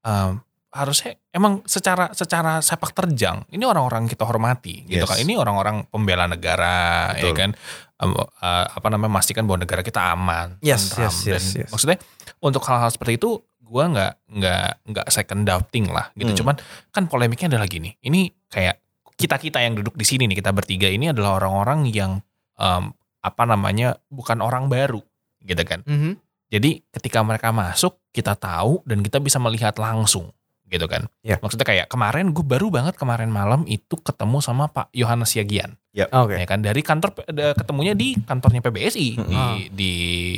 [0.02, 0.42] um,
[0.76, 5.10] harusnya emang secara secara sepak terjang ini orang-orang kita hormati gitu Yes.
[5.10, 7.36] kan ini orang-orang pembela negara ya Betul.
[7.36, 7.52] kan
[7.96, 8.28] Um, uh,
[8.68, 11.08] apa namanya memastikan bahwa negara kita aman Yes, tentram.
[11.08, 11.70] yes, yes, dan yes.
[11.72, 11.98] maksudnya
[12.44, 16.40] untuk hal-hal seperti itu gua nggak nggak nggak second doubting lah gitu Hmm.
[16.44, 16.56] cuman
[16.92, 18.84] kan polemiknya adalah gini ini kayak
[19.16, 22.20] kita kita yang duduk di sini nih kita bertiga ini adalah orang-orang yang
[22.60, 22.92] um,
[23.24, 25.00] apa namanya bukan orang baru
[25.40, 26.20] gitu kan Mhm.
[26.52, 30.35] jadi ketika mereka masuk, kita tahu dan kita bisa melihat langsung
[30.66, 31.06] gitu kan.
[31.22, 31.38] Ya.
[31.38, 35.78] Maksudnya kayak kemarin gue baru banget kemarin malam itu ketemu sama Pak Yohanes Yagian.
[35.96, 36.36] Oke.
[36.36, 39.32] Ya kan dari kantor eh, ketemunya di kantornya PBSI Mm-mm.
[39.32, 39.40] di
[39.72, 39.92] di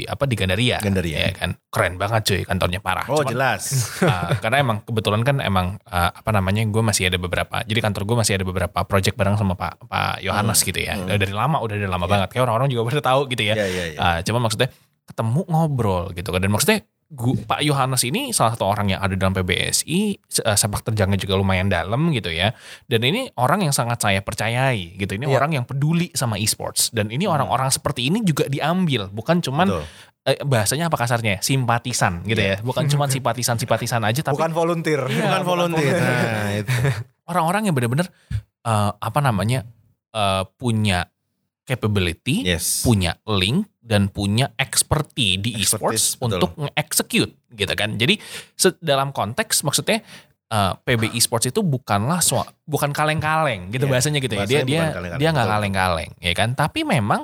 [0.05, 0.77] apa di Gandaria.
[0.77, 1.17] Gandaria.
[1.17, 1.57] Ya kan.
[1.73, 3.09] Keren banget cuy kantornya parah.
[3.09, 3.61] Oh Cuman, jelas.
[4.05, 7.65] ah, karena emang kebetulan kan emang ah, apa namanya gue masih ada beberapa.
[7.65, 10.93] Jadi kantor gue masih ada beberapa project bareng sama Pak Pak Yohanes gitu ya.
[10.93, 11.09] Hmm.
[11.09, 12.11] Dari lama udah dari lama Ya.
[12.13, 12.27] banget.
[12.37, 13.53] Kayak orang-orang juga baru tahu gitu ya.
[13.57, 13.99] Iya iya iya.
[13.99, 14.69] Ah, cuma maksudnya
[15.07, 16.79] ketemu ngobrol gitu kan dan maksudnya
[17.09, 21.35] gu- Pak Yohanes ini salah satu orang yang ada dalam PBSI eh, sepak terjangnya juga
[21.35, 22.51] lumayan dalam gitu ya
[22.83, 25.35] dan ini orang yang sangat saya percayai gitu ini Iya.
[25.35, 29.83] orang yang peduli sama e-sports dan ini orang-orang seperti ini juga diambil bukan cuman Betul.
[30.25, 35.01] eh, bahasanya apa kasarnya simpatisan gitu ya bukan cuman simpatisan simpatisan aja tapi Bukan volunteer.
[35.03, 35.95] Iya, Bukan volunteer.
[35.95, 36.63] Nah,
[37.25, 38.07] orang-orang yang benar-benar
[38.61, 39.63] eh, apa namanya
[40.09, 41.07] eh, punya
[41.63, 42.81] capability Yes.
[42.81, 47.95] punya link dan punya expertise di e-sports untuk nge-execute gitu kan.
[47.95, 48.19] Jadi
[48.83, 50.03] dalam konteks maksudnya
[50.51, 54.43] uh, PB e-sports itu bukanlah sua- bukan kaleng-kaleng gitu Iya, bahasanya gitu ya.
[54.43, 56.49] Dia bahasanya dia kaleng-kaleng, dia nggak kaleng-kaleng ya kan.
[56.51, 57.21] Tapi memang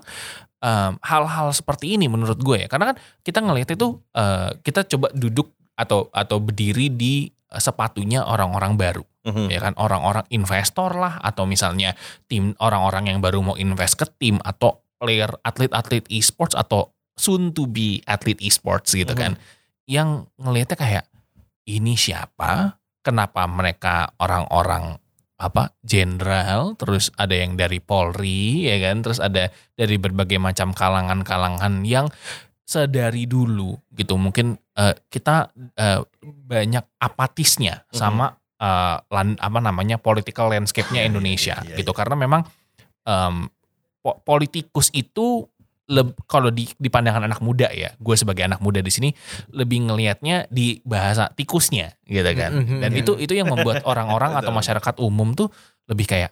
[0.64, 5.12] um, hal-hal seperti ini menurut gue ya karena kan kita ngelihat itu uh, kita coba
[5.12, 9.48] duduk atau atau berdiri di sepatunya orang-orang baru Mhm.
[9.48, 11.96] ya kan orang-orang investor lah atau misalnya
[12.28, 16.88] tim orang-orang yang baru mau invest ke tim atau player atlet-atlet e-sports atau
[17.20, 19.20] soon to be atlet e-sports gitu Mhm.
[19.20, 19.32] kan
[19.84, 21.06] yang ngelihatnya kayak
[21.68, 22.80] ini siapa?
[23.04, 24.96] Kenapa mereka orang-orang
[25.36, 26.80] apa jenderal?
[26.80, 29.04] Terus ada yang dari Polri ya kan?
[29.04, 32.08] Terus ada dari berbagai macam kalangan-kalangan yang
[32.64, 34.16] sedari dulu gitu.
[34.16, 37.96] Mungkin eh, kita eh, banyak apatisnya Mhm.
[37.96, 41.92] sama eh, lan- apa namanya political landscape-nya Indonesia iya, gitu.
[41.92, 42.48] karena memang
[43.04, 43.52] em,
[44.04, 45.48] po- politikus itu
[46.26, 49.10] kalau di, di pandangan anak muda ya gue sebagai anak muda di sini
[49.50, 53.00] lebih ngelihatnya di bahasa tikusnya gitu kan Mhm, dan iya.
[53.00, 55.52] itu itu yang membuat orang-orang atau masyarakat umum tuh
[55.86, 56.32] lebih kayak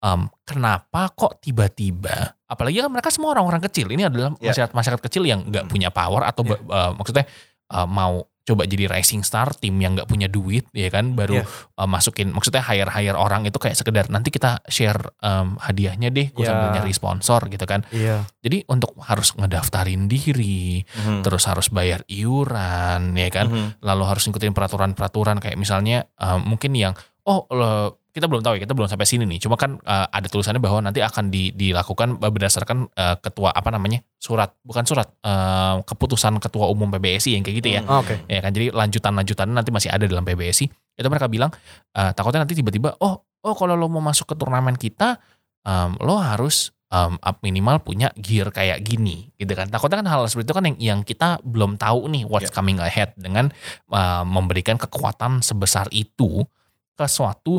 [0.00, 4.50] em, kenapa kok tiba-tiba apalagi kan mereka semua orang-orang kecil ini adalah Ya.
[4.50, 5.72] masyarakat masyarakat kecil yang nggak Hmm.
[5.72, 6.56] punya power atau Ya.
[6.56, 7.24] ba- eh, maksudnya
[7.66, 11.48] eh, mau coba jadi rising star tim yang nggak punya duit ya kan baru Iya.
[11.80, 16.28] uh, masukin maksudnya hire hire orang itu kayak sekedar nanti kita share um, hadiahnya deh
[16.28, 16.52] gue Iya.
[16.52, 18.28] sambil nyari sponsor gitu kan Iya.
[18.44, 21.24] jadi untuk harus ngedaftarin diri Mhm.
[21.24, 23.68] terus harus bayar iuran ya kan Mhm.
[23.80, 26.92] lalu harus ngikutin peraturan-peraturan kayak misalnya uh, mungkin yang
[27.24, 30.30] oh lo- kita belum tahu ya kita belum sampai sini nih cuma kan uh, ada
[30.30, 35.82] tulisannya bahwa nanti akan di- dilakukan berdasarkan uh, ketua apa namanya surat bukan surat uh,
[35.82, 38.00] keputusan ketua umum PBSI yang kayak gitu ya Hmm.
[38.00, 38.22] Oke.
[38.24, 41.50] ya kan jadi lanjutan-lanjutan nanti masih ada dalam PBSI itu mereka bilang
[41.92, 45.18] uh, takutnya nanti tiba-tiba oh oh kalau lo mau masuk ke turnamen kita
[45.66, 50.46] um, lo harus um, minimal punya gear kayak gini gitu kan takutnya kan hal seperti
[50.46, 52.54] itu kan yang yang kita belum tahu nih what's Ya.
[52.54, 53.50] coming ahead dengan
[53.90, 56.46] uh, memberikan kekuatan sebesar itu
[56.94, 57.58] ke suatu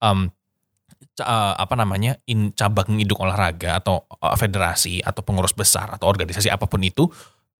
[0.00, 0.28] um,
[1.20, 6.52] uh, apa namanya in cabang induk olahraga atau uh, federasi atau pengurus besar atau organisasi
[6.52, 7.08] apa pun itu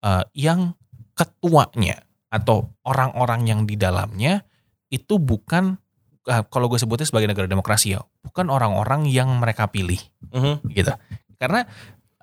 [0.05, 0.76] uh, yang
[1.16, 4.45] ketuanya atau orang-orang yang di dalamnya
[4.93, 5.80] itu bukan
[6.28, 9.99] uh, kalau gue sebutnya sebagai negara demokrasi ya bukan orang-orang yang mereka pilih.
[10.34, 10.66] Mhm.
[10.74, 10.93] gitu.
[11.37, 11.64] Karena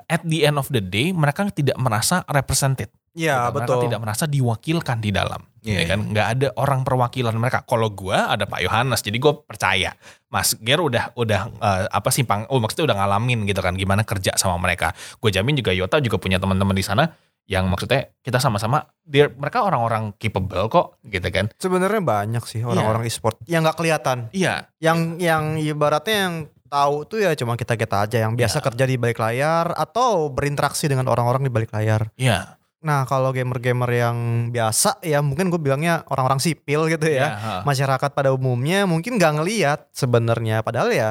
[0.10, 3.82] at the end of the day mereka tidak merasa represented Iya, mereka betul.
[3.88, 6.00] tidak merasa diwakilkan di dalam Iya, ya kan?
[6.12, 7.64] Nggak ada orang perwakilan mereka.
[7.64, 9.96] Kalau gua ada Pak Yohanes jadi gue percaya.
[10.28, 14.04] Mas Ger udah udah eh, apa sih pang oh maksudnya udah ngalamin gitu kan gimana
[14.04, 14.92] kerja sama mereka.
[15.24, 17.08] Gue jamin juga Yota juga punya teman-teman di sana
[17.48, 21.48] yang maksudnya kita sama-sama mereka orang-orang capable kok gitu kan?
[21.56, 24.28] Sebenarnya banyak sih orang-orang e-sport yang nggak kelihatan.
[24.36, 24.68] iya.
[24.84, 26.36] Yang yang ibaratnya yang
[26.68, 28.64] tahu tuh ya cuma kita kita aja yang biasa Ya.
[28.68, 32.12] kerja di balik layar atau berinteraksi dengan orang-orang di balik layar.
[32.18, 34.18] iya Nah kalau gamer-gamer yang
[34.52, 37.16] biasa ya mungkin gue bilangnya orang-orang sipil gitu ya.
[37.16, 37.54] iya, ha.
[37.64, 40.60] Masyarakat pada umumnya mungkin nggak ngeliat sebenarnya.
[40.62, 41.10] Padahal ya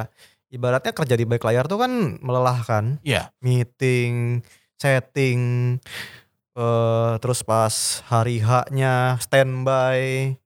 [0.52, 3.00] ibaratnya kerja di balik layar tuh kan melelahkan.
[3.00, 3.32] Iya.
[3.40, 4.44] Meeting,
[4.76, 5.40] setting,
[6.52, 10.36] eh terus pas hari H-nya standby,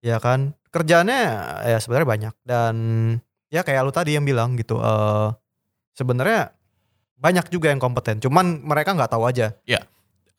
[0.00, 0.56] ya kan.
[0.72, 1.22] Kerjaannya
[1.66, 2.76] ya sebenarnya banyak dan
[3.52, 4.80] ya kayak lu tadi yang bilang gitu.
[4.80, 5.28] eh
[5.92, 6.56] sebenarnya
[7.20, 8.16] banyak juga yang kompeten.
[8.24, 9.52] Cuman mereka nggak tahu aja.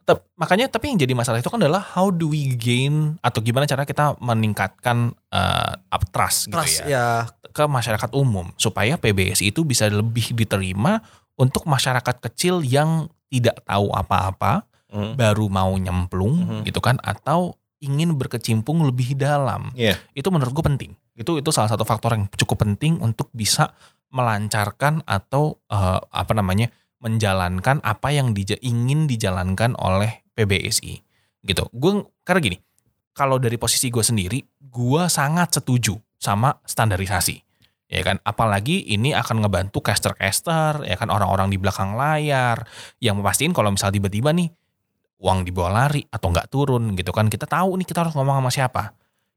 [0.01, 3.63] Tep- makanya tapi yang jadi masalah itu kan adalah how do we gain atau gimana
[3.63, 7.05] cara kita meningkatkan eh, up trust gitu Trust ya ya.
[7.49, 10.99] ke masyarakat umum supaya PBSI itu bisa lebih diterima
[11.35, 15.15] untuk masyarakat kecil yang tidak tahu apa-apa Mhm.
[15.15, 16.59] baru mau nyemplung Mhm.
[16.65, 19.95] gitu kan atau ingin berkecimpung lebih dalam Iya.
[20.11, 23.71] itu menurut gue penting itu itu salah satu faktor yang cukup penting untuk bisa
[24.11, 26.67] melancarkan atau eh, apa namanya
[27.01, 31.01] menjalankan apa yang dija- ingin dijalankan oleh PBSI
[31.41, 31.65] gitu.
[31.73, 32.57] Gue karena gini
[33.11, 37.35] kalau dari posisi gue sendiri gue sangat setuju sama standarisasi
[37.89, 38.21] ya kan?
[38.21, 41.09] Apalagi ini akan ngebantu caster-caster ya kan?
[41.09, 42.61] Orang-orang di belakang layar
[43.01, 44.47] yang memastikan kalau misal tiba-tiba nih
[45.21, 47.27] uang dibawa lari atau nggak turun gitu kan?
[47.27, 48.83] Kita tahu nih kita harus ngomong sama siapa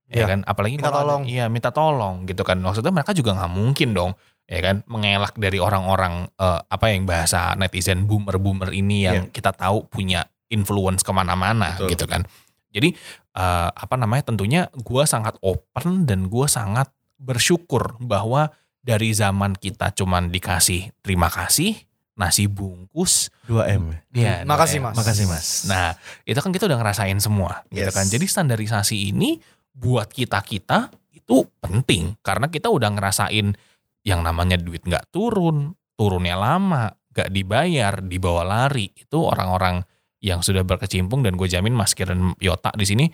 [0.06, 0.26] ya Iya.
[0.28, 0.40] kan?
[0.44, 1.22] Apalagi Minta kalau ada- tolong.
[1.24, 2.60] iya minta tolong gitu kan?
[2.60, 4.12] Maksudnya mereka juga nggak mungkin dong
[4.44, 9.56] ya kan mengelak dari orang-orang eh, apa yang bahasa netizen boomer boomer ini yang kita
[9.56, 11.88] tahu punya influence ke mana-mana Betul.
[11.96, 12.22] gitu kan
[12.68, 12.92] jadi
[13.34, 18.52] eh, apa namanya tentunya gua sangat open dan gua sangat bersyukur bahwa
[18.84, 21.72] dari zaman kita cuman dikasih terima kasih
[22.14, 23.90] nasi bungkus 2M.
[24.14, 24.94] ya Makasih, Mas.
[24.94, 25.46] Makasih Mas.
[25.66, 27.96] Nah, itu kan kita udah ngerasain semua, gitu Yes.
[27.96, 28.06] kan.
[28.06, 29.42] Jadi standarisasi ini
[29.74, 33.58] buat kita kita itu penting karena kita udah ngerasain
[34.04, 38.92] yang namanya duit nggak turun, turunnya lama, nggak dibayar, dibawa lari.
[38.92, 39.80] Itu orang-orang
[40.20, 43.04] yang sudah berkecimpung dan gue jamin Mas Kir dan Yota di sini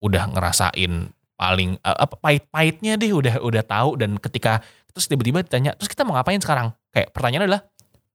[0.00, 5.76] udah ngerasain paling eh, apa pahit-pahitnya deh udah udah tahu dan ketika terus tiba-tiba ditanya
[5.76, 7.62] terus kita mau ngapain sekarang kayak pertanyaannya adalah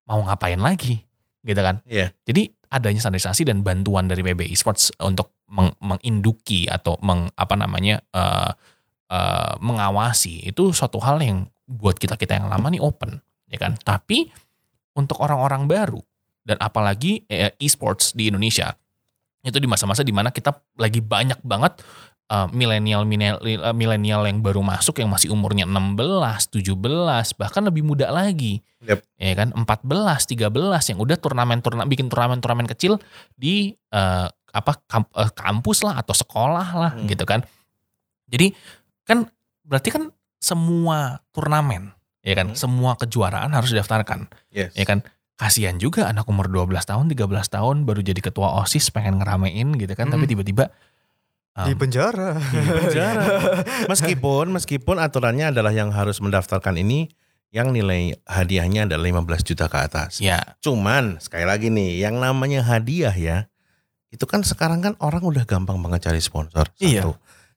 [0.10, 1.06] mau ngapain lagi
[1.46, 2.10] gitu kan Iya.
[2.26, 8.02] jadi adanya standarisasi dan bantuan dari PB Esports untuk meng- menginduki atau meng, apa namanya
[8.12, 8.52] eh,
[9.14, 13.76] eh, mengawasi itu suatu hal yang buat kita kita yang lama nih open ya kan
[13.78, 14.28] tapi
[14.94, 16.02] untuk orang-orang baru
[16.44, 18.76] dan apalagi eh, esports di Indonesia
[19.44, 21.80] itu di masa-masa di mana kita lagi banyak banget
[22.28, 25.96] eh, milenial milenial eh, milenial yang baru masuk yang masih umurnya 16,
[26.52, 26.76] 17
[27.40, 29.00] bahkan lebih muda lagi Yep.
[29.16, 29.64] ya kan 14,
[30.36, 33.00] 13 yang udah turnamen-turnamen bikin turnamen-turnamen kecil
[33.34, 37.08] di eh, apa kamp- eh, kampus lah atau sekolah lah Hmm.
[37.08, 37.48] gitu kan.
[38.28, 38.52] Jadi
[39.08, 39.24] kan
[39.64, 40.12] berarti kan
[40.44, 42.60] semua turnamen ya kan, Hmm.
[42.60, 44.76] semua kejuaraan harus didaftarkan Yes.
[44.76, 45.08] ya kan.
[45.34, 49.92] Kasihan juga anak umur 12 tahun, 13 tahun baru jadi ketua OSIS pengen ngeramein gitu
[49.98, 50.32] kan, tapi Mm.
[50.36, 50.66] tiba-tiba
[51.58, 52.38] um, Di penjara.
[52.38, 53.24] Di penjara.
[53.92, 57.10] meskipun meskipun aturannya adalah yang harus mendaftarkan ini
[57.50, 60.22] yang nilai hadiahnya adalah 15 juta ke atas.
[60.22, 63.38] ya Cuman sekali lagi nih, yang namanya hadiah ya
[64.10, 66.70] itu kan sekarang kan orang udah gampang banget cari sponsor.
[66.70, 66.86] Satu.
[66.86, 67.10] Iya.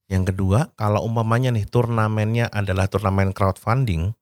[0.06, 4.14] Yang kedua, kalau umpamanya nih turnamennya adalah turnamen crowdfunding,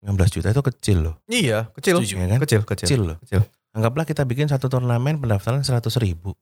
[0.00, 1.14] 15 juta itu kecil loh.
[1.28, 2.00] Iya, kecil.
[2.00, 2.14] Setuju.
[2.16, 2.38] Ya kan?
[2.42, 2.86] Kecil, kecil.
[2.88, 3.16] Kecil loh.
[3.22, 3.44] Kecil.
[3.76, 6.32] Anggaplah kita bikin satu turnamen pendaftaran 100 ribu.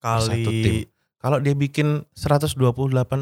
[0.00, 0.84] Satu tim.
[0.84, 2.60] Kali Kalau dia bikin 128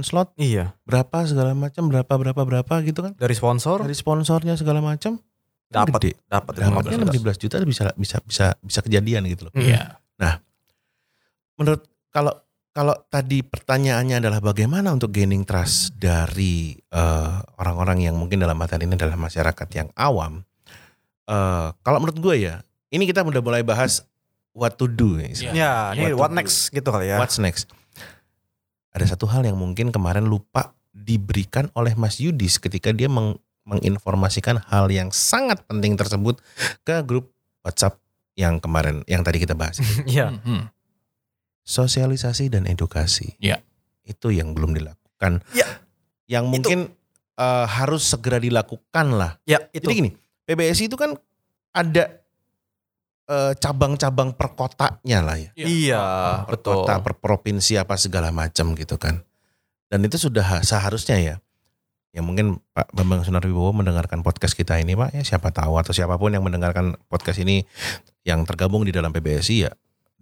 [0.04, 3.16] slot, iya, berapa segala macam, berapa berapa berapa gitu kan?
[3.16, 5.16] dari sponsor Dari sponsornya segala macam,
[5.72, 7.22] kan dapat dapat Dapatnya 15.
[7.22, 9.54] 15 juta bisa bisa bisa bisa kejadian gitu loh.
[9.56, 9.96] Iya.
[11.56, 12.34] Menurut kalau
[12.74, 18.84] kalau tadi pertanyaannya adalah bagaimana untuk gaining trust dari eh, orang-orang yang mungkin dalam materi
[18.84, 20.42] ini adalah masyarakat yang awam.
[21.24, 22.60] eh, kalau menurut gue ya,
[22.90, 24.02] ini kita udah mulai bahas
[24.52, 25.16] what to do.
[25.16, 25.56] ya, istilahnya.
[25.56, 26.38] Ya, ini What what do.
[26.42, 27.16] next gitu kali ya.
[27.16, 27.70] What's next?
[28.90, 34.60] Ada satu hal yang mungkin kemarin lupa diberikan oleh Mas Yudis ketika dia meng- menginformasikan
[34.68, 36.38] hal yang sangat penting tersebut
[36.82, 37.30] ke grup
[37.62, 37.98] WhatsApp
[38.34, 39.78] yang kemarin yang tadi kita bahas.
[40.04, 40.34] Iya.
[40.34, 40.62] Hmm, hmm.
[41.64, 43.34] Sosialisasi dan edukasi.
[43.40, 43.64] Ya.
[44.04, 45.40] Itu yang belum dilakukan.
[45.56, 45.80] Ya.
[46.28, 46.78] Yang mungkin
[47.40, 49.40] eh, harus segera dilakukan lah.
[49.48, 49.88] Ya, itu.
[49.88, 50.10] Jadi gini,
[50.44, 51.16] PBSI itu kan
[51.72, 52.20] ada
[53.28, 55.50] eh, cabang-cabang per kotanya lah ya.
[55.56, 56.04] Iya,
[56.44, 56.84] per betul.
[56.84, 59.24] kota, per provinsi apa segala macam gitu kan.
[59.88, 61.36] Dan itu sudah ha- seharusnya ya.
[62.14, 66.14] Ya mungkin Pak Bambang Sunarwibowo mendengarkan podcast kita ini Pak ya siapa tahu atau siapa
[66.14, 67.66] pun yang mendengarkan podcast ini
[68.22, 69.74] yang tergabung di dalam PBSI ya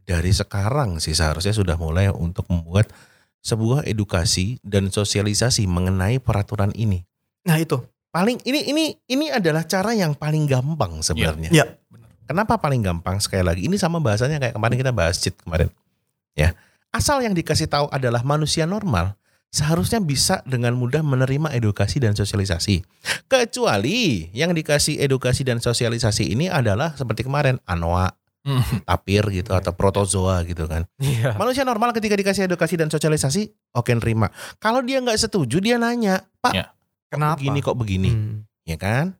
[0.02, 2.90] dari sekarang sih seharusnya sudah mulai untuk membuat
[3.42, 7.02] sebuah edukasi dan sosialisasi mengenai peraturan ini.
[7.42, 7.82] Nah, itu.
[8.12, 11.48] Paling ini ini ini adalah cara yang paling gampang sebenarnya.
[11.48, 11.64] Iya.
[12.28, 13.60] Kenapa paling gampang sekali lagi?
[13.66, 15.72] Ini sama bahasanya kayak kemarin kita bahas cheat kemarin.
[16.36, 16.54] Ya.
[16.92, 19.16] Asal yang dikasih tahu adalah manusia normal,
[19.48, 22.84] seharusnya bisa dengan mudah menerima edukasi dan sosialisasi.
[23.32, 28.12] Kecuali yang dikasih edukasi dan sosialisasi ini adalah seperti kemarin Anoa,
[28.42, 28.58] Hmm.
[28.82, 30.82] tapir gitu atau protozoa gitu kan.
[30.98, 31.38] Iya.
[31.38, 34.34] Manusia normal ketika dikasih edukasi dan sosialisasi, oke nerima.
[34.58, 36.74] Kalau dia nggak setuju, dia nanya, Pak, Ya.
[37.06, 37.38] Kenapa?
[37.38, 38.36] begini kok begini, Hmm.
[38.66, 39.14] ya kan?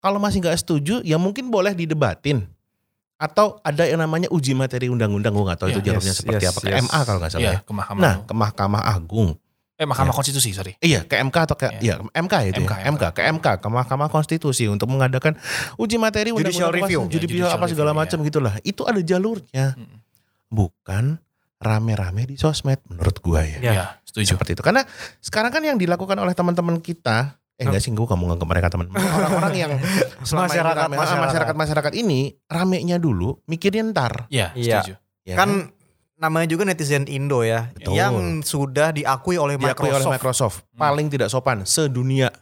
[0.00, 2.48] Kalau masih nggak setuju, ya mungkin boleh didebatin.
[3.14, 6.44] Atau ada yang namanya uji materi undang-undang, gue nggak tahu itu Ya, jalurnya yes, seperti
[6.44, 6.82] yes, apa, ke yes.
[6.82, 7.60] MA kalau nggak salah Iya, ya.
[7.62, 8.00] ke Mahkamah.
[8.00, 9.30] Nah, ke Mahkamah Agung.
[9.74, 10.16] Eh Mahkamah ya.
[10.16, 10.78] Konstitusi, sorry.
[10.78, 11.98] Iya, ke MK atau ke Ya.
[11.98, 15.34] ya, MK itu MK, ya, MK, ke MK, ke Mahkamah Konstitusi untuk mengadakan
[15.74, 17.00] uji materi Judicial undang-undang review.
[17.00, 18.54] apa, Ya, judicial judicial apa segala review, macam gitulah.
[18.62, 19.98] Itu ada jalurnya, Hmm.
[20.48, 21.04] bukan
[21.56, 23.58] rame-rame di sosmed menurut gua ya.
[23.58, 23.72] Ya.
[23.72, 24.36] Iya, setuju.
[24.36, 24.62] Seperti itu.
[24.62, 24.84] Karena
[25.18, 28.90] sekarang kan yang dilakukan oleh teman-teman kita Eh enggak sih gue kamu nganggap mereka teman
[29.14, 29.72] Orang-orang yang
[30.20, 31.22] selama ini Masyarakat, rame- ah, masyarakat.
[31.54, 34.26] masyarakat-masyarakat ini ramenya dulu mikirin ntar.
[34.26, 34.82] Iya, Iya.
[34.82, 34.94] setuju.
[35.22, 35.70] Ya Kan
[36.24, 37.92] namanya juga netizen Indo ya, Betul.
[37.92, 40.00] yang sudah diakui oleh Diakui Microsoft.
[40.00, 42.32] oleh Microsoft paling tidak sopan sedunia.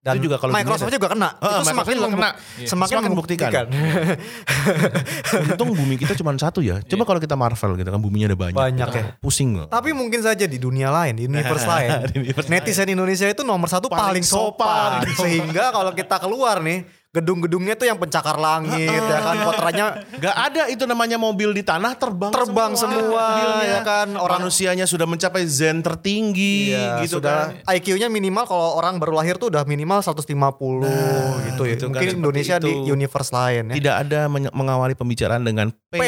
[0.00, 1.36] Dan Itu juga kalau Microsoft juga kena.
[1.36, 2.30] Heeh, itu semakin juga kena.
[2.56, 2.68] Iya.
[2.72, 3.50] semakin, Semakin membuktikan.
[5.44, 6.80] Untung bumi kita cuma satu ya.
[6.80, 8.56] Coba kalau kita Marvel gitu kan buminya ada banyak.
[8.56, 9.04] Banyak Kita ya.
[9.20, 9.68] Pusing loh.
[9.68, 13.68] Tapi mungkin saja di dunia lain, di universe lain, Di universe netizen Indonesia itu nomor
[13.68, 15.04] satu Paling paling, sopan.
[15.04, 15.20] sopan.
[15.20, 16.80] Sehingga kalau kita keluar nih,
[17.10, 21.92] gedung-gedungnya tuh yang pencakar langit, ya kan, kotorannya Gak ada itu namanya mobil di tanah
[21.92, 23.02] terbang terbang semua,
[23.34, 23.66] mobilnya.
[23.66, 27.74] ya kan, orang Manusianya sudah mencapai zen tertinggi Iya, gitu sudah kan.
[27.74, 31.74] IQ-nya minimal kalau orang baru lahir tuh udah minimal 150 gitu ya.
[31.74, 32.86] gitu kan, Mungkin seperti Indonesia di itu.
[32.88, 33.74] universe lain ya.
[33.74, 35.98] Tidak ada men- mengawali pembicaraan dengan P.
[35.98, 36.04] P.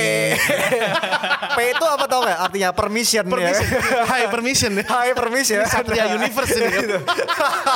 [1.53, 2.39] P itu apa tau gak?
[2.41, 3.67] Artinya permission, Permission.
[3.67, 4.07] ya.
[4.07, 4.85] High permission ya.
[4.85, 5.59] High permission.
[5.67, 6.71] Satria Universe ini.
[6.71, 7.01] ya.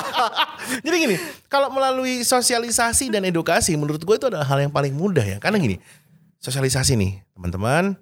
[0.86, 1.16] Jadi gini,
[1.56, 5.40] kalau melalui sosialisasi dan edukasi menurut gue itu adalah hal yang paling mudah ya.
[5.40, 5.80] Karena gini,
[6.36, 7.96] sosialisasi nih teman-teman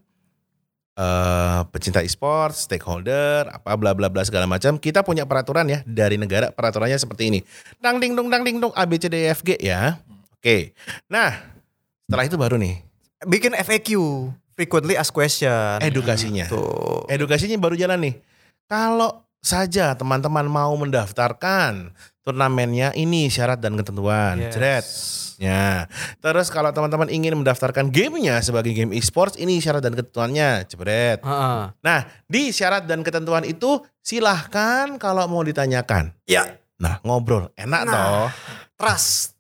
[0.95, 4.75] eh pecinta e-sport, stakeholder, apa bla bla bla segala macam.
[4.75, 7.41] Kita punya peraturan ya dari negara peraturannya seperti ini.
[7.79, 10.03] Dang ding dong dang ding dong A B C D E F G ya.
[10.35, 10.75] Oke.
[11.07, 11.39] Nah,
[12.11, 12.83] setelah itu baru nih
[13.25, 13.89] Bikin FAQ,
[14.53, 15.81] frequently asked question.
[15.81, 16.45] edukasinya.
[16.45, 17.09] Tuh.
[17.09, 18.15] edukasinya baru jalan nih.
[18.69, 21.93] Kalau saja teman-teman mau mendaftarkan
[22.25, 24.41] turnamennya ini syarat dan ketentuan.
[24.41, 24.53] Yes.
[24.57, 24.87] Jret.
[25.37, 25.91] Ya.
[26.25, 30.65] Terus kalau teman-teman ingin mendaftarkan gamenya sebagai game e-sports ini syarat dan ketentuannya.
[30.65, 31.21] Jebret.
[31.21, 31.63] Heeh.
[31.77, 36.17] Nah, di syarat dan ketentuan itu silahkan kalau mau ditanyakan.
[36.25, 37.53] Ya, Nah, ngobrol.
[37.55, 37.93] Enak Nah.
[37.93, 38.29] toh.
[38.75, 39.39] trust.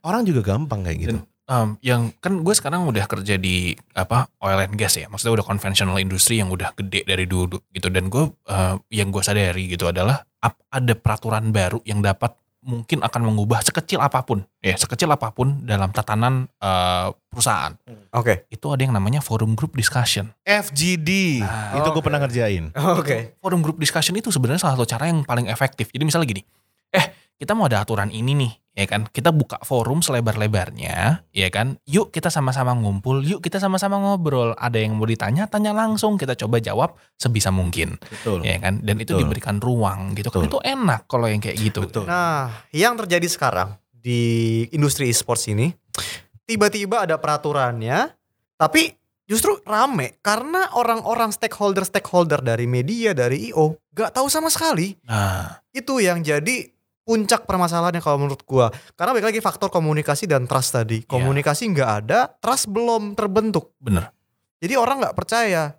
[0.00, 1.10] Orang juga gampang kayak gitu.
[1.20, 5.42] Dan um, yang kan gue sekarang udah kerja di apa oil and gas ya, maksudnya
[5.42, 7.90] udah conventional industry yang udah gede dari dulu gitu.
[7.90, 13.00] Dan gue uh, yang gue sadari gitu adalah ap- ada peraturan baru yang dapat mungkin
[13.00, 17.72] akan mengubah sekecil apa pun ya sekecil apa pun dalam tatanan uh, perusahaan
[18.12, 18.44] Oke.
[18.52, 21.40] itu ada yang namanya forum group discussion FGD.
[21.40, 22.04] Nah, itu gue oke.
[22.04, 22.68] pernah ngerjain.
[23.00, 23.40] Oke.
[23.40, 25.88] forum group discussion itu sebenarnya salah satu cara yang paling efektif.
[25.88, 26.44] Jadi misalnya gini,
[26.92, 29.08] eh kita mau ada aturan ini nih, ya kan?
[29.08, 31.80] Kita buka forum selebar-lebarnya, ya kan?
[31.88, 34.52] Yuk kita sama-sama ngumpul, yuk kita sama-sama ngobrol.
[34.60, 36.20] Ada yang mau ditanya, tanya langsung.
[36.20, 38.44] Kita coba jawab sebisa mungkin, Betul.
[38.44, 38.84] ya kan?
[38.84, 39.24] Dan itu Betul.
[39.24, 40.44] diberikan ruang gitu kan.
[40.44, 40.52] Betul.
[40.52, 41.88] Itu enak kalau yang kayak gitu.
[41.88, 42.04] Betul.
[42.04, 44.20] Nah, yang terjadi sekarang di
[44.76, 45.72] industri e-sports ini,
[46.44, 48.12] tiba-tiba ada peraturannya,
[48.60, 48.92] tapi
[49.24, 54.92] justru rame karena orang-orang stakeholder-stakeholder dari media, dari IO, gak tahu sama sekali.
[55.08, 56.68] Nah, Itu yang jadi
[57.04, 58.70] puncak permasalahannya kalau menurut gua.
[58.94, 61.02] Karena balik lagi faktor komunikasi dan trust tadi.
[61.04, 63.74] Komunikasi nggak ada, trust belum terbentuk.
[63.80, 64.12] bener.
[64.60, 65.74] Jadi orang nggak percaya.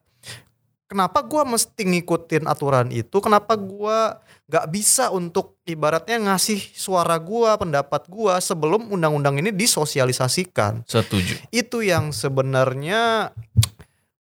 [0.92, 3.24] Kenapa gua mesti ngikutin aturan itu?
[3.24, 4.20] Kenapa gua
[4.52, 10.84] nggak bisa untuk ibaratnya ngasih suara gua, pendapat gua sebelum undang-undang ini disosialisasikan?
[10.84, 11.48] Setuju.
[11.48, 13.32] Itu yang sebenarnya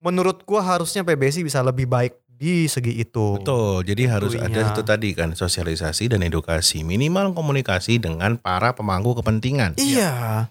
[0.03, 3.41] menurut gua harusnya PBSI bisa lebih baik di segi itu.
[3.41, 4.69] Betul, jadi harus ada Itunya.
[4.77, 9.81] itu tadi kan sosialisasi dan edukasi, minimal komunikasi dengan para pemangku kepentingan.
[9.81, 10.47] Iya.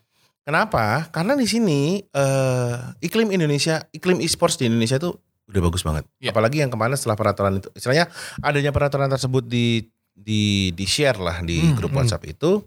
[0.45, 1.09] Kenapa?
[1.13, 5.13] Karena di sini eh, iklim Indonesia, iklim e-sports di Indonesia itu
[5.45, 6.05] udah bagus banget.
[6.17, 6.33] Ya.
[6.33, 8.09] Apalagi yang kemarin setelah peraturan itu, istilahnya
[8.41, 12.01] adanya peraturan tersebut di di di share lah di Hmm, grup hmm.
[12.01, 12.61] WhatsApp itu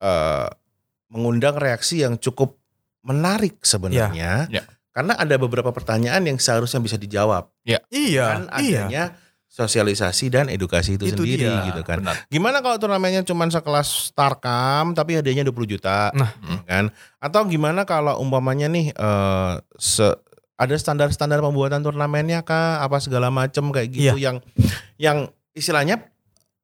[0.00, 0.48] eh,
[1.08, 2.56] mengundang reaksi yang cukup
[3.00, 4.48] menarik sebenarnya.
[4.48, 4.64] Ya.
[5.00, 7.48] Karena ada beberapa pertanyaan yang seharusnya bisa dijawab.
[7.62, 7.80] Iya.
[7.88, 8.84] kan iya.
[8.84, 9.04] adanya
[9.50, 11.66] sosialisasi dan edukasi itu, Itu sendiri dia.
[11.66, 11.98] gitu kan.
[11.98, 12.16] Benar.
[12.28, 16.30] Gimana kalau turnamennya cuma sekelas Starcam tapi hadiahnya 20 juta Nah.
[16.38, 16.84] ya kan?
[17.18, 20.20] Atau gimana kalau umpamanya nih eh, se-
[20.54, 24.22] ada standar-standar pembuatan turnamennya kah apa segala macam kayak gitu Iya.
[24.22, 24.36] yang
[24.96, 25.18] yang
[25.50, 26.12] istilahnya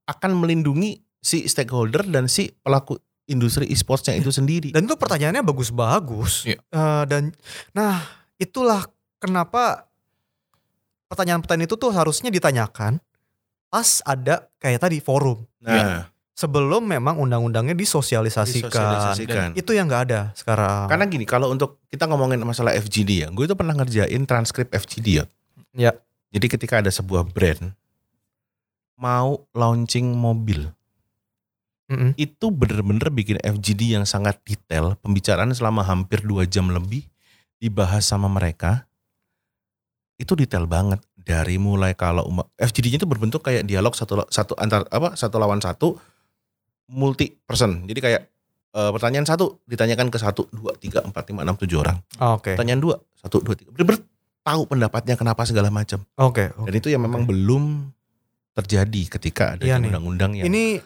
[0.04, 2.94] akan melindungi si stakeholder dan si pelaku
[3.26, 4.70] industri e-sportsnya itu sendiri.
[4.70, 6.46] Dan itu pertanyaannya bagus-bagus.
[6.46, 6.62] Iya.
[6.62, 7.34] Eh, dan
[7.72, 7.98] nah
[8.36, 8.84] itulah
[9.16, 9.88] kenapa
[11.06, 12.98] pertanyaan-pertanyaan itu tuh harusnya ditanyakan
[13.66, 16.06] pas ada kayak tadi forum Nah,
[16.38, 18.70] sebelum memang undang-undangnya disosialisasikan.
[18.70, 19.48] disosialisasikan.
[19.58, 20.86] Itu yang nggak ada sekarang.
[20.86, 25.06] Karena gini, kalau untuk kita ngomongin masalah FGD ya, gue itu pernah ngerjain transkrip FGD
[25.10, 25.24] ya.
[25.74, 25.92] Ya.
[26.30, 27.74] Jadi ketika ada sebuah brand
[28.94, 30.70] mau launching mobil,
[31.90, 32.14] Mm-mm.
[32.14, 37.04] itu bener-bener bikin FGD yang sangat detail, pembicaraan selama hampir dua jam lebih
[37.56, 38.84] dibahas sama mereka.
[40.16, 42.24] Itu detail banget dari mulai kalau
[42.56, 45.98] FGD-nya itu berbentuk kayak dialog satu satu antar apa satu lawan satu
[46.88, 47.84] multi person.
[47.84, 48.22] Jadi kayak
[48.72, 52.00] eh, pertanyaan satu ditanyakan ke satu dua tiga empat lima enam tujuh orang.
[52.16, 52.56] Ah, Oke.
[52.56, 54.00] Pertanyaan dua satu dua tiga bener-bener
[54.40, 56.00] tahu pendapatnya kenapa segala macam.
[56.16, 56.54] Oke.
[56.54, 57.90] Dan itu yang memang belum
[58.56, 60.80] terjadi ketika ada Iya undang-undang yang Ini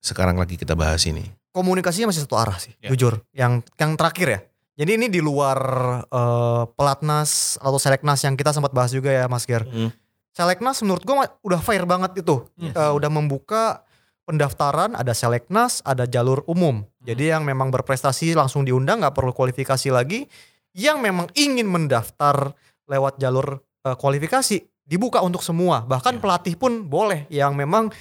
[0.00, 1.28] sekarang lagi kita bahas ini.
[1.52, 2.88] komunikasinya masih satu arah sih, Ya.
[2.88, 3.20] jujur.
[3.36, 4.40] Yang yang terakhir ya.
[4.82, 5.58] Jadi ini di luar
[6.02, 9.62] eh, pelatnas atau seleknas yang kita sempat bahas juga ya Mas Ger.
[9.62, 9.94] Hmm.
[10.34, 12.42] Seleknas menurut ma- udah fair banget itu.
[12.58, 12.74] Yes.
[12.74, 13.86] Eh, udah membuka
[14.26, 16.82] pendaftaran, ada seleknas, ada jalur umum.
[17.06, 20.26] Jadi yang memang berprestasi langsung diundang, nggak perlu kualifikasi lagi.
[20.74, 22.50] Yang memang ingin mendaftar
[22.90, 25.86] lewat jalur eh, kualifikasi dibuka untuk semua.
[25.86, 26.20] Bahkan Ya.
[26.26, 27.94] pelatih pun boleh yang memang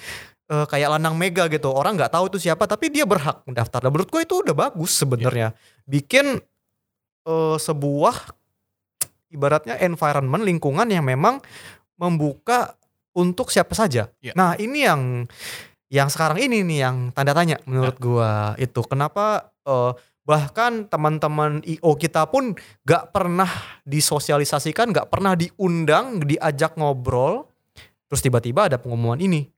[0.50, 1.70] eh, kayak lanang mega gitu.
[1.70, 3.86] Orang nggak tahu itu siapa, tapi dia berhak mendaftar.
[3.86, 5.54] Dan menurut gue itu udah bagus sebenarnya.
[5.86, 6.42] Bikin
[7.28, 8.16] eh, sebuah
[9.32, 11.40] ibaratnya environment lingkungan yang memang
[11.96, 12.76] membuka
[13.16, 14.12] untuk siapa saja.
[14.24, 14.34] Ya.
[14.36, 15.28] Nah ini yang
[15.92, 19.92] yang sekarang ini nih yang tanda tanya menurut gua itu kenapa eh,
[20.22, 23.50] bahkan teman-teman IO kita pun gak pernah
[23.84, 27.50] disosialisasikan, gak pernah diundang, diajak ngobrol,
[28.08, 29.50] terus tiba-tiba ada pengumuman ini.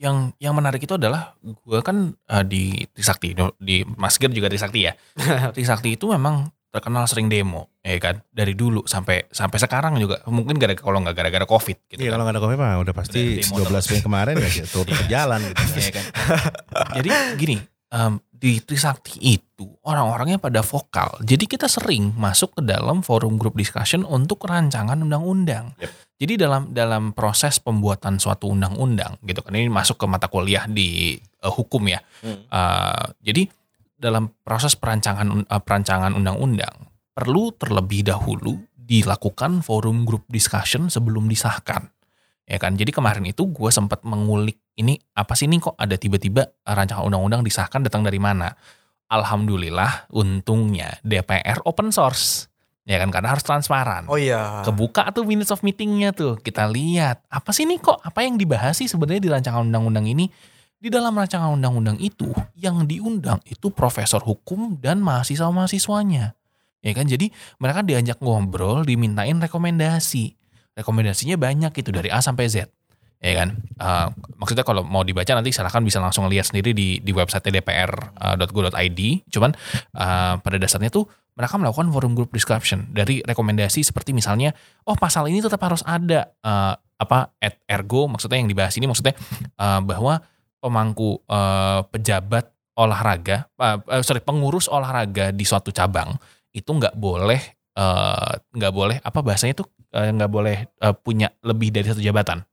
[0.00, 4.88] yang yang menarik itu adalah gue kan eh, di Trisakti di Mas Gir juga Trisakti
[4.88, 4.96] ya
[5.54, 10.54] Trisakti itu memang terkenal sering demo ya kan dari dulu sampai sampai sekarang juga mungkin
[10.54, 12.22] gara kalau nggak gara-gara covid gitu Iya kan.
[12.22, 14.94] kalau nggak ada kopi mah udah pasti Udah demo 12 Mei kemarin ya gitu, turun
[14.94, 15.62] ke jalan gitu.
[15.76, 16.04] Iya kan?
[17.02, 17.56] Jadi gini,
[17.90, 21.20] em, di Trisakti itu orang-orangnya pada vokal.
[21.20, 25.74] Jadi kita sering masuk ke dalam forum group discussion untuk rancangan undang-undang.
[25.76, 25.90] Yep.
[26.20, 31.16] Jadi dalam dalam proses pembuatan suatu undang-undang gitu kan ini masuk ke mata kuliah di
[31.18, 31.98] eh, hukum ya.
[32.22, 32.44] Hmm.
[32.46, 33.42] Eh, jadi
[34.00, 41.92] dalam proses perancangan eh, perancangan undang-undang perlu terlebih dahulu dilakukan forum group discussion sebelum disahkan.
[42.48, 42.74] Ya kan?
[42.74, 47.46] Jadi kemarin itu gue sempat mengulik ini apa sih ini kok ada tiba-tiba rancangan undang-undang
[47.46, 48.50] disahkan datang dari mana?
[49.06, 52.50] Alhamdulillah untungnya DPR open source.
[52.88, 54.66] Ya kan karena harus transparan Oh iya.
[54.66, 58.74] kebuka tuh minutes of meetingnya tuh kita lihat apa sih nih kok apa yang dibahas
[58.82, 60.26] sih sebenarnya di rancangan undang-undang ini
[60.80, 66.32] di dalam rancangan undang-undang itu yang diundang itu profesor hukum dan mahasiswa mahasiswanya
[66.80, 67.28] ya kan jadi
[67.60, 70.34] mereka diajak ngobrol dimintain rekomendasi
[70.72, 72.72] rekomendasinya banyak itu dari A sampai Z
[73.20, 73.48] ya kan.
[73.60, 74.08] Eh,
[74.40, 79.00] maksudnya kalau mau dibaca nanti silahkan bisa langsung lihat sendiri di di website dpr.go.id.
[79.28, 79.50] Cuman
[79.94, 81.04] eh, pada dasarnya tuh
[81.36, 84.56] mereka melakukan forum group discussion dari rekomendasi seperti misalnya,
[84.88, 89.14] oh pasal ini tetap harus ada eh, apa at ergo maksudnya yang dibahas ini maksudnya
[89.44, 90.24] eh, bahwa
[90.60, 96.14] pemangku eh, pejabat olahraga, eh, sorry pengurus olahraga di suatu cabang
[96.52, 97.40] itu nggak boleh
[97.74, 102.44] eh, nggak boleh apa bahasanya tuh nggak boleh eh, punya lebih dari satu jabatan.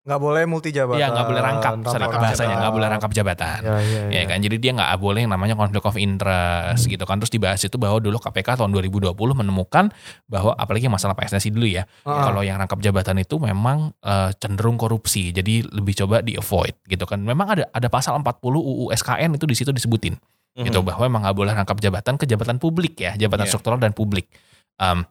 [0.00, 0.96] Nggak boleh multi jabatan.
[0.96, 3.58] Iya nggak boleh rangkap, rangkap bahasanya nggak boleh rangkap jabatan.
[3.60, 7.20] Ya, ya, Ya kan, jadi dia nggak boleh yang namanya conflict of interest gitu kan.
[7.20, 9.92] Terus dibahas itu bahwa dulu KPK tahun 2020 menemukan
[10.24, 14.80] bahwa apalagi masalah PSSI dulu ya, Ah, kalau yang rangkap jabatan itu memang eh, cenderung
[14.80, 17.20] korupsi, jadi lebih coba di avoid gitu kan.
[17.20, 20.16] Memang ada ada pasal 40 UU SKN itu di situ disebutin
[20.56, 23.52] gitu bahwa memang nggak boleh rangkap jabatan ke jabatan publik ya, jabatan Iya.
[23.52, 24.32] struktural dan publik.
[24.76, 25.04] Em,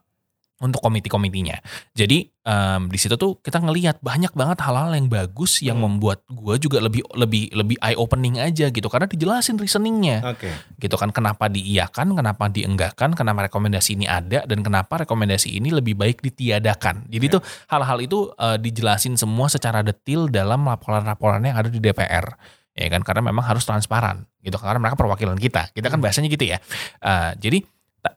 [0.60, 1.56] untuk komite-komitinya.
[1.92, 5.96] Jadi em, di situ tuh kita ngelihat banyak banget hal-hal yang bagus yang Hmm.
[5.96, 10.52] membuat gua juga lebih lebih lebih eye opening aja gitu karena dijelasin reasoningnya Oke.
[10.76, 15.96] gitu kan kenapa diiyakan, kenapa dienggakkan, kenapa rekomendasi ini ada dan kenapa rekomendasi ini lebih
[15.96, 17.08] baik ditiadakan.
[17.08, 17.32] Jadi Ya.
[17.36, 22.36] tuh hal-hal itu eh, dijelasin semua secara detail dalam laporan-laporan yang ada di DPR.
[22.76, 25.72] Ya kan karena memang harus transparan gitu karena mereka perwakilan kita.
[25.72, 26.04] Kita kan Hmm.
[26.04, 26.60] bahasanya gitu ya.
[27.00, 27.58] Eh, jadi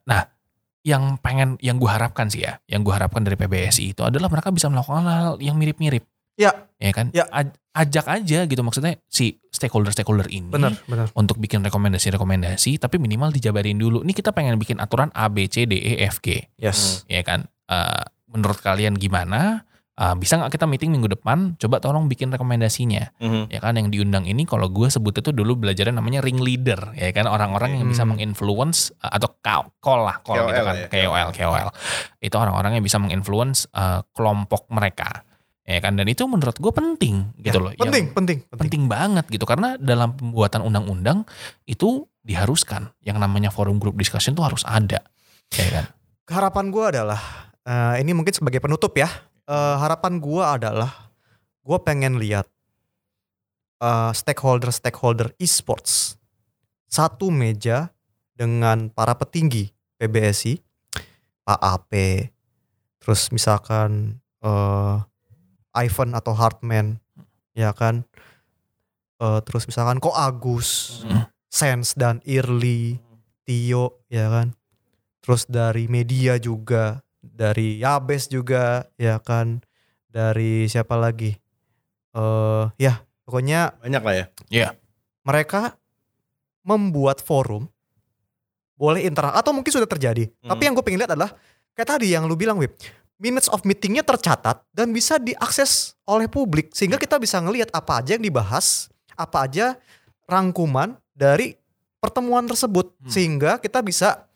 [0.03, 0.27] nah
[0.83, 4.51] yang pengen yang gue harapkan sih ya, yang gue harapkan dari PBSI itu adalah mereka
[4.51, 6.03] bisa melakukan hal yang mirip-mirip.
[6.35, 6.67] Ya.
[6.77, 7.07] Ya kan?
[7.15, 7.23] Ya.
[7.31, 11.09] Aj- ajak aja gitu maksudnya si stakeholder-stakeholder ini Benar, benar.
[11.17, 14.03] untuk bikin rekomendasi-rekomendasi tapi minimal dijabarin dulu.
[14.03, 17.07] Ini kita pengen bikin aturan A B C D E F G, Yes.
[17.07, 17.47] ya kan?
[17.65, 19.63] Eh, menurut kalian gimana?
[19.93, 21.53] Eh, bisa nggak kita meeting minggu depan?
[21.61, 23.53] Coba tolong bikin rekomendasinya, Mhm.
[23.53, 23.77] ya kan?
[23.77, 27.29] Yang diundang ini kalau gue sebut itu dulu belajarnya namanya ring leader, ya kan?
[27.29, 28.17] Orang-orang yang bisa Hmm.
[28.17, 29.69] menginfluence eh, atau call
[30.01, 30.75] lah, call gitu KOL kan?
[30.75, 31.69] ya, KOL, KOL.
[32.17, 35.21] Itu orang-orang yang bisa menginfluence eh, kelompok mereka,
[35.61, 35.93] ya kan?
[35.93, 37.69] Dan itu menurut gue penting gitu loh.
[37.69, 38.59] Yang- Penting, penting, penting.
[38.65, 41.21] penting banget gitu karena dalam pembuatan undang-undang
[41.63, 45.03] itu diharuskan yang namanya forum group discussion tuh harus ada
[45.51, 45.85] ya kan
[46.25, 47.19] Harapan gue adalah
[47.61, 49.11] eh, ini mungkin sebagai penutup ya.
[49.43, 51.11] Eh, harapan gue adalah
[51.63, 52.47] gue pengen lihat
[53.83, 56.15] eh, stakeholder-stakeholder e-sports
[56.87, 57.91] satu meja
[58.33, 60.57] dengan para petinggi PBSI,
[61.43, 61.91] Pak AP,
[63.03, 64.95] terus misalkan eh,
[65.73, 67.01] Ivan atau Hartman,
[67.57, 68.07] ya kan,
[69.23, 71.23] Eh, terus misalkan Ko Agus, Hmm.
[71.47, 72.99] Sense dan Irli,
[73.45, 74.57] Tio, ya kan.
[75.23, 79.63] Terus dari media juga, dari Yabes juga, ya kan.
[80.11, 81.33] Dari siapa lagi?
[82.13, 84.13] Eh ya, pokoknya Banyak lah
[84.51, 84.69] ya.
[85.25, 85.73] mereka
[86.61, 87.65] membuat forum
[88.77, 90.29] boleh internal atau mungkin sudah terjadi.
[90.43, 90.53] Hmm.
[90.53, 91.33] Tapi yang gue pengen lihat adalah
[91.73, 92.75] kayak tadi yang lu bilang, Wib.
[93.17, 98.19] Minutes of meetingnya tercatat dan bisa diakses oleh publik sehingga kita bisa ngelihat apa aja
[98.19, 99.79] yang dibahas, apa aja
[100.27, 101.55] rangkuman dari
[102.03, 103.07] pertemuan tersebut Hmm.
[103.07, 104.27] sehingga kita bisa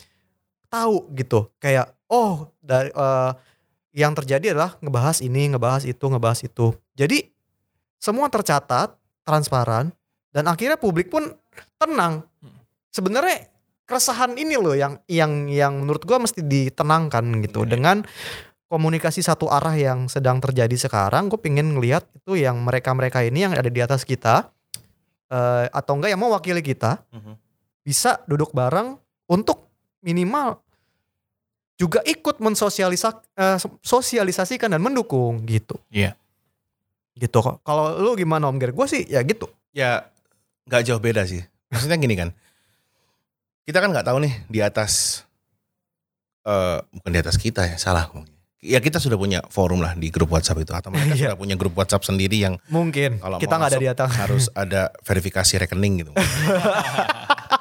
[0.71, 3.31] tahu gitu kayak oh dari eh,
[3.95, 6.75] yang terjadi adalah ngebahas ini, ngebahas itu, ngebahas itu.
[6.93, 7.23] Jadi
[7.97, 9.89] semua tercatat, transparan
[10.29, 11.33] dan akhirnya publik pun
[11.79, 12.21] tenang.
[12.93, 13.49] Sebenarnya
[13.87, 17.71] keresahan ini loh yang yang yang menurut gua mesti ditenangkan gitu Iya.
[17.73, 17.97] dengan
[18.67, 21.31] komunikasi satu arah yang sedang terjadi sekarang.
[21.31, 24.51] Gue pengen ngelihat itu yang mereka-mereka ini yang ada di atas kita
[25.31, 27.33] eh, atau enggak yang mewakili kita Mhm.
[27.83, 29.71] bisa duduk bareng untuk
[30.03, 30.59] minimal
[31.77, 35.77] juga ikut mensosialisa eh, sosialisasikan dan mendukung gitu.
[35.87, 36.17] Iya.
[37.13, 37.61] Gitu kok.
[37.61, 38.73] Kalau lu gimana Om Ger?
[38.73, 39.45] Gue sih ya gitu.
[39.71, 40.09] Ya
[40.65, 41.45] nggak jauh beda sih.
[41.69, 42.29] Maksudnya gini kan.
[43.63, 45.21] Kita kan nggak tahu nih di atas
[46.43, 48.09] eh bukan di atas kita ya, salah.
[48.57, 51.21] Ya kita sudah punya forum lah di grup WhatsApp itu atau mereka Iya.
[51.29, 54.09] sudah punya grup WhatsApp sendiri yang Mungkin Kalau kita nggak ada di atas.
[54.17, 56.11] harus ada verifikasi rekening gitu.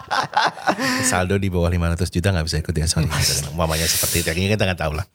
[1.03, 3.07] Saldo di bawah 500 juta nggak bisa ikut ya sorry.
[3.07, 3.87] Gitu kan.
[3.87, 4.31] Seperti itu.
[4.49, 5.07] Kita nggak tahu lah.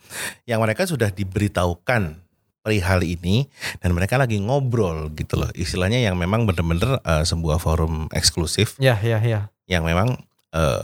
[0.44, 2.22] Yang mereka sudah diberitahukan
[2.62, 5.50] perihal ini dan mereka lagi ngobrol gitu loh.
[5.52, 9.50] Istilahnya yang memang bener-bener eh, sebuah forum eksklusif Ya ya ya.
[9.66, 10.14] yang memang
[10.52, 10.84] eh,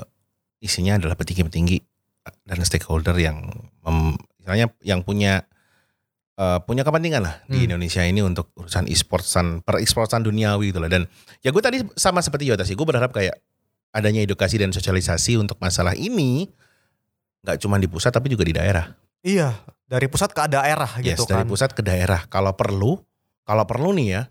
[0.58, 1.78] isinya adalah petinggi-petinggi
[2.44, 3.46] dan stakeholder yang
[3.82, 5.46] mem, istilahnya yang punya
[6.34, 7.66] eh, punya kepentingan lah di Hmm.
[7.72, 11.06] Indonesia ini untuk urusan e-sportsan per e-sportsan duniawi gitu lah dan
[11.40, 13.38] ya gue tadi sama seperti Yota sih gue berharap kayak
[13.90, 16.48] adanya edukasi dan sosialisasi untuk masalah ini
[17.42, 19.52] nggak cuma di pusat tapi juga di daerah Iya,
[19.84, 21.50] dari pusat ke daerah yes gitu dari kan.
[21.50, 23.00] pusat ke daerah kalau perlu
[23.44, 24.22] kalau perlu nih ya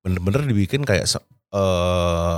[0.00, 1.06] bener-bener dibikin kayak
[1.50, 2.36] eh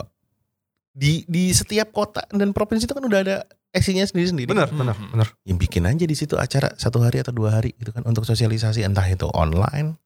[0.92, 3.36] di di setiap kota dan provinsi itu kan udah ada
[3.72, 4.84] eksinya sendiri-sendiri Bener, Hmm.
[4.84, 5.28] bener, bener.
[5.42, 8.84] yang bikin aja di situ acara satu hari atau dua hari gitu kan untuk sosialisasi
[8.84, 9.96] entah itu online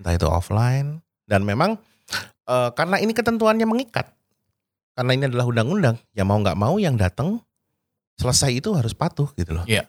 [0.00, 1.76] entah itu offline dan memang
[2.42, 4.08] eh, karena ini ketentuannya mengikat
[4.92, 7.40] karena ini adalah undang-undang ya mau nggak mau yang datang
[8.14, 9.88] selesai itu harus patuh gitu loh Iya.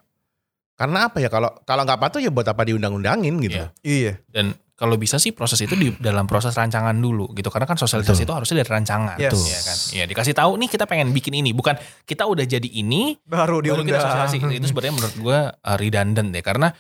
[0.74, 3.64] karena apa ya kalau kalau nggak patuh ya buat apa diundang-undangin gitu Iya.
[3.64, 3.70] loh.
[3.84, 4.14] Iya.
[4.28, 7.48] Dan kalau bisa sih proses itu di dalam proses rancangan dulu gitu.
[7.48, 8.26] Karena kan sosialisasi Betul.
[8.26, 9.16] itu harusnya dari rancangan.
[9.22, 9.32] Yes.
[9.38, 9.78] Iya kan.
[9.94, 11.54] Iya dikasih tahu nih kita pengen bikin ini.
[11.54, 14.02] Bukan kita udah jadi ini Baru baru kita diundang.
[14.02, 14.36] sosialisasi.
[14.60, 16.42] Itu sebenarnya menurut gue uh, redundant deh.
[16.42, 16.74] Karena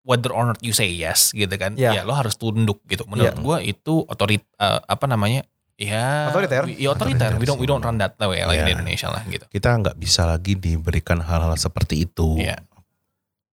[0.00, 1.74] whether or not you say yes gitu kan.
[1.74, 2.00] Iya.
[2.00, 3.02] Ya lo harus tunduk gitu.
[3.10, 3.42] Menurut Iya.
[3.42, 5.42] gue itu otorit uh, apa namanya?
[5.80, 6.68] Ya Otoriter.
[6.68, 7.32] Ya otoriter.
[7.34, 8.76] We don't we don't run that way like di Iya.
[8.76, 9.48] Indonesia lah gitu.
[9.48, 12.60] kita nggak bisa lagi diberikan hal-hal seperti itu Iya.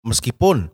[0.02, 0.70] meskipun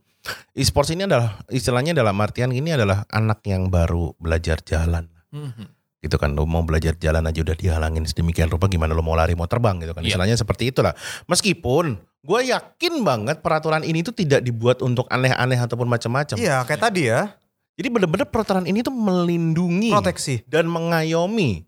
[0.52, 5.66] e-sports ini adalah istilahnya dalam artian ini adalah anak yang baru belajar jalan Mhm.
[6.00, 9.32] gitu kan lo mau belajar jalan aja udah dihalangin sedemikian rupa gimana lo mau lari
[9.32, 10.08] mau terbang gitu kan Iya.
[10.10, 10.96] istilahnya seperti itulah
[11.26, 16.80] meskipun gue yakin banget peraturan ini tuh tidak dibuat untuk aneh-aneh ataupun macam-macam Iya, kayak
[16.80, 17.34] tadi ya.
[17.72, 20.44] Jadi bener-bener peraturan ini tuh melindungi Proteksi.
[20.44, 21.64] dan mengayomi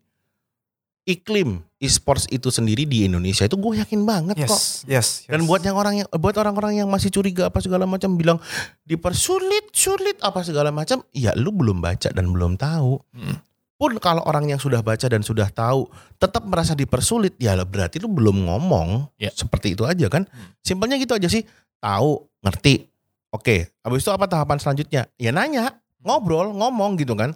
[1.05, 5.29] iklim e-sports itu sendiri di Indonesia itu gue yakin banget kok Yes, yes, yes.
[5.29, 8.41] dan buat yang orang yang buat orang-orang yang masih curiga apa segala macam bilang
[8.83, 13.37] dipersulit sulit apa segala macam ya lu belum baca dan belum tahu Hmm.
[13.75, 15.85] pun kalau orang yang sudah baca dan sudah tahu
[16.17, 19.29] tetap merasa dipersulit ya berarti lu belum ngomong Ya.
[19.31, 20.57] seperti itu aja kan Hmm.
[20.59, 21.45] simpelnya gitu aja sih
[21.79, 22.89] tahu ngerti
[23.29, 27.33] oke habis itu apa tahapan selanjutnya ya nanya ngobrol ngomong gitu kan.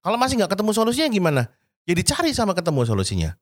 [0.00, 1.42] Kalau masih nggak ketemu solusinya gimana?
[1.84, 3.34] Ya dicari sama ketemu solusinya.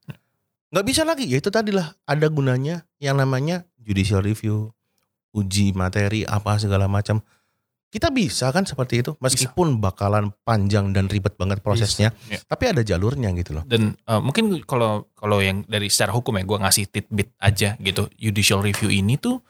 [0.70, 1.26] Nggak bisa lagi.
[1.26, 4.70] Ya itu tadilah ada gunanya yang namanya judicial review
[5.34, 7.20] uji materi apa segala macam.
[7.88, 9.16] Kita bisa kan seperti itu.
[9.16, 12.44] Meskipun bakalan panjang dan ribet banget prosesnya Iya.
[12.44, 13.64] tapi ada jalurnya gitu loh.
[13.64, 18.04] Dan uh, mungkin kalau kalau yang dari secara hukum ya gue ngasih tidbit aja gitu.
[18.20, 19.40] Judicial review ini tuh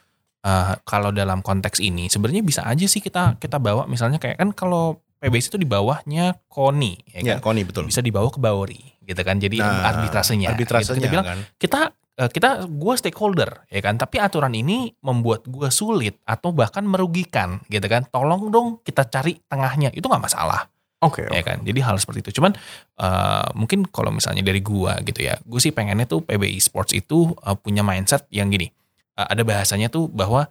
[0.47, 3.91] uh, kalau dalam konteks ini sebenarnya bisa aja sih kita kita bawa.
[3.91, 7.45] Misalnya kayak kan kalau PBS itu di bawahnya KONI ya ya kan?
[7.45, 7.91] Koni betul.
[7.91, 9.43] Bisa dibawa ke Bauri gitu kan?
[9.43, 10.55] Jadi Nah, arbitrasenya gitu.
[10.55, 11.39] arbitrasenya kita bilang kan?
[11.59, 11.81] Kita
[12.19, 13.99] eh, kita gue stakeholder ya kan?
[13.99, 18.07] Tapi aturan ini membuat gue sulit atau bahkan merugikan gitu kan?
[18.09, 19.91] Tolong dong kita cari tengahnya.
[19.91, 21.63] Itu nggak masalah Oke, ya kan?
[21.63, 22.43] Jadi hal seperti itu.
[22.43, 22.59] Cuman
[22.99, 27.39] eh, mungkin kalau misalnya dari gua gitu ya gue sih pengennya tuh PBI Sports itu
[27.39, 28.67] eh, punya mindset yang gini.
[29.15, 30.51] Eh, ada bahasanya tuh bahwa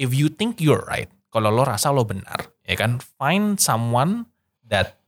[0.00, 4.28] if you think you're right kalau lo rasa lo benar ya kan find someone
[4.68, 5.00] that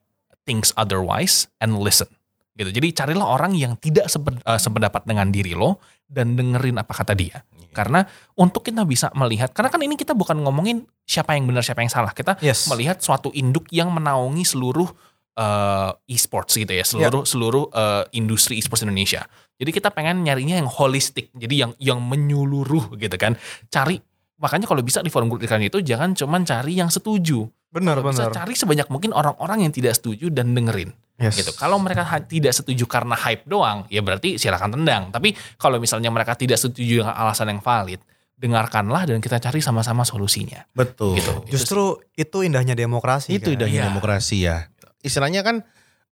[0.48, 2.09] thinks otherwise and listen
[2.55, 5.78] gitu jadi carilah orang yang tidak eh, sependapat dengan diri lo
[6.09, 7.44] dan dengerin apa kata dia
[7.74, 8.06] karena
[8.38, 11.90] untuk kita bisa melihat karena kan ini kita bukan ngomongin siapa yang benar siapa yang
[11.90, 12.70] salah kita Yes.
[12.70, 14.86] melihat suatu induk yang menaungi seluruh
[15.34, 19.26] eh, e-sports gitu ya, seluruh seluruh eh, industri e-sports Indonesia.
[19.59, 23.34] Jadi kita pengen nyarinya yang holistik, jadi yang yang menyeluruh gitu kan.
[23.66, 23.98] Cari
[24.36, 27.47] makanya kalau bisa di forum grup kalian itu jangan cuman cari yang setuju.
[27.69, 28.35] Benar, Kalau bisa benar.
[28.39, 31.39] cari sebanyak mungkin orang-orang yang tidak setuju dan dengerin Yes.
[31.39, 31.55] gitu.
[31.55, 35.11] Kalau mereka tidak setuju karena hype doang, ya berarti silakan tendang.
[35.11, 38.02] Tapi kalau misalnya mereka tidak setuju dengan alasan yang valid,
[38.35, 40.66] dengarkanlah dan kita cari sama-sama solusinya.
[40.70, 41.31] betul Gitu.
[41.47, 41.82] Itu Justru
[42.15, 43.31] itu indahnya demokrasi.
[43.31, 43.56] itu kan?
[43.59, 43.86] idahnya Iya.
[43.90, 44.56] demokrasi ya
[45.01, 45.56] istilahnya kan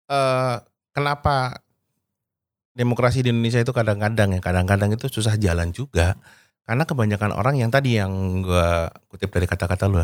[0.05, 0.55] eh,
[0.91, 1.63] kenapa
[2.73, 6.17] demokrasi di Indonesia itu kadang-kadang ya kadang-kadang itu susah jalan juga
[6.63, 9.99] karena kebanyakan orang yang tadi yang gua kutip dari kata-kata lu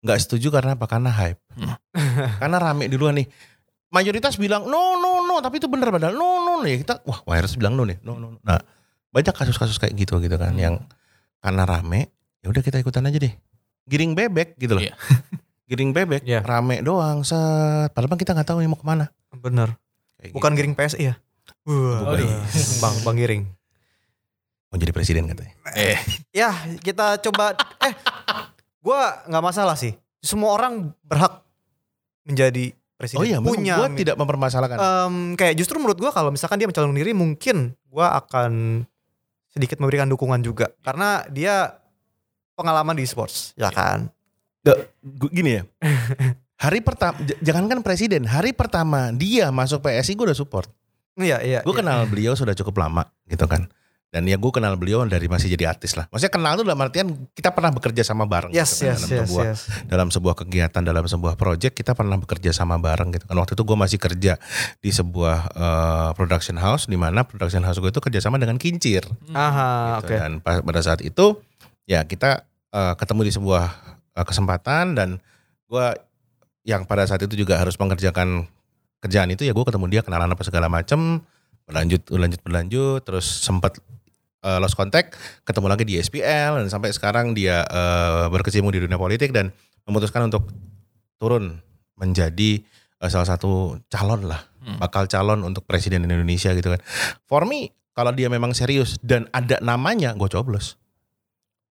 [0.00, 1.74] nggak setuju karena apa karena hype Hmm.
[2.40, 3.26] karena rame duluan nih
[3.88, 7.22] mayoritas bilang no no no tapi itu bener padahal no no no ya kita wah
[7.24, 8.38] mayoritas bilang no nih no no no.
[8.40, 8.58] nah
[9.08, 10.60] banyak kasus-kasus kayak gitu gitu kan Hmm.
[10.60, 10.74] yang
[11.38, 13.34] karena rame ya udah kita ikutan aja deh
[13.84, 14.94] giring bebek gitu loh Iya.
[15.70, 16.42] giring bebek Iya.
[16.42, 19.74] rame doang set padahal kita nggak tahu nih mau ke mana Bener.
[20.14, 20.58] Kayak Bukan gitu.
[20.58, 21.14] giring PSI ya?
[21.66, 22.28] Wah, aduh.
[22.78, 23.44] Bang, Bang Giring.
[24.74, 25.54] Mau jadi presiden katanya.
[25.72, 25.94] Eh,
[26.34, 26.50] Ya,
[26.82, 27.94] kita coba eh
[28.82, 29.94] gua nggak masalah sih.
[30.18, 31.46] Semua orang berhak
[32.26, 33.22] menjadi presiden.
[33.22, 34.74] oh iya punya gue tidak mempermasalahkan.
[34.74, 38.82] Em, kayak justru menurut gua kalau misalkan dia mencalonkan diri mungkin gua akan
[39.46, 40.74] sedikit memberikan dukungan juga.
[40.82, 41.78] Karena dia
[42.54, 44.10] pengalaman di sports ya kan?
[45.06, 45.62] Gua- gini ya.
[46.66, 50.66] Hari pertama j- jangankan presiden hari pertama dia masuk PSI gue udah support.
[51.14, 51.78] Iya iya gue iya.
[51.78, 53.70] kenal beliau sudah cukup lama gitu kan
[54.14, 56.06] dan ya gue kenal beliau dari masih jadi artis lah.
[56.06, 59.10] Maksudnya kenal tuh dalam artian kita pernah bekerja sama bareng yes gitu kan, yes dalam
[59.10, 59.60] yes sebuah yes.
[59.90, 63.34] dalam sebuah kegiatan dalam sebuah project kita pernah bekerja sama bareng gitu kan.
[63.34, 64.38] Waktu itu gue masih kerja
[64.78, 69.02] di sebuah eh, production house di mana production house gue itu kerjasama dengan Kincir.
[69.34, 70.06] Aha gitu.
[70.06, 70.14] oke.
[70.14, 71.42] dan pa- pada saat itu
[71.90, 73.66] ya kita eh, ketemu di sebuah
[74.14, 75.18] eh, kesempatan dan
[75.66, 75.86] gue
[76.62, 78.46] yang pada saat itu juga harus mengerjakan
[79.02, 81.18] kerjaan itu ya gue ketemu dia kenalan apa segala macem
[81.66, 83.82] berlanjut berlanjut berlanjut terus sempat
[84.44, 88.94] eh, lost contact ketemu lagi di SPL dan sampai sekarang dia eh, berkecimpung di dunia
[88.94, 89.48] politik dan
[89.84, 90.52] memutuskan untuk
[91.16, 91.58] turun
[91.96, 92.60] menjadi
[93.00, 94.80] eh, salah satu calon lah, Hmm.
[94.80, 96.80] bakal calon untuk presiden Indonesia gitu kan.
[97.24, 100.80] For me, kalau dia memang serius dan ada namanya, gue coblos.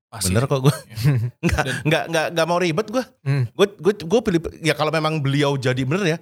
[0.08, 0.30] Pasti.
[0.30, 0.76] Bener kok gue.
[1.42, 3.04] nggak, Dan- nggak, nggak, nggak mau ribet gue.
[3.26, 3.50] Hmm.
[3.50, 4.40] Gue, gue, gue pilih.
[4.62, 6.18] Ya kalau memang beliau jadi bener ya,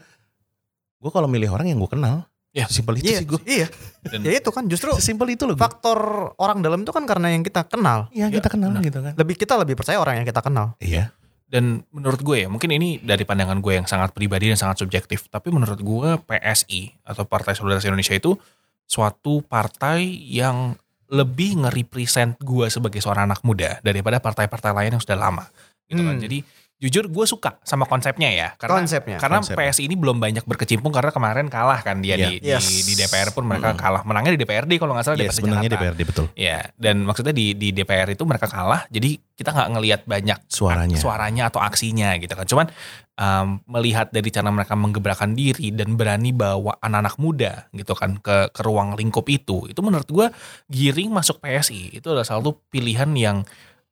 [0.98, 2.23] gue kalau milih orang yang gue kenal.
[2.52, 2.68] Ya.
[2.68, 3.41] Simpel itu Iya, sih gue.
[3.48, 3.68] iya.
[4.03, 5.56] Dan- Ya itu kan justru Sesimpel itu loh.
[5.56, 5.99] faktor
[6.36, 8.11] orang dalam itu kan karena yang kita kenal.
[8.11, 8.84] Iya kita Ya, kenal benar.
[8.84, 9.14] gitu kan.
[9.15, 10.76] Lebih kita lebih percaya orang yang kita kenal.
[10.78, 11.15] Iya.
[11.48, 15.28] Dan menurut gue ya, mungkin ini dari pandangan gue yang sangat pribadi dan sangat subjektif.
[15.28, 18.36] Tapi menurut gue PSI atau Partai Solidaritas Indonesia itu
[18.84, 20.76] suatu partai yang
[21.07, 25.44] lebih nge-represent gue sebagai seorang anak muda daripada partai-partai lain yang sudah lama.
[25.88, 26.15] Gitu kan.
[26.15, 26.23] Hmm.
[26.23, 26.40] Jadi
[26.82, 28.48] jujur gue suka sama konsepnya ya.
[28.58, 29.22] Karena Konsepnya.
[29.22, 29.53] karena Konsep.
[29.53, 32.28] PSI ini belum banyak berkecimpung karena kemarin kalah kan dia Iya.
[32.28, 32.66] di, Yes.
[32.66, 33.78] di di DPR pun mereka Mm.
[33.78, 34.02] kalah.
[34.02, 35.86] Menangnya di DPRD kalau nggak salah Iya DPRD sebenarnya Jakarta.
[35.86, 36.26] DPRD betul.
[36.34, 40.98] Ya, dan maksudnya di di DPR itu mereka kalah, jadi kita nggak ngelihat banyak Suaranya.
[40.98, 42.45] suaranya atau aksinya gitu kan.
[42.49, 42.68] Cuman
[43.16, 48.49] um, melihat dari cara mereka menggebrakan diri dan berani bawa anak-anak muda gitu kan ke
[48.49, 50.34] ke ruang lingkup itu, itu menurut gua
[50.66, 53.45] giring masuk PSI itu adalah salah satu pilihan yang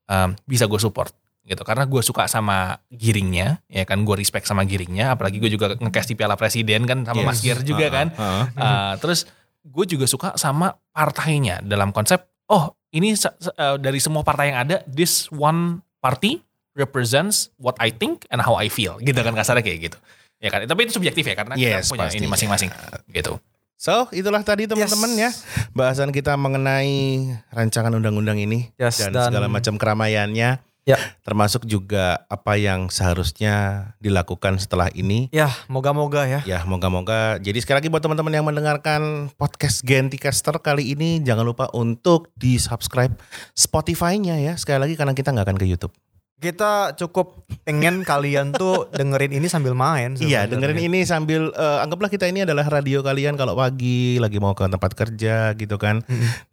[0.05, 1.13] um, bisa gue support
[1.49, 1.65] gitu.
[1.65, 4.05] Karena gue suka sama giringnya ya kan?
[4.05, 7.59] Gue respect sama giringnya apalagi gue juga ngecast di Piala Presiden kan sama Mas Gier
[7.65, 8.13] juga kan?
[8.13, 8.43] Heeh.
[8.53, 9.25] Uh, terus
[9.65, 14.85] gue juga suka sama partainya dalam konsep oh ini uh, dari semua partai yang ada
[14.85, 16.41] this one party
[16.77, 19.01] represents what I think and how I feel.
[19.01, 19.97] Gitu kan kasarnya kayak gitu.
[20.39, 20.63] Ya kan?
[20.63, 22.21] Tapi itu subjektif ya karena Yes, kita punya pastinya.
[22.23, 22.69] ini masing-masing
[23.11, 23.33] gitu.
[23.79, 25.31] So itulah tadi teman-teman ya
[25.71, 30.68] bahasan kita mengenai rancangan undang-undang ini Yes, dan, dan- segala macam keramaiannya.
[30.87, 30.97] Ya.
[31.21, 35.29] Termasuk juga apa yang seharusnya dilakukan setelah ini.
[35.29, 36.41] Ya, moga-moga ya.
[36.43, 37.37] Ya moga-moga.
[37.37, 42.57] Jadi sekali lagi buat teman-teman yang mendengarkan podcast Genticaster kali ini jangan lupa untuk di
[42.57, 43.13] subscribe
[43.53, 44.53] Spotify-nya ya.
[44.57, 45.93] Sekali lagi karena kita nggak akan ke YouTube.
[46.39, 50.15] Kita cukup pengen kalian tuh dengerin ini sambil main.
[50.15, 54.55] Iya, dengerin ini sambil eh, anggaplah kita ini adalah radio kalian kalau pagi lagi mau
[54.55, 55.99] ke tempat kerja gitu kan.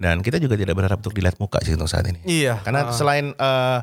[0.03, 2.19] Dan kita juga tidak berharap untuk dilihat muka sih untuk saat ini.
[2.27, 2.67] Iya.
[2.67, 3.79] Karena uh, selain eh,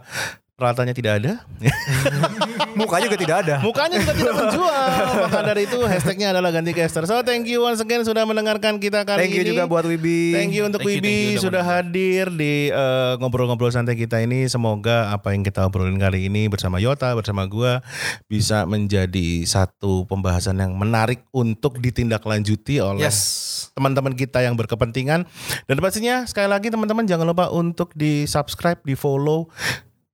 [0.63, 1.31] peralatannya tidak ada,
[2.79, 3.55] muka juga tidak ada.
[3.59, 4.87] mukanya juga tidak menjual.
[5.27, 7.03] Maka dari itu hashtagnya adalah ganti caster.
[7.03, 9.51] So thank you once again sudah mendengarkan kita kali Thank you ini.
[9.51, 10.31] juga buat Wibi.
[10.31, 13.93] Thank you untuk Thank you, Wibi thank you udah sudah hadir di eh, ngobrol-ngobrol santai
[13.93, 14.47] kita ini.
[14.47, 17.83] Semoga apa yang kita obrolin kali ini bersama Yota, bersama gua
[18.25, 23.67] bisa menjadi satu pembahasan yang menarik untuk ditindaklanjuti oleh Yes.
[23.75, 25.27] teman-teman kita yang berkepentingan.
[25.65, 29.51] Dan pastinya sekali lagi teman-teman jangan lupa untuk di subscribe, di follow.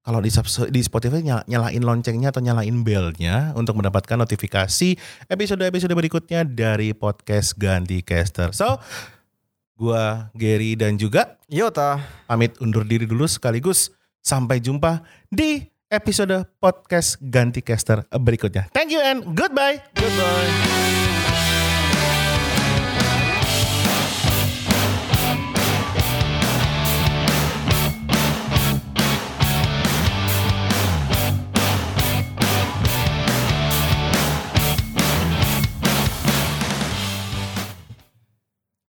[0.10, 0.34] Kalau di,
[0.74, 4.98] di Spotify nyala- nyalain loncengnya atau nyalain belnya untuk mendapatkan notifikasi
[5.30, 8.50] episode-episode berikutnya dari podcast Ganti Caster.
[8.58, 8.82] So,
[9.78, 12.02] gua Gary dan juga Yota.
[12.26, 13.94] pamit undur diri dulu sekaligus
[14.26, 15.62] sampai jumpa di
[15.94, 18.66] episode podcast Ganti Caster berikutnya.
[18.74, 19.78] Thank you and goodbye.
[19.94, 20.99] Goodbye.